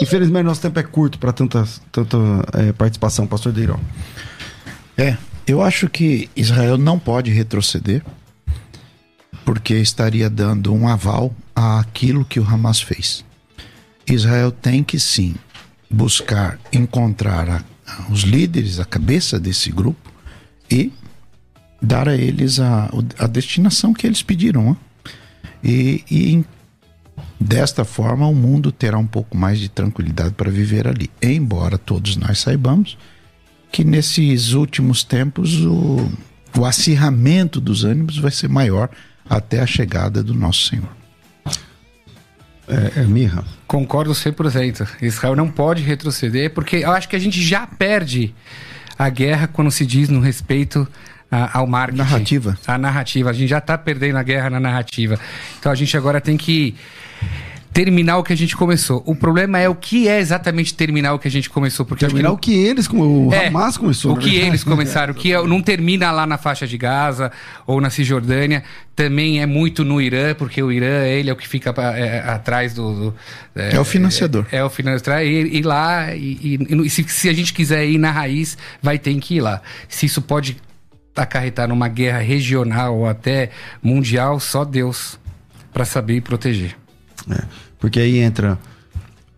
Infelizmente, 0.02 0.46
nosso 0.46 0.62
tempo 0.62 0.80
é 0.80 0.84
curto 0.84 1.20
para 1.20 1.34
tanta, 1.34 1.68
tanta 1.92 2.18
é, 2.54 2.72
participação, 2.72 3.28
pastor 3.28 3.52
Deirão. 3.52 3.80
É, 4.98 5.18
eu 5.46 5.62
acho 5.62 5.90
que 5.90 6.30
Israel 6.36 6.78
não 6.78 6.98
pode 6.98 7.30
retroceder, 7.32 8.04
porque 9.44 9.74
estaria 9.74 10.30
dando 10.30 10.74
um 10.74 10.88
aval 10.88 11.34
àquilo 11.54 12.24
que 12.24 12.40
o 12.40 12.48
Hamas 12.48 12.80
fez. 12.80 13.26
Israel 14.08 14.52
tem 14.52 14.84
que 14.84 15.00
sim 15.00 15.36
buscar 15.90 16.60
encontrar 16.72 17.50
a, 17.50 18.12
os 18.12 18.22
líderes, 18.22 18.80
a 18.80 18.86
cabeça 18.86 19.40
desse 19.40 19.72
grupo 19.72 20.12
e 20.70 20.92
dar 21.82 22.10
a 22.10 22.16
eles 22.16 22.60
a, 22.60 22.90
a 23.18 23.28
destinação 23.28 23.94
que 23.94 24.06
eles 24.06 24.22
pediram. 24.22 24.72
Né? 24.72 24.78
E, 25.64 26.04
e 26.10 26.46
desta 27.40 27.86
forma 27.86 28.28
o 28.28 28.36
mundo 28.36 28.72
terá 28.72 28.98
um 28.98 29.08
pouco 29.08 29.38
mais 29.38 29.60
de 29.60 29.70
tranquilidade 29.70 30.34
para 30.34 30.52
viver 30.52 30.88
ali. 30.88 31.10
Embora 31.22 31.78
todos 31.78 32.16
nós 32.16 32.40
saibamos 32.40 32.98
que 33.72 33.84
nesses 33.84 34.54
últimos 34.54 35.04
tempos 35.04 35.62
o, 35.62 36.10
o 36.58 36.66
acirramento 36.66 37.62
dos 37.62 37.84
ânimos 37.84 38.18
vai 38.18 38.32
ser 38.32 38.50
maior 38.50 38.90
até 39.30 39.62
a 39.62 39.68
chegada 39.68 40.24
do 40.24 40.34
nosso 40.34 40.68
Senhor. 40.68 40.97
É, 42.68 43.02
é 43.02 43.04
Mirra. 43.04 43.44
Concordo 43.66 44.12
100%. 44.12 44.88
Israel 45.02 45.36
não 45.36 45.50
pode 45.50 45.84
retroceder, 45.84 46.54
porque 46.54 46.78
eu 46.78 46.92
acho 46.92 47.08
que 47.08 47.16
a 47.16 47.20
gente 47.20 47.42
já 47.42 47.66
perde 47.66 48.34
a 48.98 49.10
guerra 49.10 49.48
quando 49.48 49.72
se 49.72 49.86
diz 49.86 50.10
no 50.10 50.20
respeito 50.20 50.88
a, 51.32 51.60
ao 51.60 51.68
marketing. 51.68 51.98
Narrativa. 51.98 52.58
A 52.68 52.78
narrativa. 52.78 53.30
A 53.30 53.34
gente 53.34 53.50
já 53.50 53.60
está 53.60 53.78
perdendo 53.78 54.18
a 54.18 54.24
guerra 54.24 54.50
na 54.50 54.60
narrativa. 54.60 55.20
Então 55.60 55.72
a 55.72 55.76
gente 55.76 55.96
agora 55.96 56.20
tem 56.20 56.36
que 56.36 56.76
terminar 57.78 58.18
o 58.18 58.24
que 58.24 58.34
a 58.34 58.36
gente 58.36 58.58
começou. 58.58 59.04
O 59.06 59.16
problema 59.16 59.60
é 59.60 59.70
o 59.70 59.76
que 59.76 60.08
é 60.08 60.20
exatamente 60.20 60.74
terminar 60.74 61.14
o 61.14 61.20
que 61.20 61.28
a 61.28 61.32
gente 61.32 61.48
começou. 61.48 61.86
Porque 61.86 62.04
terminar 62.04 62.32
o 62.32 62.38
que 62.38 62.52
eles, 62.52 62.88
como 62.88 63.28
o 63.28 63.32
é, 63.32 63.50
Hamas 63.50 63.78
começou. 63.78 64.14
O 64.14 64.18
que 64.18 64.36
eles 64.36 64.64
começaram, 64.64 65.14
o 65.14 65.16
que 65.16 65.32
é, 65.32 65.44
não 65.46 65.62
termina 65.62 66.10
lá 66.10 66.26
na 66.26 66.40
faixa 66.40 66.66
de 66.66 66.76
Gaza 66.76 67.32
ou 67.68 67.80
na 67.80 67.92
Cisjordânia, 67.92 68.64
também 68.96 69.44
é 69.44 69.46
muito 69.46 69.86
no 69.86 70.02
Irã, 70.02 70.34
porque 70.34 70.64
o 70.64 70.72
Irã, 70.72 71.06
ele 71.06 71.30
é 71.30 71.34
o 71.34 71.36
que 71.36 71.48
fica 71.48 71.72
é, 71.96 72.20
atrás 72.28 72.74
do... 72.74 73.12
do 73.12 73.16
é, 73.56 73.76
é, 73.76 73.80
o 73.80 73.86
financiador. 73.86 74.48
É, 74.52 74.58
é 74.58 74.64
o 74.64 74.72
financiador. 74.72 75.22
E, 75.22 75.60
e 75.60 75.62
lá, 75.62 76.16
e, 76.16 76.58
e 76.84 76.90
se, 76.90 77.04
se 77.08 77.30
a 77.30 77.34
gente 77.34 77.54
quiser 77.54 77.86
ir 77.86 78.00
na 78.00 78.10
raiz, 78.10 78.58
vai 78.82 78.98
ter 78.98 79.14
que 79.20 79.36
ir 79.36 79.42
lá. 79.42 79.62
Se 79.88 80.08
isso 80.08 80.20
pode 80.20 80.58
acarretar 81.16 81.68
numa 81.68 81.88
guerra 81.88 82.22
regional 82.22 82.98
ou 82.98 83.08
até 83.08 83.52
mundial, 83.84 84.40
só 84.40 84.66
Deus 84.66 85.20
para 85.72 85.86
saber 85.86 86.16
e 86.16 86.22
proteger. 86.22 86.76
É, 87.30 87.67
porque 87.80 88.00
aí 88.00 88.18
entra 88.18 88.58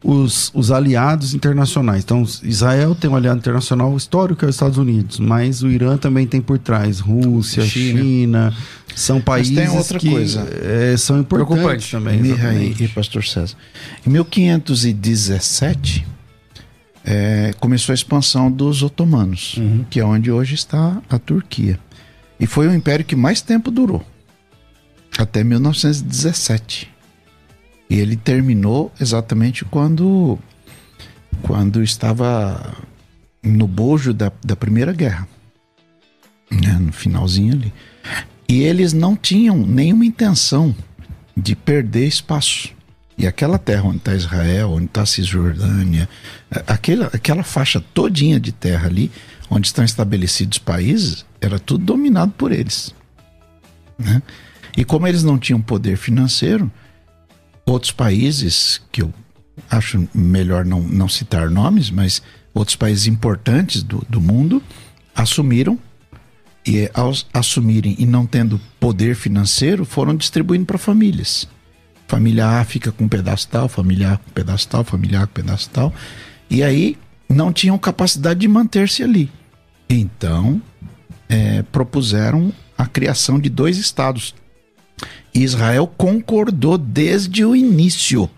os, 0.03 0.51
os 0.53 0.71
aliados 0.71 1.33
internacionais. 1.33 2.03
Então, 2.03 2.23
Israel 2.43 2.95
tem 2.95 3.09
um 3.09 3.15
aliado 3.15 3.39
internacional 3.39 3.95
histórico, 3.95 4.39
que 4.39 4.45
é 4.45 4.47
os 4.47 4.55
Estados 4.55 4.77
Unidos, 4.77 5.19
mas 5.19 5.61
o 5.61 5.67
Irã 5.67 5.97
também 5.97 6.25
tem 6.25 6.41
por 6.41 6.57
trás 6.57 6.99
Rússia, 6.99 7.63
China, 7.65 8.01
China 8.01 8.53
são 8.95 9.21
países 9.21 9.53
mas 9.53 9.67
tem 9.67 9.77
outra 9.77 9.99
que 9.99 10.09
coisa. 10.09 10.47
É, 10.61 10.95
são 10.97 11.19
importantes 11.19 11.91
também. 11.91 12.21
E, 12.21 12.83
e 12.83 12.87
Pastor 12.87 13.23
César, 13.23 13.55
em 14.05 14.09
1517 14.09 16.05
é, 17.03 17.53
começou 17.59 17.93
a 17.93 17.95
expansão 17.95 18.51
dos 18.51 18.83
otomanos, 18.83 19.55
uhum. 19.57 19.85
que 19.89 19.99
é 19.99 20.05
onde 20.05 20.31
hoje 20.31 20.55
está 20.55 21.01
a 21.09 21.17
Turquia. 21.17 21.79
E 22.39 22.45
foi 22.45 22.67
o 22.67 22.73
império 22.73 23.03
que 23.03 23.15
mais 23.15 23.41
tempo 23.41 23.69
durou, 23.71 24.03
até 25.17 25.43
1917. 25.43 26.89
E 27.89 27.99
ele 27.99 28.15
terminou 28.15 28.93
exatamente 28.99 29.65
quando, 29.65 30.37
quando 31.41 31.81
estava 31.81 32.77
no 33.41 33.67
bojo 33.67 34.13
da, 34.13 34.31
da 34.43 34.55
Primeira 34.55 34.93
Guerra, 34.93 35.27
né, 36.51 36.73
no 36.79 36.91
finalzinho 36.91 37.53
ali. 37.53 37.73
E 38.47 38.61
eles 38.61 38.93
não 38.93 39.15
tinham 39.15 39.57
nenhuma 39.57 40.05
intenção 40.05 40.75
de 41.35 41.55
perder 41.55 42.07
espaço. 42.07 42.69
E 43.17 43.27
aquela 43.27 43.57
terra 43.57 43.83
onde 43.83 43.97
está 43.97 44.15
Israel, 44.15 44.71
onde 44.71 44.85
está 44.85 45.05
Cisjordânia, 45.05 46.07
aquela, 46.65 47.07
aquela 47.07 47.43
faixa 47.43 47.83
todinha 47.93 48.39
de 48.39 48.51
terra 48.51 48.87
ali, 48.87 49.11
onde 49.49 49.67
estão 49.67 49.83
estabelecidos 49.83 50.57
países, 50.57 51.25
era 51.41 51.59
tudo 51.59 51.83
dominado 51.83 52.31
por 52.31 52.51
eles. 52.51 52.93
Né? 53.97 54.21
E 54.77 54.85
como 54.85 55.07
eles 55.07 55.23
não 55.23 55.37
tinham 55.37 55.61
poder 55.61 55.97
financeiro, 55.97 56.71
outros 57.69 57.91
países, 57.91 58.81
que 58.91 59.01
eu 59.01 59.13
acho 59.69 60.07
melhor 60.13 60.65
não, 60.65 60.81
não 60.81 61.07
citar 61.07 61.49
nomes, 61.49 61.89
mas 61.89 62.21
outros 62.53 62.75
países 62.75 63.07
importantes 63.07 63.83
do, 63.83 64.05
do 64.09 64.19
mundo 64.19 64.61
assumiram 65.15 65.77
e 66.65 66.89
ao 66.93 67.13
assumirem 67.33 67.95
e 67.97 68.05
não 68.05 68.25
tendo 68.25 68.59
poder 68.79 69.15
financeiro, 69.15 69.85
foram 69.85 70.15
distribuindo 70.15 70.65
para 70.65 70.77
famílias. 70.77 71.47
Família 72.07 72.59
A 72.59 72.65
fica 72.65 72.91
com 72.91 73.05
um 73.05 73.09
pedaço 73.09 73.47
tal, 73.47 73.69
família 73.69 74.13
A 74.13 74.17
com 74.17 74.29
um 74.29 74.33
pedaço 74.33 74.67
tal, 74.67 74.83
família 74.83 75.21
A 75.21 75.27
com 75.27 75.31
um 75.31 75.43
pedaço 75.43 75.69
tal. 75.69 75.93
E 76.49 76.63
aí 76.63 76.97
não 77.29 77.53
tinham 77.53 77.77
capacidade 77.77 78.39
de 78.39 78.47
manter-se 78.47 79.03
ali. 79.03 79.31
Então, 79.87 80.61
é, 81.27 81.61
propuseram 81.63 82.51
a 82.77 82.87
criação 82.87 83.39
de 83.39 83.49
dois 83.49 83.77
estados. 83.77 84.33
Israel 85.33 85.87
concordou 85.97 86.77
desde 86.77 87.45
o 87.45 87.55
início. 87.55 88.29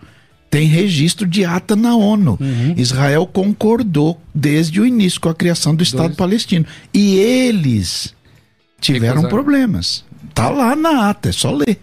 Tem 0.50 0.66
registro 0.66 1.26
de 1.26 1.44
ata 1.44 1.74
na 1.74 1.96
ONU. 1.96 2.36
Uhum. 2.38 2.74
Israel 2.76 3.26
concordou 3.26 4.20
desde 4.34 4.80
o 4.80 4.86
início 4.86 5.20
com 5.20 5.30
a 5.30 5.34
criação 5.34 5.74
do 5.74 5.82
Estado 5.82 6.08
dois. 6.08 6.16
palestino. 6.16 6.66
E 6.92 7.16
eles 7.16 8.14
tiveram 8.80 9.22
problemas. 9.28 10.04
Tá 10.34 10.50
lá 10.50 10.76
na 10.76 11.08
ata, 11.08 11.30
é 11.30 11.32
só 11.32 11.50
ler. 11.50 11.80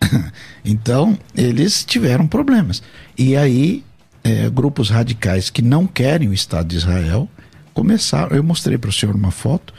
então, 0.64 1.18
eles 1.36 1.84
tiveram 1.84 2.26
problemas. 2.26 2.80
E 3.18 3.36
aí, 3.36 3.82
é, 4.22 4.48
grupos 4.48 4.88
radicais 4.88 5.50
que 5.50 5.62
não 5.62 5.86
querem 5.86 6.28
o 6.28 6.34
Estado 6.34 6.68
de 6.68 6.76
Israel 6.76 7.28
começaram. 7.74 8.36
Eu 8.36 8.44
mostrei 8.44 8.78
para 8.78 8.90
o 8.90 8.92
senhor 8.92 9.14
uma 9.16 9.30
foto 9.30 9.74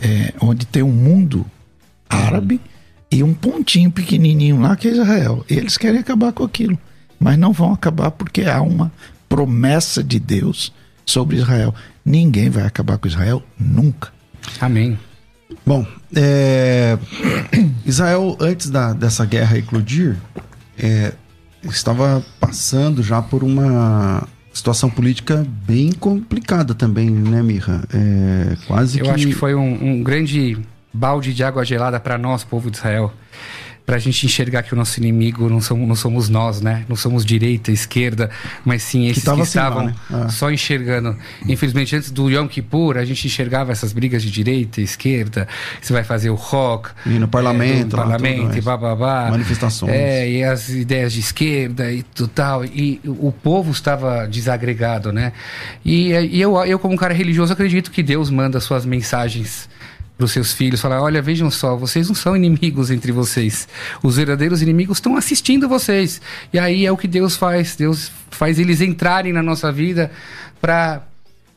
é, 0.00 0.34
onde 0.40 0.66
tem 0.66 0.82
um 0.82 0.92
mundo 0.92 1.46
árabe 2.08 2.60
e 3.10 3.22
um 3.22 3.32
pontinho 3.32 3.90
pequenininho 3.90 4.60
lá 4.60 4.76
que 4.76 4.88
é 4.88 4.92
Israel. 4.92 5.44
Eles 5.48 5.76
querem 5.76 6.00
acabar 6.00 6.32
com 6.32 6.44
aquilo, 6.44 6.78
mas 7.18 7.38
não 7.38 7.52
vão 7.52 7.72
acabar 7.72 8.10
porque 8.10 8.42
há 8.42 8.60
uma 8.60 8.92
promessa 9.28 10.02
de 10.02 10.18
Deus 10.18 10.72
sobre 11.04 11.36
Israel. 11.36 11.74
Ninguém 12.04 12.50
vai 12.50 12.64
acabar 12.64 12.98
com 12.98 13.08
Israel 13.08 13.42
nunca. 13.58 14.10
Amém. 14.60 14.98
Bom, 15.64 15.86
é, 16.14 16.98
Israel, 17.84 18.36
antes 18.40 18.70
da, 18.70 18.92
dessa 18.92 19.24
guerra 19.24 19.58
eclodir, 19.58 20.16
é, 20.78 21.12
estava 21.64 22.24
passando 22.38 23.02
já 23.02 23.22
por 23.22 23.42
uma 23.42 24.26
situação 24.52 24.90
política 24.90 25.46
bem 25.66 25.92
complicada 25.92 26.74
também, 26.74 27.10
né, 27.10 27.42
Mirra? 27.42 27.82
É, 27.92 28.56
quase 28.66 28.98
Eu 28.98 29.04
que... 29.04 29.10
acho 29.10 29.26
que 29.26 29.34
foi 29.34 29.54
um, 29.54 29.92
um 29.92 30.02
grande 30.02 30.58
balde 30.92 31.34
de 31.34 31.44
água 31.44 31.64
gelada 31.64 31.98
para 32.00 32.18
nós, 32.18 32.44
povo 32.44 32.70
de 32.70 32.78
Israel 32.78 33.12
para 33.88 33.96
a 33.96 33.98
gente 33.98 34.26
enxergar 34.26 34.62
que 34.64 34.74
o 34.74 34.76
nosso 34.76 35.00
inimigo 35.00 35.48
não 35.48 35.62
somos, 35.62 35.88
não 35.88 35.94
somos 35.94 36.28
nós, 36.28 36.60
né? 36.60 36.84
Não 36.90 36.94
somos 36.94 37.24
direita, 37.24 37.72
esquerda, 37.72 38.28
mas 38.62 38.82
sim 38.82 39.08
esses 39.08 39.24
que, 39.24 39.34
que 39.34 39.40
estavam 39.40 39.86
lá, 39.86 39.90
né? 39.90 39.94
ah. 40.10 40.28
só 40.28 40.50
enxergando. 40.50 41.16
Infelizmente, 41.46 41.96
antes 41.96 42.10
do 42.10 42.28
Yom 42.28 42.46
Kippur, 42.46 42.98
a 42.98 43.04
gente 43.06 43.26
enxergava 43.26 43.72
essas 43.72 43.94
brigas 43.94 44.22
de 44.22 44.30
direita, 44.30 44.82
esquerda. 44.82 45.48
Você 45.80 45.94
vai 45.94 46.04
fazer 46.04 46.28
o 46.28 46.34
rock. 46.34 46.90
E 47.06 47.18
no 47.18 47.26
parlamento. 47.26 47.78
É, 47.80 47.84
no 47.84 47.88
parlamento, 47.88 48.58
e 48.58 48.60
bababá. 48.60 49.30
Manifestações. 49.30 49.90
É, 49.90 50.30
e 50.30 50.44
as 50.44 50.68
ideias 50.68 51.14
de 51.14 51.20
esquerda 51.20 51.90
e 51.90 52.02
tal. 52.34 52.66
E 52.66 53.00
o 53.06 53.32
povo 53.32 53.70
estava 53.70 54.26
desagregado, 54.26 55.14
né? 55.14 55.32
E, 55.82 56.10
e 56.10 56.38
eu, 56.38 56.62
eu, 56.66 56.78
como 56.78 56.92
um 56.92 56.98
cara 56.98 57.14
religioso, 57.14 57.54
acredito 57.54 57.90
que 57.90 58.02
Deus 58.02 58.28
manda 58.28 58.60
suas 58.60 58.84
mensagens 58.84 59.66
para 60.18 60.24
os 60.24 60.32
seus 60.32 60.52
filhos, 60.52 60.80
falar: 60.80 61.00
olha, 61.00 61.22
vejam 61.22 61.48
só, 61.48 61.76
vocês 61.76 62.08
não 62.08 62.14
são 62.14 62.36
inimigos 62.36 62.90
entre 62.90 63.12
vocês. 63.12 63.68
Os 64.02 64.16
verdadeiros 64.16 64.60
inimigos 64.60 64.98
estão 64.98 65.16
assistindo 65.16 65.68
vocês. 65.68 66.20
E 66.52 66.58
aí 66.58 66.84
é 66.84 66.90
o 66.90 66.96
que 66.96 67.06
Deus 67.06 67.36
faz. 67.36 67.76
Deus 67.76 68.10
faz 68.28 68.58
eles 68.58 68.80
entrarem 68.80 69.32
na 69.32 69.42
nossa 69.42 69.70
vida 69.70 70.10
para 70.60 71.02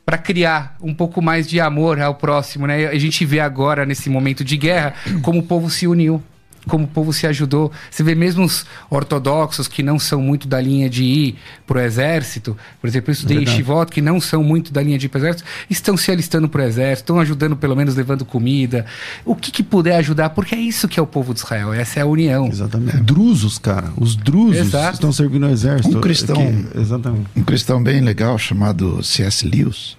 para 0.03 0.18
criar 0.18 0.76
um 0.82 0.93
pouco 0.93 1.22
mais 1.22 1.47
de 1.47 1.59
amor 1.59 2.01
ao 2.01 2.16
próximo, 2.16 2.66
né? 2.68 2.88
A 2.88 2.97
gente 2.97 3.24
vê 3.24 3.39
agora 3.39 3.86
nesse 3.86 4.09
momento 4.09 4.43
de 4.43 4.57
guerra 4.57 4.93
como 5.22 5.39
o 5.39 5.43
povo 5.43 5.70
se 5.70 5.88
uniu 5.88 6.22
como 6.68 6.86
o 6.86 6.88
povo 6.88 7.12
se 7.12 7.26
ajudou. 7.28 7.72
Você 7.89 8.03
vê 8.03 8.16
mesmo 8.16 8.45
os 8.45 8.66
ortodoxos 8.89 9.68
que 9.68 9.82
não 9.82 9.97
são 9.97 10.22
muito 10.22 10.47
da 10.47 10.59
linha 10.62 10.89
de 10.89 11.03
ir 11.03 11.36
para 11.66 11.80
o 11.80 11.82
exército, 11.82 12.55
por 12.80 12.88
exemplo, 12.88 13.14
Verdade. 13.14 13.41
em 13.41 13.45
Chivot, 13.47 13.86
que 13.91 14.01
não 14.01 14.20
são 14.22 14.43
muito 14.43 14.72
da 14.72 14.82
linha 14.82 14.97
de 14.97 15.05
ir 15.07 15.09
para 15.09 15.20
o 15.20 15.22
exército, 15.22 15.49
estão 15.70 15.97
se 15.97 16.12
alistando 16.12 16.47
para 16.47 16.62
o 16.62 16.66
exército, 16.66 17.03
estão 17.03 17.20
ajudando 17.20 17.55
pelo 17.55 17.76
menos 17.76 17.95
levando 17.95 18.26
comida, 18.26 18.86
o 19.26 19.36
que, 19.36 19.51
que 19.51 19.64
puder 19.64 19.95
ajudar, 19.97 20.32
porque 20.32 20.55
é 20.55 20.59
isso 20.59 20.88
que 20.88 20.99
é 20.99 21.03
o 21.03 21.07
povo 21.07 21.34
de 21.34 21.39
Israel, 21.39 21.74
essa 21.74 21.99
é 21.99 22.03
a 22.03 22.05
união. 22.05 22.47
Exatamente. 22.47 22.97
Drusos, 22.97 23.57
cara, 23.57 23.91
os 23.97 24.16
drusos 24.16 24.57
Exato. 24.57 24.95
estão 24.95 25.12
servindo 25.12 25.47
o 25.47 25.49
exército. 25.49 25.97
Um 25.97 26.01
cristão, 26.01 26.36
que, 26.36 26.80
exatamente. 26.80 27.28
um 27.36 27.43
cristão 27.43 27.82
bem 27.82 28.01
legal 28.01 28.38
chamado 28.38 29.03
C.S. 29.03 29.47
Lewis, 29.47 29.97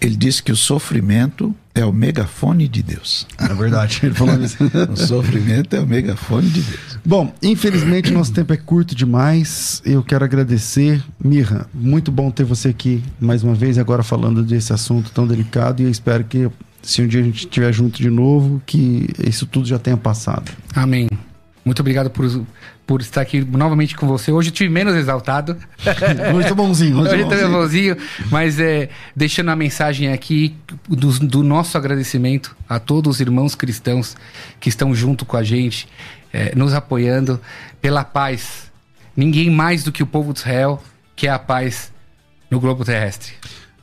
ele 0.00 0.16
disse 0.16 0.42
que 0.42 0.50
o 0.50 0.56
sofrimento 0.56 1.54
é 1.80 1.84
o 1.84 1.92
megafone 1.92 2.68
de 2.68 2.82
Deus. 2.82 3.26
É 3.38 3.54
verdade, 3.54 4.00
ele 4.02 4.14
falou 4.14 4.40
isso. 4.42 4.58
o 4.92 4.96
sofrimento 4.96 5.74
é 5.74 5.80
o 5.80 5.86
megafone 5.86 6.48
de 6.48 6.62
Deus. 6.62 6.98
Bom, 7.04 7.32
infelizmente 7.42 8.12
nosso 8.12 8.32
tempo 8.32 8.52
é 8.52 8.56
curto 8.56 8.94
demais. 8.94 9.82
Eu 9.84 10.02
quero 10.02 10.24
agradecer, 10.24 11.02
Mirra. 11.22 11.66
Muito 11.72 12.12
bom 12.12 12.30
ter 12.30 12.44
você 12.44 12.68
aqui 12.68 13.02
mais 13.20 13.42
uma 13.42 13.54
vez, 13.54 13.78
agora 13.78 14.02
falando 14.02 14.42
desse 14.42 14.72
assunto 14.72 15.10
tão 15.10 15.26
delicado. 15.26 15.82
E 15.82 15.84
eu 15.84 15.90
espero 15.90 16.24
que, 16.24 16.50
se 16.82 17.02
um 17.02 17.06
dia 17.06 17.20
a 17.20 17.24
gente 17.24 17.46
estiver 17.46 17.72
junto 17.72 17.98
de 17.98 18.10
novo, 18.10 18.62
que 18.66 19.08
isso 19.26 19.46
tudo 19.46 19.66
já 19.66 19.78
tenha 19.78 19.96
passado. 19.96 20.52
Amém. 20.74 21.08
Muito 21.64 21.80
obrigado 21.80 22.10
por, 22.10 22.26
por 22.90 23.00
estar 23.00 23.20
aqui 23.20 23.40
novamente 23.40 23.96
com 23.96 24.04
você. 24.04 24.32
Hoje 24.32 24.48
eu 24.48 24.52
estive 24.52 24.68
menos 24.68 24.96
exaltado. 24.96 25.56
hoje 26.34 26.48
tô 26.48 26.56
bonzinho. 26.56 26.98
Hoje, 26.98 27.22
hoje 27.22 27.24
tô 27.24 27.48
bonzinho. 27.48 27.96
Mas 28.32 28.58
é, 28.58 28.88
deixando 29.14 29.52
a 29.52 29.54
mensagem 29.54 30.12
aqui 30.12 30.56
do, 30.88 31.16
do, 31.20 31.44
nosso 31.44 31.78
agradecimento 31.78 32.56
a 32.68 32.80
todos 32.80 33.14
os 33.14 33.20
irmãos 33.20 33.54
cristãos 33.54 34.16
que 34.58 34.68
estão 34.68 34.92
junto 34.92 35.24
com 35.24 35.36
a 35.36 35.44
gente, 35.44 35.86
é, 36.32 36.52
nos 36.56 36.74
apoiando 36.74 37.40
pela 37.80 38.02
paz 38.02 38.72
ninguém 39.16 39.50
mais 39.50 39.84
do 39.84 39.92
que 39.92 40.02
o 40.02 40.06
povo 40.06 40.32
de 40.32 40.40
Israel 40.40 40.82
que 41.14 41.28
é 41.28 41.30
a 41.30 41.38
paz 41.38 41.92
no 42.50 42.58
globo 42.58 42.84
terrestre. 42.84 43.34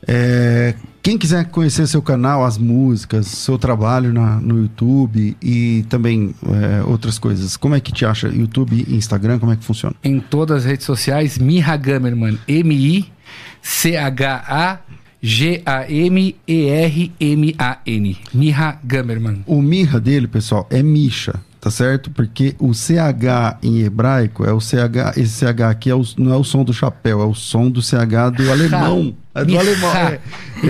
É, 0.05 0.73
quem 1.01 1.17
quiser 1.17 1.45
conhecer 1.45 1.87
seu 1.87 2.01
canal, 2.01 2.43
as 2.43 2.57
músicas, 2.57 3.27
seu 3.27 3.57
trabalho 3.57 4.11
na, 4.11 4.41
no 4.41 4.57
YouTube 4.59 5.37
e 5.41 5.85
também 5.89 6.35
é, 6.45 6.83
outras 6.83 7.17
coisas, 7.17 7.55
como 7.55 7.75
é 7.75 7.79
que 7.79 7.93
te 7.93 8.05
acha? 8.05 8.27
YouTube 8.27 8.85
e 8.87 8.95
Instagram, 8.95 9.39
como 9.39 9.53
é 9.53 9.55
que 9.55 9.63
funciona? 9.63 9.95
Em 10.03 10.19
todas 10.19 10.57
as 10.57 10.65
redes 10.65 10.85
sociais, 10.85 11.37
Miha 11.37 11.77
Gamerman, 11.77 12.37
M-I-C-H-A 12.47 13.09
G-A-M-E-R-M-A-N. 15.21 16.37
Miha 18.33 18.79
Gamerman. 18.83 19.43
O 19.45 19.61
Miha 19.61 19.99
dele, 19.99 20.27
pessoal, 20.27 20.67
é 20.69 20.83
Misha, 20.83 21.39
tá 21.59 21.71
certo? 21.71 22.11
Porque 22.11 22.55
o 22.59 22.73
CH 22.73 23.57
em 23.63 23.79
hebraico 23.79 24.45
é 24.45 24.53
o 24.53 24.59
CH, 24.59 25.17
esse 25.17 25.45
CH 25.45 25.61
aqui 25.69 25.89
é 25.89 25.95
o, 25.95 26.03
não 26.17 26.33
é 26.33 26.37
o 26.37 26.43
som 26.43 26.63
do 26.63 26.73
chapéu, 26.73 27.21
é 27.21 27.25
o 27.25 27.33
som 27.33 27.69
do 27.69 27.81
CH 27.81 28.31
do 28.35 28.51
alemão. 28.51 29.15
É 29.41 29.45
do 29.45 29.57
alemão. 29.57 29.95
É, 29.95 30.19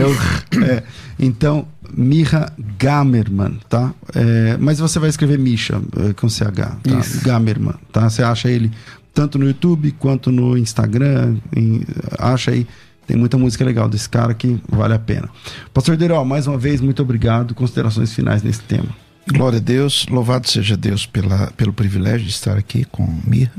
o, 0.04 0.64
é. 0.64 0.84
Então, 1.20 1.68
Miha 1.96 2.52
Gamerman, 2.78 3.58
tá? 3.70 3.94
É, 4.14 4.58
mas 4.60 4.80
você 4.80 5.00
vai 5.00 5.10
escrever 5.10 5.40
Misha 5.40 5.82
é, 6.10 6.14
com 6.14 6.30
CH, 6.30 6.42
tá? 6.84 7.00
Isso. 7.00 7.24
Gamerman, 7.24 7.76
tá? 7.92 8.10
Você 8.10 8.22
acha 8.22 8.50
ele 8.50 8.72
tanto 9.14 9.40
no 9.40 9.48
YouTube 9.48 9.92
quanto 9.98 10.32
no 10.32 10.56
Instagram, 10.56 11.38
em, 11.56 11.82
acha 12.20 12.52
aí. 12.52 12.68
Tem 13.08 13.18
muita 13.18 13.38
música 13.38 13.64
legal 13.64 13.88
desse 13.88 14.08
cara 14.08 14.34
que 14.34 14.60
vale 14.70 14.94
a 14.94 15.00
pena. 15.00 15.30
Pastor 15.74 15.96
Derol, 15.96 16.26
mais 16.26 16.46
uma 16.46 16.58
vez, 16.58 16.82
muito 16.82 17.02
obrigado. 17.02 17.56
Considerações 17.56 18.14
finais 18.14 18.44
nesse 18.44 18.62
tema. 18.62 18.90
Glória 19.28 19.58
a 19.58 19.62
Deus, 19.62 20.06
louvado 20.10 20.48
seja 20.48 20.78
Deus 20.78 21.06
pela, 21.06 21.48
pelo 21.58 21.74
privilégio 21.74 22.28
de 22.28 22.32
estar 22.32 22.58
aqui 22.58 22.86
com 22.86 23.08
Mirra. 23.26 23.54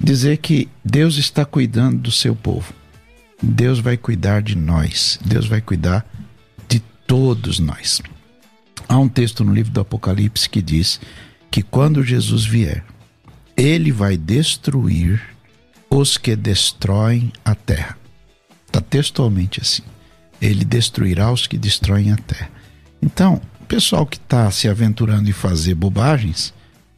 Dizer 0.00 0.38
que 0.38 0.68
Deus 0.84 1.18
está 1.18 1.44
cuidando 1.44 1.98
do 1.98 2.10
seu 2.10 2.34
povo. 2.34 2.72
Deus 3.42 3.78
vai 3.78 3.96
cuidar 3.96 4.42
de 4.42 4.56
nós. 4.56 5.18
Deus 5.24 5.46
vai 5.46 5.60
cuidar 5.60 6.06
de 6.68 6.80
todos 7.06 7.58
nós. 7.58 8.00
Há 8.88 8.98
um 8.98 9.08
texto 9.08 9.44
no 9.44 9.52
livro 9.52 9.72
do 9.72 9.80
Apocalipse 9.80 10.48
que 10.48 10.62
diz 10.62 11.00
que 11.50 11.62
quando 11.62 12.02
Jesus 12.02 12.44
vier, 12.44 12.84
ele 13.56 13.92
vai 13.92 14.16
destruir 14.16 15.22
os 15.90 16.18
que 16.18 16.34
destroem 16.36 17.32
a 17.44 17.54
terra. 17.54 17.96
Está 18.66 18.80
textualmente 18.80 19.60
assim. 19.60 19.82
Ele 20.40 20.64
destruirá 20.64 21.32
os 21.32 21.46
que 21.46 21.58
destroem 21.58 22.12
a 22.12 22.16
terra. 22.16 22.50
Então, 23.02 23.40
o 23.60 23.64
pessoal 23.64 24.06
que 24.06 24.16
está 24.16 24.50
se 24.50 24.68
aventurando 24.68 25.28
em 25.28 25.32
fazer 25.32 25.74
bobagens 25.74 26.52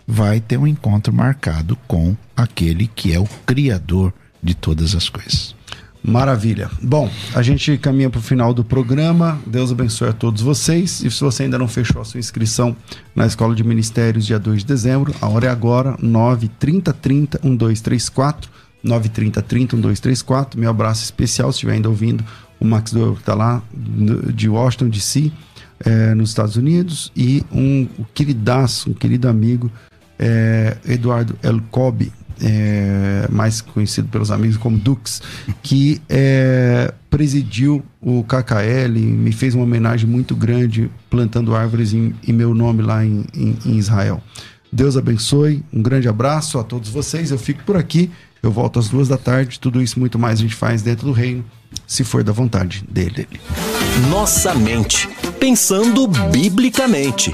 vai 0.06 0.40
ter 0.40 0.58
um 0.58 0.66
encontro 0.66 1.12
marcado 1.12 1.76
com 1.86 2.16
aquele 2.36 2.88
que 2.88 3.12
é 3.12 3.18
o 3.18 3.26
Criador 3.46 4.12
de 4.42 4.54
todas 4.54 4.94
as 4.94 5.08
coisas. 5.08 5.54
Maravilha. 6.02 6.70
Bom, 6.82 7.10
a 7.34 7.42
gente 7.42 7.76
caminha 7.76 8.08
para 8.08 8.18
o 8.18 8.22
final 8.22 8.54
do 8.54 8.64
programa. 8.64 9.38
Deus 9.46 9.70
abençoe 9.70 10.08
a 10.08 10.12
todos 10.12 10.40
vocês. 10.40 11.02
E 11.02 11.10
se 11.10 11.20
você 11.20 11.42
ainda 11.42 11.58
não 11.58 11.68
fechou 11.68 12.00
a 12.00 12.04
sua 12.04 12.18
inscrição 12.18 12.74
na 13.14 13.26
Escola 13.26 13.54
de 13.54 13.62
Ministérios, 13.62 14.26
dia 14.26 14.38
2 14.38 14.60
de 14.60 14.66
dezembro, 14.66 15.14
a 15.20 15.28
hora 15.28 15.46
é 15.46 15.50
agora, 15.50 15.96
9 16.00 16.48
30 16.58 16.92
30 16.94 17.40
1234. 17.42 18.50
930 18.82 19.42
30 19.42 19.76
1234. 19.76 20.58
Meu 20.58 20.70
abraço 20.70 21.04
especial, 21.04 21.52
se 21.52 21.56
estiver 21.56 21.74
ainda 21.74 21.88
ouvindo, 21.88 22.24
o 22.58 22.64
Max 22.64 22.92
Doyle 22.92 23.14
que 23.14 23.20
está 23.20 23.34
lá 23.34 23.62
de 23.72 24.48
Washington 24.48 24.88
DC, 24.88 25.30
é, 25.84 26.14
nos 26.14 26.30
Estados 26.30 26.56
Unidos, 26.56 27.12
e 27.14 27.44
um, 27.52 27.86
um 27.98 28.04
queridaço, 28.14 28.90
um 28.90 28.94
querido 28.94 29.28
amigo, 29.28 29.70
é, 30.18 30.76
Eduardo 30.86 31.38
Elcobi, 31.42 32.12
é, 32.42 33.26
mais 33.30 33.60
conhecido 33.60 34.08
pelos 34.08 34.30
amigos 34.30 34.56
como 34.56 34.76
Dux, 34.78 35.22
que 35.62 36.00
é, 36.08 36.92
presidiu 37.08 37.82
o 38.00 38.24
KKL, 38.24 38.98
me 38.98 39.32
fez 39.32 39.54
uma 39.54 39.64
homenagem 39.64 40.08
muito 40.08 40.34
grande 40.34 40.90
plantando 41.08 41.54
árvores 41.54 41.92
em, 41.92 42.14
em 42.26 42.32
meu 42.32 42.54
nome 42.54 42.82
lá 42.82 43.04
em, 43.04 43.24
em, 43.34 43.56
em 43.64 43.76
Israel. 43.76 44.22
Deus 44.72 44.96
abençoe, 44.96 45.64
um 45.72 45.82
grande 45.82 46.08
abraço 46.08 46.58
a 46.58 46.62
todos 46.62 46.88
vocês. 46.88 47.30
Eu 47.30 47.38
fico 47.38 47.62
por 47.64 47.76
aqui. 47.76 48.10
Eu 48.42 48.50
volto 48.50 48.78
às 48.78 48.88
duas 48.88 49.08
da 49.08 49.18
tarde. 49.18 49.58
Tudo 49.58 49.82
isso 49.82 49.98
muito 49.98 50.18
mais 50.18 50.38
a 50.38 50.42
gente 50.42 50.54
faz 50.54 50.80
dentro 50.80 51.06
do 51.06 51.12
reino, 51.12 51.44
se 51.86 52.04
for 52.04 52.22
da 52.22 52.32
vontade 52.32 52.84
dele. 52.88 53.28
Nossa 54.08 54.54
mente, 54.54 55.08
pensando 55.38 56.06
biblicamente. 56.30 57.32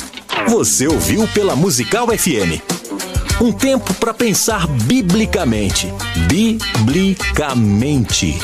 Você 0.49 0.87
ouviu 0.87 1.29
pela 1.29 1.55
Musical 1.55 2.09
FM. 2.09 3.16
Um 3.39 3.53
tempo 3.53 3.93
para 3.95 4.14
pensar 4.14 4.66
biblicamente. 4.66 5.93
Biblicamente. 6.26 8.39